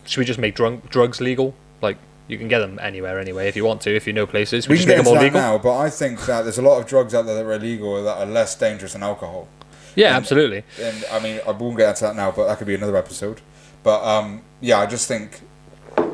should 0.05 0.19
we 0.19 0.25
just 0.25 0.39
make 0.39 0.55
drug, 0.55 0.89
drugs 0.89 1.21
legal? 1.21 1.53
Like 1.81 1.97
you 2.27 2.37
can 2.37 2.47
get 2.47 2.59
them 2.59 2.79
anywhere 2.81 3.19
anyway 3.19 3.47
if 3.49 3.55
you 3.55 3.65
want 3.65 3.81
to, 3.81 3.95
if 3.95 4.07
you 4.07 4.13
know 4.13 4.25
places. 4.25 4.67
We, 4.67 4.73
We 4.73 4.77
just 4.77 4.87
can 4.87 4.97
make 4.97 5.03
them 5.05 5.07
all 5.09 5.15
that 5.15 5.23
legal. 5.25 5.41
now, 5.41 5.57
but 5.59 5.77
I 5.77 5.89
think 5.89 6.25
that 6.25 6.41
there's 6.43 6.57
a 6.57 6.61
lot 6.63 6.79
of 6.79 6.87
drugs 6.87 7.13
out 7.13 7.25
there 7.25 7.35
that 7.35 7.45
are 7.45 7.53
illegal 7.53 8.01
that 8.03 8.17
are 8.17 8.25
less 8.25 8.55
dangerous 8.55 8.93
than 8.93 9.03
alcohol. 9.03 9.47
Yeah, 9.95 10.15
absolutely. 10.15 10.63
And 10.81 11.05
I 11.11 11.19
mean, 11.19 11.39
I 11.47 11.51
won't 11.51 11.77
get 11.77 11.89
into 11.89 12.03
that 12.05 12.15
now, 12.15 12.31
but 12.31 12.47
that 12.47 12.57
could 12.57 12.67
be 12.67 12.75
another 12.75 12.97
episode. 12.97 13.41
But 13.83 14.03
um, 14.03 14.41
yeah, 14.61 14.79
I 14.79 14.85
just 14.85 15.07
think, 15.07 15.41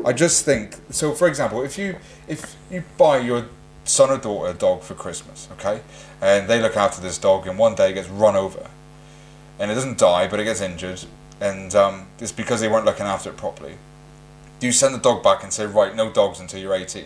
I 0.06 0.14
just 0.14 0.46
think. 0.46 0.76
So, 0.90 1.14
for 1.14 1.28
example, 1.28 1.64
if 1.64 1.78
you 1.78 1.98
if 2.28 2.56
you 2.72 2.84
buy 2.98 3.20
your 3.20 3.46
son 3.84 4.10
or 4.10 4.18
daughter 4.18 4.52
a 4.52 4.54
dog 4.54 4.82
for 4.82 4.96
Christmas, 4.96 5.48
okay, 5.54 5.82
and 6.22 6.48
they 6.50 6.62
look 6.62 6.76
after 6.76 7.02
this 7.02 7.18
dog, 7.18 7.48
and 7.48 7.58
one 7.58 7.76
day 7.76 7.92
it 7.92 7.94
gets 7.94 8.10
run 8.10 8.36
over, 8.36 8.70
and 9.60 9.72
it 9.72 9.76
doesn't 9.76 9.98
die, 9.98 10.28
but 10.28 10.40
it 10.40 10.46
gets 10.46 10.62
injured, 10.62 11.04
and 11.40 11.74
um, 11.76 12.08
it's 12.20 12.32
because 12.32 12.62
they 12.62 12.68
weren't 12.68 12.86
looking 12.86 13.06
after 13.06 13.30
it 13.30 13.38
properly. 13.38 13.78
Do 14.60 14.68
you 14.68 14.74
send 14.74 14.94
the 14.94 15.00
dog 15.00 15.24
back 15.24 15.44
and 15.44 15.54
say, 15.54 15.66
right, 15.66 15.96
no 15.96 16.12
dogs 16.12 16.40
until 16.40 16.60
you're 16.60 16.74
18? 16.74 17.06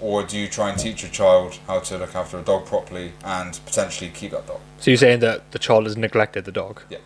Or 0.00 0.22
do 0.22 0.38
you 0.38 0.48
try 0.48 0.70
and 0.70 0.78
teach 0.78 1.02
your 1.02 1.10
child 1.10 1.58
how 1.66 1.80
to 1.80 1.98
look 1.98 2.14
after 2.14 2.38
a 2.38 2.42
dog 2.42 2.64
properly 2.66 3.12
and 3.22 3.58
potentially 3.66 4.10
keep 4.10 4.30
that 4.32 4.46
dog? 4.46 4.60
So 4.78 4.90
you're 4.90 4.98
saying 4.98 5.20
that 5.20 5.50
the 5.52 5.58
child 5.58 5.84
has 5.84 5.96
neglected 5.96 6.46
the 6.46 6.52
dog? 6.52 6.80
Yeah. 6.88 6.98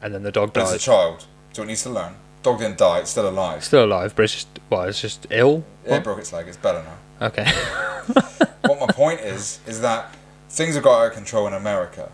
And 0.00 0.14
then 0.14 0.22
the 0.22 0.32
dog 0.32 0.52
But 0.52 0.62
it's 0.62 0.72
a 0.72 0.78
child, 0.78 1.26
so 1.52 1.62
it 1.62 1.66
needs 1.66 1.82
to 1.82 1.90
learn. 1.90 2.14
Dog 2.42 2.58
didn't 2.58 2.78
die; 2.78 2.98
it's 3.00 3.10
still 3.10 3.28
alive. 3.28 3.62
Still 3.64 3.84
alive, 3.84 4.14
but 4.16 4.24
it's 4.24 4.34
just 4.34 4.48
well, 4.68 4.82
it's 4.82 5.00
just 5.00 5.26
ill. 5.30 5.64
It 5.84 5.90
What? 5.90 6.04
broke 6.04 6.18
its 6.18 6.32
leg. 6.32 6.48
It's 6.48 6.56
better 6.56 6.82
now. 6.82 7.26
Okay. 7.26 7.44
what 8.62 8.80
my 8.80 8.86
point 8.92 9.20
is 9.20 9.60
is 9.66 9.80
that 9.80 10.12
things 10.48 10.74
have 10.74 10.82
got 10.82 11.00
out 11.00 11.06
of 11.08 11.12
control 11.12 11.46
in 11.46 11.54
America, 11.54 12.10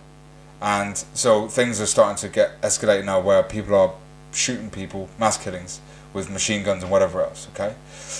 and 0.60 1.02
so 1.14 1.48
things 1.48 1.80
are 1.80 1.86
starting 1.86 2.16
to 2.16 2.28
get 2.28 2.60
escalated 2.60 3.06
now, 3.06 3.20
where 3.20 3.42
people 3.42 3.74
are 3.74 3.92
shooting 4.32 4.68
people, 4.68 5.08
mass 5.18 5.38
killings 5.42 5.80
with 6.18 6.30
machine 6.30 6.62
guns 6.62 6.82
and 6.82 6.92
whatever 6.92 7.22
else. 7.22 7.48
Okay, 7.54 7.74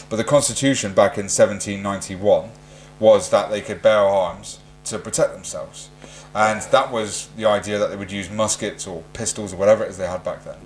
but 0.09 0.17
the 0.17 0.25
Constitution 0.25 0.95
back 0.95 1.19
in 1.19 1.25
1791 1.25 2.51
was 2.99 3.31
that 3.31 3.51
they 3.51 3.61
could 3.61 3.83
bear 3.83 3.99
arms 3.99 4.61
to 4.85 4.99
protect 4.99 5.35
themselves, 5.35 5.91
and 6.35 6.63
that 6.63 6.91
was 6.91 7.29
the 7.37 7.45
idea 7.45 7.79
that 7.79 7.91
they 7.91 7.97
would 7.97 8.13
use 8.13 8.31
muskets 8.31 8.87
or 8.87 9.03
pistols 9.13 9.53
or 9.53 9.57
whatever 9.57 9.85
it 9.85 9.91
is 9.91 9.99
they 9.99 10.07
had 10.07 10.25
back 10.25 10.45
then. 10.45 10.57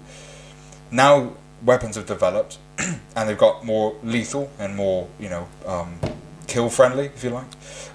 Now 0.90 1.33
weapons 1.64 1.97
have 1.97 2.07
developed, 2.07 2.59
and 2.79 3.29
they've 3.29 3.38
got 3.38 3.64
more 3.64 3.97
lethal 4.03 4.51
and 4.59 4.77
more, 4.77 5.09
you 5.18 5.29
know, 5.29 5.49
um, 5.66 5.99
kill 6.47 6.68
friendly, 6.68 7.07
if 7.07 7.25
you 7.25 7.31
like. 7.31 7.47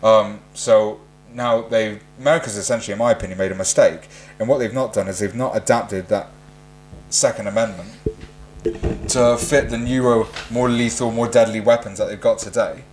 Um, 0.03 0.39
so 0.53 0.99
now 1.33 1.61
they 1.61 1.99
America's 2.19 2.57
essentially, 2.57 2.93
in 2.93 2.99
my 2.99 3.11
opinion, 3.11 3.37
made 3.37 3.51
a 3.51 3.55
mistake, 3.55 4.07
and 4.39 4.47
what 4.47 4.57
they've 4.57 4.73
not 4.73 4.93
done 4.93 5.07
is 5.07 5.19
they've 5.19 5.35
not 5.35 5.55
adapted 5.55 6.07
that 6.07 6.29
Second 7.09 7.47
Amendment 7.47 7.89
to 9.17 9.35
fit 9.35 9.71
the 9.71 9.77
newer, 9.79 10.27
more 10.51 10.69
lethal, 10.69 11.11
more 11.11 11.27
deadly 11.27 11.59
weapons 11.59 11.97
that 11.97 12.07
they've 12.07 12.21
got 12.21 12.37
today. 12.37 12.83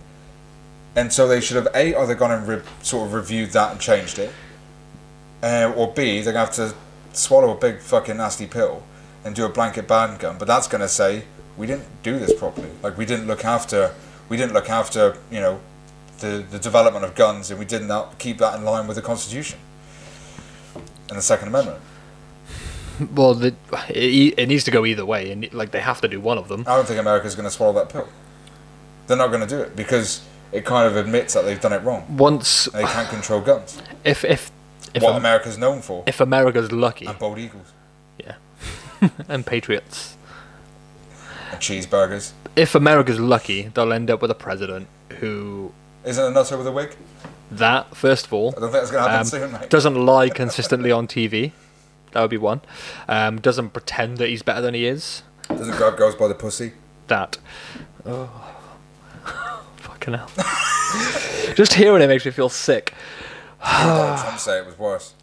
And 0.95 1.13
so 1.13 1.27
they 1.27 1.39
should 1.39 1.55
have 1.55 1.67
a 1.75 1.95
either 1.95 2.15
gone 2.15 2.31
and 2.31 2.47
re- 2.47 2.61
sort 2.81 3.05
of 3.05 3.13
reviewed 3.13 3.51
that 3.51 3.71
and 3.71 3.79
changed 3.79 4.17
it, 4.17 4.33
uh, 5.43 5.71
or 5.75 5.93
b 5.93 6.21
they're 6.21 6.33
gonna 6.33 6.45
have 6.45 6.55
to 6.55 6.73
swallow 7.13 7.51
a 7.51 7.55
big 7.55 7.79
fucking 7.79 8.17
nasty 8.17 8.47
pill 8.47 8.81
and 9.23 9.35
do 9.35 9.45
a 9.45 9.49
blanket 9.49 9.87
ban 9.87 10.17
gun. 10.17 10.37
But 10.39 10.47
that's 10.47 10.67
gonna 10.67 10.87
say 10.87 11.25
we 11.57 11.67
didn't 11.67 11.85
do 12.01 12.17
this 12.17 12.33
properly. 12.33 12.71
Like 12.81 12.97
we 12.97 13.05
didn't 13.05 13.27
look 13.27 13.45
after, 13.45 13.93
we 14.27 14.35
didn't 14.35 14.53
look 14.53 14.69
after, 14.69 15.17
you 15.29 15.41
know, 15.41 15.59
the 16.21 16.43
the 16.49 16.57
development 16.57 17.05
of 17.05 17.13
guns, 17.13 17.51
and 17.51 17.59
we 17.59 17.65
did 17.65 17.83
not 17.83 18.17
keep 18.17 18.39
that 18.39 18.57
in 18.57 18.65
line 18.65 18.87
with 18.87 18.95
the 18.95 19.03
Constitution 19.03 19.59
and 21.09 21.19
the 21.19 21.21
Second 21.21 21.49
Amendment. 21.49 21.81
Well, 23.13 23.33
the, 23.33 23.55
it, 23.89 24.33
it 24.37 24.47
needs 24.47 24.63
to 24.65 24.71
go 24.71 24.85
either 24.85 25.05
way, 25.05 25.31
and 25.31 25.51
like 25.53 25.71
they 25.71 25.79
have 25.81 26.01
to 26.01 26.07
do 26.07 26.19
one 26.19 26.37
of 26.37 26.47
them. 26.47 26.63
I 26.67 26.75
don't 26.75 26.87
think 26.87 26.99
America's 26.99 27.35
going 27.35 27.45
to 27.45 27.51
swallow 27.51 27.73
that 27.73 27.89
pill. 27.89 28.07
They're 29.07 29.17
not 29.17 29.27
going 29.27 29.41
to 29.41 29.47
do 29.47 29.59
it 29.61 29.75
because 29.75 30.21
it 30.51 30.65
kind 30.65 30.87
of 30.87 30.95
admits 30.95 31.33
that 31.33 31.45
they've 31.45 31.59
done 31.59 31.73
it 31.73 31.83
wrong. 31.83 32.05
Once, 32.17 32.65
they 32.65 32.83
can't 32.83 33.09
control 33.09 33.41
guns. 33.41 33.81
if 34.03 34.23
if 34.25 34.51
if 34.93 35.03
what 35.03 35.11
Am- 35.11 35.17
America's 35.17 35.57
known 35.57 35.81
for. 35.81 36.03
if 36.07 36.19
America's 36.21 36.71
lucky, 36.71 37.05
and 37.05 37.19
bald 37.19 37.37
eagles. 37.37 37.73
yeah, 38.19 38.35
and 39.29 39.45
patriots. 39.45 40.17
And 41.51 41.59
cheeseburgers. 41.61 42.31
if 42.55 42.73
America's 42.75 43.19
lucky, 43.19 43.63
they'll 43.73 43.93
end 43.93 44.09
up 44.09 44.21
with 44.21 44.31
a 44.31 44.35
president 44.35 44.87
who 45.19 45.71
Isn't 46.03 46.23
a 46.25 46.31
nutter 46.31 46.57
with 46.57 46.67
a 46.67 46.71
wig? 46.71 46.95
that 47.51 47.95
first 47.95 48.25
of 48.25 48.33
all 48.33 48.49
I 48.57 48.59
don't 48.59 48.71
think 48.71 48.73
that's 48.73 48.91
going 48.91 49.03
to 49.03 49.09
happen 49.09 49.19
um, 49.19 49.25
soon, 49.25 49.51
mate. 49.51 49.69
doesn't 49.69 50.03
lie 50.05 50.29
consistently 50.29 50.91
on 50.99 51.07
TV. 51.07 51.51
That 52.15 52.21
would 52.21 52.29
be 52.29 52.37
one. 52.37 52.61
Um, 53.09 53.41
doesn't 53.41 53.71
pretend 53.71 54.19
that 54.19 54.29
he's 54.29 54.41
better 54.41 54.61
than 54.61 54.73
he 54.73 54.85
is. 54.85 55.21
Doesn't 55.49 55.75
grab 55.75 55.97
girls 55.97 56.15
by 56.15 56.29
the 56.29 56.33
pussy. 56.33 56.71
That. 57.07 57.37
Oh. 58.05 58.55
Fucking 59.75 60.13
hell. 60.13 60.31
Just 61.55 61.73
hearing 61.73 62.01
it 62.01 62.07
makes 62.07 62.23
me 62.23 62.31
feel 62.31 62.47
sick. 62.47 62.93
Trump 63.61 64.39
say 64.39 64.59
it 64.59 64.65
was 64.65 64.79
worse. 64.79 65.13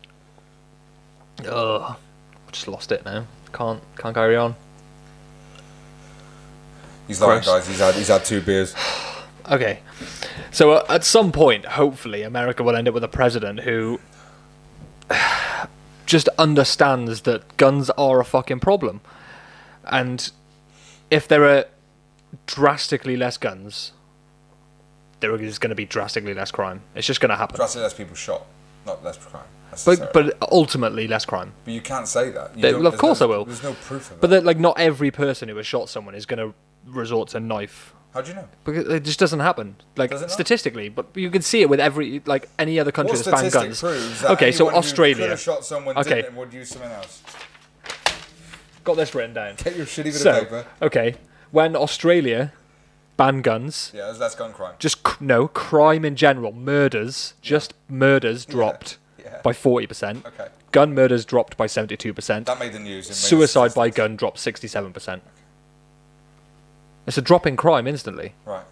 Ugh. 1.49 1.97
I 1.97 2.51
just 2.51 2.69
lost 2.69 2.93
it 2.93 3.07
now. 3.07 3.25
Can't 3.55 3.83
can't 3.97 4.15
carry 4.15 4.37
on. 4.37 4.55
He's 7.09 7.23
lying, 7.23 7.43
Gross. 7.43 7.47
guys. 7.47 7.69
He's 7.69 7.79
had 7.79 7.95
he's 7.95 8.09
had 8.09 8.25
two 8.27 8.43
beers. 8.43 8.75
Okay. 9.51 9.81
So 10.53 10.71
uh, 10.71 10.87
at 10.89 11.03
some 11.03 11.33
point, 11.33 11.65
hopefully, 11.65 12.23
America 12.23 12.63
will 12.63 12.77
end 12.77 12.87
up 12.87 12.95
with 12.95 13.03
a 13.03 13.09
president 13.09 13.59
who 13.61 13.99
just 16.07 16.29
understands 16.39 17.23
that 17.23 17.57
guns 17.57 17.91
are 17.91 18.21
a 18.21 18.25
fucking 18.25 18.61
problem. 18.61 19.01
And 19.85 20.31
if 21.11 21.29
there 21.29 21.45
are 21.45 21.65
drastically 22.47 23.17
less 23.17 23.37
guns, 23.37 23.93
there 25.21 25.35
is 25.41 25.59
going 25.59 25.71
to 25.71 25.77
be 25.77 25.85
drastically 25.85 26.35
less 26.35 26.51
crime. 26.51 26.83
It's 26.95 27.07
just 27.07 27.21
going 27.21 27.31
to 27.31 27.37
happen. 27.37 27.57
Drastically 27.57 27.83
less 27.83 27.95
people 27.95 28.15
shot, 28.15 28.47
not 28.87 29.05
less 29.05 29.19
crime. 29.19 29.45
But 29.87 30.13
but 30.13 30.37
ultimately 30.53 31.09
less 31.09 31.25
crime. 31.25 31.53
But 31.65 31.73
you 31.75 31.81
can't 31.81 32.07
say 32.07 32.31
that. 32.31 32.55
They- 32.55 32.75
well, 32.75 32.87
of 32.87 32.99
course 32.99 33.21
no, 33.21 33.27
I 33.27 33.29
will. 33.31 33.45
There's 33.47 33.63
no 33.63 33.73
proof 33.73 34.11
of 34.11 34.19
it. 34.19 34.21
But 34.21 34.31
that. 34.31 34.41
that, 34.41 34.45
like 34.45 34.59
not 34.59 34.79
every 34.79 35.11
person 35.11 35.49
who 35.49 35.57
has 35.57 35.67
shot 35.67 35.89
someone 35.89 36.15
is 36.15 36.27
going 36.27 36.39
to 36.39 36.55
resort 36.87 37.31
to 37.31 37.41
knife. 37.41 37.95
How 38.15 38.21
do 38.21 38.29
you 38.29 38.35
know? 38.35 38.49
Because 38.65 38.87
it 38.89 39.05
just 39.05 39.19
doesn't 39.19 39.41
happen, 39.41 39.77
like 39.97 40.11
doesn't 40.11 40.31
statistically. 40.31 40.89
But 40.91 41.07
you 41.15 41.31
can 41.31 41.41
see 41.43 41.63
it 41.63 41.69
with 41.71 41.81
every 41.81 42.21
like 42.27 42.49
any 42.59 42.79
other 42.79 42.93
country 42.93 43.17
What 43.17 43.25
that's 43.25 43.41
banned 43.55 43.81
guns. 43.81 43.83
Okay, 44.25 44.53
so 44.53 44.71
Australia 44.71 45.37
shot 45.37 45.65
someone 45.65 45.97
Okay. 45.97 46.29
would 46.35 46.53
use 46.53 46.69
something 46.71 46.91
else? 46.91 47.23
got 48.85 48.97
this 48.97 49.15
written 49.15 49.33
down. 49.35 49.55
Get 49.57 49.77
your 49.77 49.87
shitty 49.87 50.05
bit 50.05 50.15
So 50.15 50.31
of 50.31 50.45
paper. 50.45 50.67
okay, 50.83 51.15
when 51.51 51.77
Australia 51.77 52.53
banned 53.17 53.45
guns, 53.45 53.93
Yeah, 53.95 54.13
that's 54.19 54.35
gun 54.35 54.53
crime. 54.53 54.75
just 54.79 55.07
c- 55.07 55.15
no 55.21 55.49
crime 55.49 56.05
in 56.05 56.17
general, 56.17 56.53
murders, 56.53 57.35
just 57.41 57.75
murders 57.89 58.45
dropped 58.45 58.99
yeah. 59.23 59.41
by 59.43 59.53
forty 59.53 59.87
percent. 59.87 60.27
Okay, 60.27 60.49
Gun 60.73 60.95
murders 60.95 61.25
dropped 61.25 61.57
by 61.57 61.67
seventy-two 61.67 62.13
percent. 62.15 62.47
that 62.47 62.59
made 62.59 62.73
the 62.73 62.79
news. 62.79 63.07
It 63.07 63.11
made 63.11 63.17
Suicide 63.17 63.75
by 63.75 63.91
gun 63.91 64.17
dropped 64.17 64.39
sixty-seven 64.39 64.93
percent. 64.93 65.23
It's 67.07 67.19
a 67.19 67.23
drop 67.23 67.47
in 67.47 67.57
crime 67.57 67.87
instantly. 67.87 68.35
Right. 68.47 68.65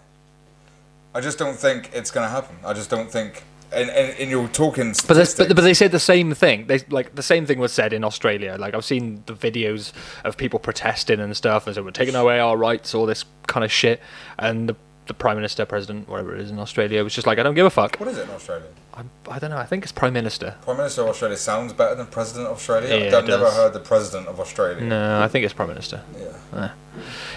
I 1.13 1.21
just 1.21 1.37
don't 1.37 1.57
think 1.57 1.91
it's 1.93 2.11
going 2.11 2.25
to 2.25 2.29
happen. 2.31 2.55
I 2.65 2.73
just 2.73 2.89
don't 2.89 3.11
think. 3.11 3.43
And, 3.73 3.89
and, 3.89 4.19
and 4.19 4.29
you're 4.29 4.49
talking 4.49 4.93
But, 5.07 5.13
this, 5.13 5.33
but 5.35 5.47
but 5.55 5.61
they 5.61 5.73
said 5.73 5.91
the 5.93 5.99
same 5.99 6.33
thing. 6.33 6.67
They 6.67 6.79
like 6.89 7.15
the 7.15 7.23
same 7.23 7.45
thing 7.45 7.57
was 7.57 7.71
said 7.71 7.93
in 7.93 8.03
Australia. 8.03 8.57
Like 8.59 8.73
I've 8.73 8.83
seen 8.83 9.23
the 9.27 9.33
videos 9.33 9.93
of 10.25 10.35
people 10.35 10.59
protesting 10.59 11.21
and 11.21 11.35
stuff, 11.37 11.67
and 11.67 11.75
so 11.75 11.81
we're 11.83 11.91
taking 11.91 12.15
away 12.15 12.39
our 12.39 12.57
rights, 12.57 12.93
all 12.93 13.05
this 13.05 13.23
kind 13.47 13.63
of 13.63 13.71
shit. 13.71 14.01
And 14.37 14.67
the, 14.67 14.75
the 15.07 15.13
prime 15.13 15.37
minister, 15.37 15.65
president, 15.65 16.09
whatever 16.09 16.35
it 16.35 16.41
is 16.41 16.51
in 16.51 16.59
Australia, 16.59 17.01
was 17.01 17.15
just 17.15 17.25
like, 17.25 17.39
I 17.39 17.43
don't 17.43 17.55
give 17.55 17.65
a 17.65 17.69
fuck. 17.69 17.95
What 17.95 18.09
is 18.09 18.17
it 18.17 18.23
in 18.27 18.31
Australia? 18.31 18.65
I, 18.93 19.03
I 19.29 19.39
don't 19.39 19.51
know. 19.51 19.57
I 19.57 19.65
think 19.65 19.83
it's 19.83 19.93
prime 19.93 20.11
minister. 20.11 20.55
Prime 20.63 20.75
Minister 20.75 21.03
of 21.03 21.07
Australia 21.07 21.37
sounds 21.37 21.71
better 21.71 21.95
than 21.95 22.07
President 22.07 22.47
of 22.47 22.57
Australia. 22.57 22.89
Yeah, 22.89 23.17
I've 23.17 23.25
never 23.25 23.45
does. 23.45 23.55
heard 23.55 23.71
the 23.71 23.79
President 23.79 24.27
of 24.27 24.37
Australia. 24.41 24.83
No, 24.83 25.21
I 25.21 25.29
think 25.29 25.45
it's 25.45 25.53
prime 25.53 25.69
minister. 25.69 26.03
Yeah. 26.19 26.63
Eh. 26.65 26.69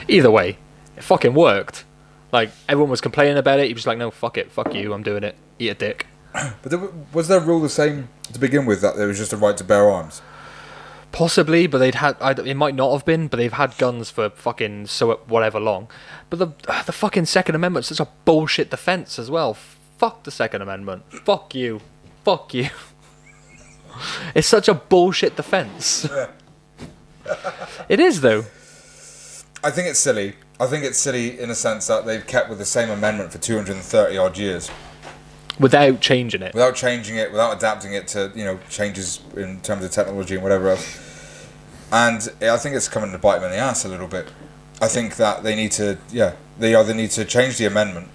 Either 0.09 0.33
way, 0.33 0.59
it 0.96 1.02
fucking 1.02 1.35
worked. 1.35 1.85
Like 2.33 2.50
everyone 2.68 2.90
was 2.90 3.00
complaining 3.00 3.38
about 3.38 3.61
it. 3.61 3.68
He 3.68 3.74
was 3.74 3.87
like, 3.87 3.98
no, 3.98 4.11
fuck 4.11 4.37
it, 4.38 4.50
fuck 4.50 4.74
you, 4.74 4.92
I'm 4.92 5.02
doing 5.02 5.24
it. 5.24 5.37
Eat 5.59 5.68
a 5.68 5.74
dick. 5.74 6.07
But 6.62 6.70
there, 6.70 6.80
was 7.12 7.28
their 7.28 7.38
rule 7.38 7.61
the 7.61 7.68
same 7.68 8.09
to 8.33 8.40
begin 8.40 8.66
with 8.66 8.80
that 8.80 8.96
there 8.96 9.07
was 9.07 9.18
just 9.18 9.33
a 9.33 9.37
right 9.37 9.57
to 9.57 9.62
bear 9.62 9.88
arms? 9.88 10.20
Possibly, 11.12 11.68
but 11.68 11.78
they'd 11.78 11.94
had. 11.94 12.16
I, 12.20 12.33
it 12.33 12.57
might 12.57 12.74
not 12.74 12.90
have 12.92 13.04
been, 13.04 13.28
but 13.28 13.37
they've 13.37 13.52
had 13.52 13.78
guns 13.78 14.11
for 14.11 14.30
fucking 14.30 14.88
so 14.88 15.14
whatever 15.28 15.61
long. 15.61 15.87
But 16.28 16.40
the 16.40 16.46
the 16.87 16.92
fucking 16.92 17.26
Second 17.26 17.54
Amendment's 17.54 17.87
such 17.87 18.00
a 18.00 18.09
bullshit 18.24 18.68
defense 18.68 19.16
as 19.16 19.30
well. 19.30 19.54
Fuck 19.54 20.24
the 20.24 20.33
Second 20.33 20.62
Amendment. 20.62 21.04
Fuck 21.24 21.54
you. 21.54 21.80
Fuck 22.24 22.52
you. 22.52 22.70
It's 24.35 24.48
such 24.48 24.66
a 24.66 24.74
bullshit 24.74 25.37
defense. 25.37 26.04
it 27.88 28.00
is 28.00 28.22
though. 28.22 28.40
I 29.62 29.70
think 29.70 29.87
it's 29.87 30.00
silly. 30.00 30.35
I 30.60 30.66
think 30.66 30.84
it's 30.84 30.98
silly 30.98 31.38
in 31.40 31.50
a 31.50 31.54
sense 31.54 31.86
that 31.88 32.06
they've 32.06 32.26
kept 32.26 32.48
with 32.48 32.58
the 32.58 32.64
same 32.64 32.88
amendment 32.90 33.32
for 33.32 33.38
230 33.38 34.16
odd 34.18 34.38
years 34.38 34.70
Without 35.58 36.00
changing 36.00 36.42
it. 36.42 36.52
without 36.52 36.74
changing 36.74 37.16
it, 37.16 37.30
without 37.30 37.56
adapting 37.56 37.92
it 37.94 38.08
to 38.08 38.32
you 38.34 38.44
know 38.44 38.58
changes 38.68 39.20
in 39.36 39.60
terms 39.60 39.84
of 39.84 39.90
technology 39.92 40.34
and 40.34 40.42
whatever 40.42 40.70
else. 40.70 41.00
And 41.92 42.28
I 42.42 42.56
think 42.56 42.74
it's 42.74 42.88
coming 42.88 43.12
to 43.12 43.18
bite 43.18 43.36
them 43.38 43.44
in 43.44 43.50
the 43.52 43.58
ass 43.58 43.84
a 43.84 43.88
little 43.88 44.08
bit. 44.08 44.26
I 44.82 44.88
think 44.88 45.14
that 45.16 45.44
they 45.44 45.54
need 45.54 45.70
to, 45.72 45.96
yeah, 46.10 46.34
they 46.58 46.74
either 46.74 46.92
need 46.92 47.10
to 47.12 47.24
change 47.24 47.58
the 47.58 47.66
amendment. 47.66 48.08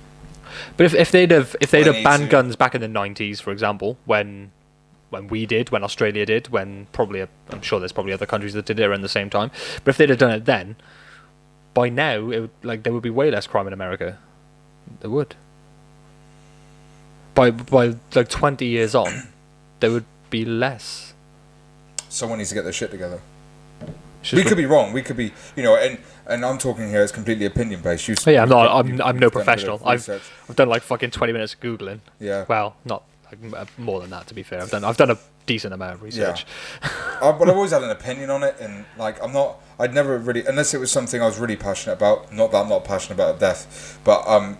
But 0.76 0.86
if, 0.88 0.94
if 0.94 1.12
they'd 1.12 1.32
have 1.32 1.56
if 1.62 1.72
they'd 1.72 1.84
They 1.84 1.94
have 1.94 2.04
banned 2.04 2.24
to- 2.24 2.30
guns 2.30 2.56
back 2.58 2.76
in 2.76 2.82
the 2.82 2.90
nineties, 2.90 3.40
for 3.40 3.52
example, 3.52 3.98
when 4.06 4.52
when 5.10 5.28
we 5.30 5.46
did, 5.46 5.70
when 5.72 5.84
Australia 5.84 6.26
did, 6.26 6.50
when 6.50 6.88
probably 6.92 7.26
I'm 7.52 7.62
sure 7.62 7.80
there's 7.80 7.94
probably 7.94 8.12
other 8.12 8.26
countries 8.26 8.54
that 8.54 8.66
did 8.66 8.80
it 8.80 8.84
around 8.84 9.02
the 9.02 9.08
same 9.10 9.30
time. 9.30 9.50
But 9.86 9.92
if 9.92 9.98
they'd 9.98 10.10
have 10.10 10.20
done 10.20 10.32
it 10.32 10.44
then, 10.44 10.76
by 11.74 11.90
now 11.90 12.30
it 12.32 12.40
would, 12.42 12.50
like 12.64 12.84
there 12.84 12.94
would 12.94 13.04
be 13.04 13.10
way 13.10 13.32
less 13.32 13.48
crime 13.48 13.68
in 13.68 13.74
America. 13.74 14.18
There 15.02 15.10
would. 15.10 15.36
By 17.36 17.52
by 17.52 17.96
like 18.16 18.28
twenty 18.30 18.66
years 18.66 18.96
on, 18.96 19.28
there 19.80 19.92
would 19.92 20.06
be 20.30 20.46
less. 20.46 21.14
Someone 22.10 22.40
needs 22.40 22.50
to 22.50 22.56
get 22.56 22.64
their 22.64 22.74
shit 22.74 22.92
together. 22.92 23.22
It's 24.22 24.34
we 24.34 24.44
could 24.44 24.58
be 24.58 24.66
wrong. 24.66 24.92
We 24.92 25.02
could 25.02 25.16
be, 25.16 25.32
you 25.56 25.64
know, 25.64 25.76
and 25.76 26.00
and 26.28 26.44
I'm 26.46 26.58
talking 26.58 26.90
here. 26.90 27.02
as 27.02 27.12
completely 27.12 27.46
opinion 27.46 27.82
based. 27.82 28.08
You, 28.08 28.16
yeah, 28.28 28.44
I'm 28.44 28.50
not. 28.50 28.86
you've- 28.86 29.02
I'm, 29.02 29.10
I'm 29.10 29.16
no 29.20 29.20
done 29.20 29.20
a 29.20 29.20
bit 29.20 29.26
of 29.28 29.32
professional. 29.34 29.82
I've. 29.86 30.10
I've 30.10 30.56
done 30.56 30.68
like 30.70 30.82
fucking 30.82 31.12
twenty 31.12 31.34
minutes 31.34 31.54
of 31.54 31.62
googling. 31.62 32.00
Yeah. 32.20 32.46
Well, 32.48 32.76
not 32.84 33.04
like, 33.32 33.54
uh, 33.54 33.66
more 33.78 34.02
than 34.02 34.10
that 34.10 34.28
to 34.28 34.34
be 34.34 34.44
fair. 34.44 34.62
I've 34.62 34.72
done 34.72 34.84
I've 34.84 34.98
done 34.98 35.12
a 35.12 35.18
decent 35.50 35.74
amount 35.74 35.96
of 35.96 36.04
research. 36.04 36.46
I, 36.84 37.32
but 37.32 37.50
I've 37.50 37.56
always 37.62 37.72
had 37.72 37.82
an 37.82 37.90
opinion 37.90 38.30
on 38.30 38.44
it, 38.44 38.56
and 38.62 38.86
like 38.98 39.22
I'm 39.22 39.34
not. 39.34 39.60
I'd 39.80 39.94
never 39.96 40.18
really, 40.20 40.46
unless 40.46 40.74
it 40.76 40.78
was 40.78 40.92
something 40.92 41.22
I 41.22 41.26
was 41.26 41.40
really 41.40 41.56
passionate 41.56 41.94
about. 41.94 42.32
Not 42.32 42.52
that 42.52 42.60
I'm 42.60 42.70
not 42.70 42.86
passionate 42.86 43.16
about 43.16 43.40
death, 43.40 44.00
but 44.04 44.28
um, 44.28 44.60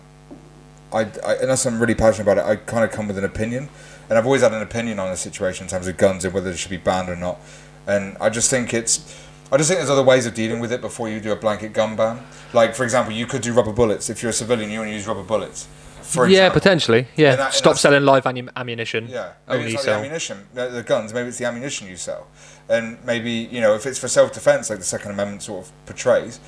I, 0.92 1.02
I 1.24 1.34
unless 1.42 1.64
I'm 1.64 1.78
really 1.78 1.94
passionate 1.94 2.24
about 2.24 2.38
it, 2.38 2.44
I 2.44 2.56
kind 2.56 2.82
of 2.82 2.90
come 2.90 3.06
with 3.06 3.18
an 3.18 3.24
opinion, 3.24 3.68
and 4.08 4.18
I've 4.18 4.26
always 4.26 4.42
had 4.42 4.52
an 4.52 4.62
opinion 4.62 4.98
on 4.98 5.10
the 5.10 5.16
situation 5.16 5.66
in 5.66 5.70
terms 5.70 5.86
of 5.86 5.96
guns 5.96 6.24
and 6.24 6.34
whether 6.34 6.50
they 6.50 6.56
should 6.56 6.70
be 6.70 6.76
banned 6.76 7.08
or 7.08 7.16
not. 7.16 7.38
And 7.86 8.16
I 8.20 8.28
just 8.28 8.50
think 8.50 8.74
it's. 8.74 9.16
I 9.52 9.56
just 9.56 9.68
think 9.68 9.78
there's 9.78 9.90
other 9.90 10.04
ways 10.04 10.26
of 10.26 10.34
dealing 10.34 10.60
with 10.60 10.72
it 10.72 10.80
before 10.80 11.08
you 11.08 11.20
do 11.20 11.32
a 11.32 11.36
blanket 11.36 11.72
gun 11.72 11.96
ban. 11.96 12.24
Like 12.52 12.74
for 12.74 12.82
example, 12.82 13.12
you 13.12 13.26
could 13.26 13.42
do 13.42 13.52
rubber 13.52 13.72
bullets 13.72 14.10
if 14.10 14.22
you're 14.22 14.30
a 14.30 14.40
civilian. 14.42 14.70
You 14.70 14.80
want 14.80 14.90
to 14.90 14.94
use 14.94 15.06
rubber 15.06 15.22
bullets. 15.22 15.68
For 16.12 16.26
yeah, 16.26 16.46
example. 16.46 16.60
potentially. 16.60 17.08
Yeah, 17.16 17.30
And 17.30 17.38
that- 17.40 17.44
and 17.46 17.54
stop 17.54 17.76
selling 17.78 18.04
live 18.04 18.24
ammu- 18.24 18.50
ammunition. 18.56 19.06
Yeah, 19.08 19.32
maybe 19.48 19.58
only 19.60 19.64
it's 19.66 19.74
not 19.74 19.80
the 19.80 19.84
sell. 19.84 19.98
ammunition, 19.98 20.46
the, 20.54 20.68
the 20.68 20.82
guns. 20.82 21.12
Maybe 21.14 21.28
it's 21.28 21.38
the 21.38 21.44
ammunition 21.46 21.86
you 21.88 21.96
sell, 21.96 22.26
and 22.68 22.98
maybe 23.04 23.30
you 23.30 23.60
know 23.60 23.74
if 23.74 23.86
it's 23.86 23.98
for 23.98 24.08
self-defense, 24.08 24.70
like 24.70 24.78
the 24.80 24.84
Second 24.84 25.12
Amendment 25.12 25.42
sort 25.42 25.64
of 25.66 25.72
portrays, 25.86 26.40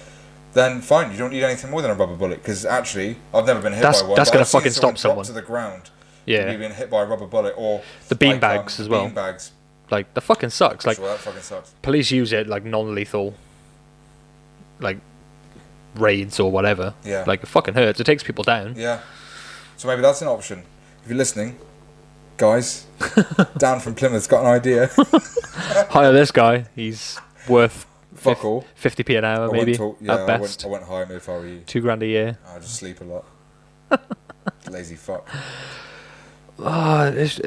then 0.55 0.81
fine. 0.81 1.13
You 1.13 1.19
don't 1.19 1.31
need 1.31 1.45
anything 1.45 1.71
more 1.71 1.81
than 1.83 1.91
a 1.91 1.95
rubber 1.95 2.17
bullet 2.17 2.43
because 2.43 2.65
actually, 2.67 3.17
I've 3.33 3.47
never 3.47 3.61
been 3.63 3.73
hit 3.73 3.83
That's- 3.83 4.03
by 4.03 4.09
one. 4.09 4.17
that's 4.17 4.31
gonna 4.31 4.43
I've 4.43 4.49
fucking 4.49 4.73
someone 4.73 4.97
stop 4.97 5.11
someone. 5.11 5.25
to 5.27 5.33
the 5.33 5.43
ground. 5.43 5.91
Yeah. 6.27 6.51
You've 6.51 6.61
been 6.61 6.73
hit 6.73 6.89
by 6.91 7.03
a 7.03 7.07
rubber 7.07 7.27
bullet 7.27 7.55
or 7.57 7.83
The 8.09 8.15
bean 8.15 8.35
um, 8.35 8.41
bags 8.41 8.79
as 8.81 8.89
well. 8.89 9.05
Bean 9.07 9.15
bags. 9.15 9.51
Like 9.91 10.15
the 10.15 10.21
fucking 10.21 10.51
sucks. 10.51 10.87
Like 10.87 10.97
sure, 10.97 11.09
that 11.09 11.19
fucking 11.19 11.43
sucks. 11.43 11.75
police 11.83 12.11
use 12.11 12.33
it 12.33 12.47
like 12.47 12.65
non-lethal, 12.65 13.35
like 14.81 14.99
raids 15.97 16.41
or 16.41 16.51
whatever. 16.51 16.95
Yeah. 17.05 17.25
Like 17.27 17.43
it 17.43 17.47
fucking 17.49 17.75
hurts. 17.75 18.01
It 18.01 18.05
takes 18.05 18.23
people 18.23 18.45
down. 18.45 18.75
Yeah. 18.77 19.01
So 19.77 19.89
maybe 19.89 20.03
that's 20.03 20.23
an 20.23 20.29
option. 20.29 20.63
If 21.03 21.09
you're 21.09 21.19
listening, 21.19 21.59
guys, 22.37 22.87
Dan 23.59 23.81
from 23.81 23.95
Plymouth's 23.95 24.27
got 24.27 24.41
an 24.43 24.47
idea. 24.47 24.89
Hire 25.91 26.13
this 26.13 26.31
guy. 26.31 26.67
He's 26.77 27.19
worth 27.49 27.87
Fuck 28.15 28.45
all. 28.45 28.65
fifty 28.77 29.03
p 29.03 29.17
an 29.17 29.25
hour 29.25 29.49
I 29.49 29.53
maybe 29.53 29.75
talk- 29.75 29.99
yeah, 30.01 30.15
at 30.15 30.21
I 30.21 30.27
best. 30.39 30.65
I 30.65 30.69
wouldn't 30.69 30.89
hire 30.89 31.05
him 31.05 31.17
if 31.17 31.29
I 31.29 31.33
were 31.33 31.47
you. 31.47 31.61
Two 31.67 31.81
grand 31.81 32.03
a 32.03 32.07
year. 32.07 32.39
I 32.47 32.59
just 32.59 32.77
sleep 32.77 33.01
a 33.01 33.05
lot. 33.05 33.25
Lazy 34.71 34.95
fuck. 34.97 35.29
Ah, 36.61 37.07
it's- 37.09 37.41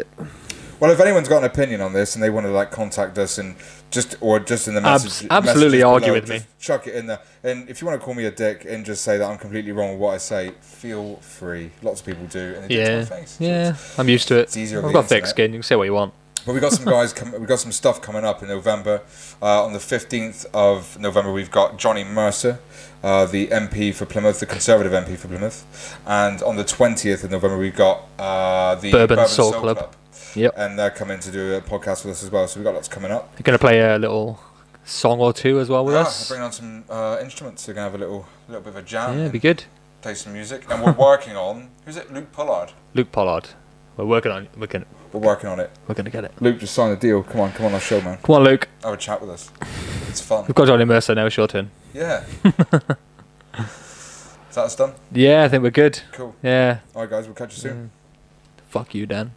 Well, 0.80 0.92
if 0.92 1.00
anyone's 1.00 1.30
got 1.30 1.40
an 1.40 1.46
opinion 1.46 1.82
on 1.82 1.94
this 1.94 2.16
and 2.16 2.24
they 2.24 2.30
want 2.30 2.46
to 2.46 2.52
like 2.52 2.72
contact 2.72 3.18
us 3.18 3.38
and 3.38 3.56
just 3.92 4.18
or 4.20 4.40
just 4.40 4.68
in 4.68 4.76
the 4.76 4.86
Abs- 4.86 5.04
message, 5.06 5.28
absolutely 5.32 5.84
argue 5.84 6.08
below, 6.08 6.20
with 6.20 6.30
me. 6.30 6.42
Chuck 6.60 6.88
it 6.88 6.96
in 6.96 7.08
there. 7.08 7.20
And 7.44 7.70
if 7.70 7.82
you 7.82 7.88
want 7.88 8.00
to 8.00 8.04
call 8.06 8.14
me 8.14 8.26
a 8.26 8.32
dick 8.32 8.66
and 8.68 8.86
just 8.86 9.04
say 9.04 9.18
that 9.18 9.30
I'm 9.30 9.38
completely 9.38 9.72
wrong 9.72 9.92
with 9.92 10.00
what 10.00 10.14
I 10.14 10.18
say, 10.18 10.52
feel 10.62 11.16
free. 11.18 11.72
Lots 11.82 12.02
of 12.02 12.06
people 12.06 12.26
do, 12.26 12.56
and 12.56 12.70
yeah, 12.70 13.06
yeah. 13.40 13.76
I'm 13.98 14.10
used 14.10 14.28
to 14.30 14.40
it. 14.40 14.44
It's 14.44 14.58
easier 14.58 14.86
I've 14.86 14.94
got 14.94 15.04
the 15.04 15.08
thick 15.08 15.26
skin. 15.28 15.54
You 15.54 15.60
can 15.60 15.64
say 15.64 15.76
what 15.76 15.84
you 15.84 15.94
want. 15.94 16.14
But 16.46 16.54
we 16.54 16.60
got 16.60 16.74
some 16.74 16.86
guys. 16.86 17.12
Com- 17.12 17.32
we 17.40 17.48
got 17.48 17.60
some 17.60 17.72
stuff 17.72 18.02
coming 18.02 18.24
up 18.24 18.44
in 18.44 18.50
November. 18.50 19.02
Uh, 19.42 19.66
on 19.66 19.74
the 19.74 19.80
fifteenth 19.80 20.46
of 20.54 21.00
November, 21.00 21.32
we've 21.32 21.50
got 21.50 21.78
Johnny 21.78 22.04
Mercer, 22.04 22.60
uh, 23.04 23.26
the 23.26 23.48
MP 23.48 23.94
for 23.94 24.06
Plymouth, 24.06 24.40
the 24.40 24.46
Conservative 24.46 24.92
MP 24.92 25.18
for 25.18 25.28
Plymouth, 25.28 25.98
and 26.06 26.44
on 26.44 26.56
the 26.56 26.64
twentieth 26.64 27.24
of 27.24 27.32
November, 27.32 27.58
we've 27.58 27.76
got 27.76 28.04
uh, 28.20 28.76
the 28.76 28.92
Bourbon 28.92 29.28
Soul 29.28 29.54
Club. 29.54 29.96
Yep. 30.36 30.54
and 30.58 30.78
they're 30.78 30.90
coming 30.92 31.20
to 31.20 31.32
do 31.32 31.54
a 31.54 31.62
podcast 31.62 32.06
with 32.06 32.14
us 32.16 32.24
as 32.24 32.30
well. 32.32 32.48
So 32.48 32.60
we've 32.60 32.66
got 32.66 32.74
lots 32.76 32.88
coming 32.88 33.12
up. 33.12 33.32
You're 33.38 33.44
gonna 33.44 33.58
play 33.60 33.80
a 33.82 33.98
little 33.98 34.40
song 34.84 35.20
or 35.20 35.34
two 35.34 35.60
as 35.60 35.70
well 35.70 35.84
with 35.86 35.96
Yeah, 35.96 36.02
us. 36.02 36.30
bring 36.30 36.42
on 36.42 36.52
some 36.52 36.84
uh, 36.90 37.18
instruments. 37.22 37.68
We're 37.68 37.74
gonna 37.76 37.86
have 37.90 37.96
a 37.96 37.98
little, 37.98 38.28
little 38.48 38.62
bit 38.62 38.70
of 38.70 38.76
a 38.78 38.82
jam. 38.82 39.18
Yeah, 39.18 39.24
and 39.26 39.32
be 39.32 39.40
good. 39.40 39.64
Play 40.02 40.14
some 40.14 40.34
music, 40.34 40.66
and 40.70 40.84
we're 40.84 40.92
working 40.92 41.36
on. 41.36 41.70
Who's 41.86 41.98
it? 41.98 42.12
Luke 42.14 42.32
Pollard. 42.32 42.72
Luke 42.94 43.12
Pollard. 43.12 43.50
We're 43.98 44.06
working 44.06 44.32
on. 44.32 44.48
We're 44.58 44.68
gonna. 44.68 44.86
We're 45.14 45.22
working 45.22 45.50
on 45.50 45.60
it. 45.60 45.72
We're 45.88 45.96
gonna 45.96 46.10
get 46.10 46.26
it. 46.26 46.34
Luke 46.42 46.60
just 46.60 46.74
signed 46.76 46.94
a 46.94 46.96
deal. 47.00 47.24
Come 47.24 47.42
on, 47.42 47.52
come 47.54 47.66
on 47.68 47.74
our 47.74 47.80
show, 47.80 48.02
man. 48.02 48.18
Come 48.22 48.36
on, 48.36 48.44
Luke. 48.44 48.68
Have 48.84 48.94
a 48.94 48.98
chat 48.98 49.22
with 49.22 49.30
us. 49.30 49.50
It's 50.10 50.22
fun. 50.22 50.44
We've 50.48 50.54
got 50.56 50.68
Johnny 50.68 50.86
Mercer 50.86 51.16
now. 51.16 51.26
It's 51.26 51.38
your 51.38 51.48
turn. 51.48 51.72
Yeah. 51.94 52.24
Is 53.58 54.56
that 54.56 54.66
us 54.66 54.76
done? 54.76 54.94
Yeah, 55.12 55.44
I 55.44 55.50
think 55.50 55.64
we're 55.64 55.72
good. 55.72 56.00
Cool. 56.12 56.36
Yeah. 56.44 56.80
All 56.94 57.02
right, 57.02 57.10
guys. 57.10 57.26
We'll 57.26 57.36
catch 57.36 57.56
you 57.56 57.62
soon. 57.62 57.92
Fuck 58.70 58.94
you, 58.96 59.06
Dan. 59.06 59.32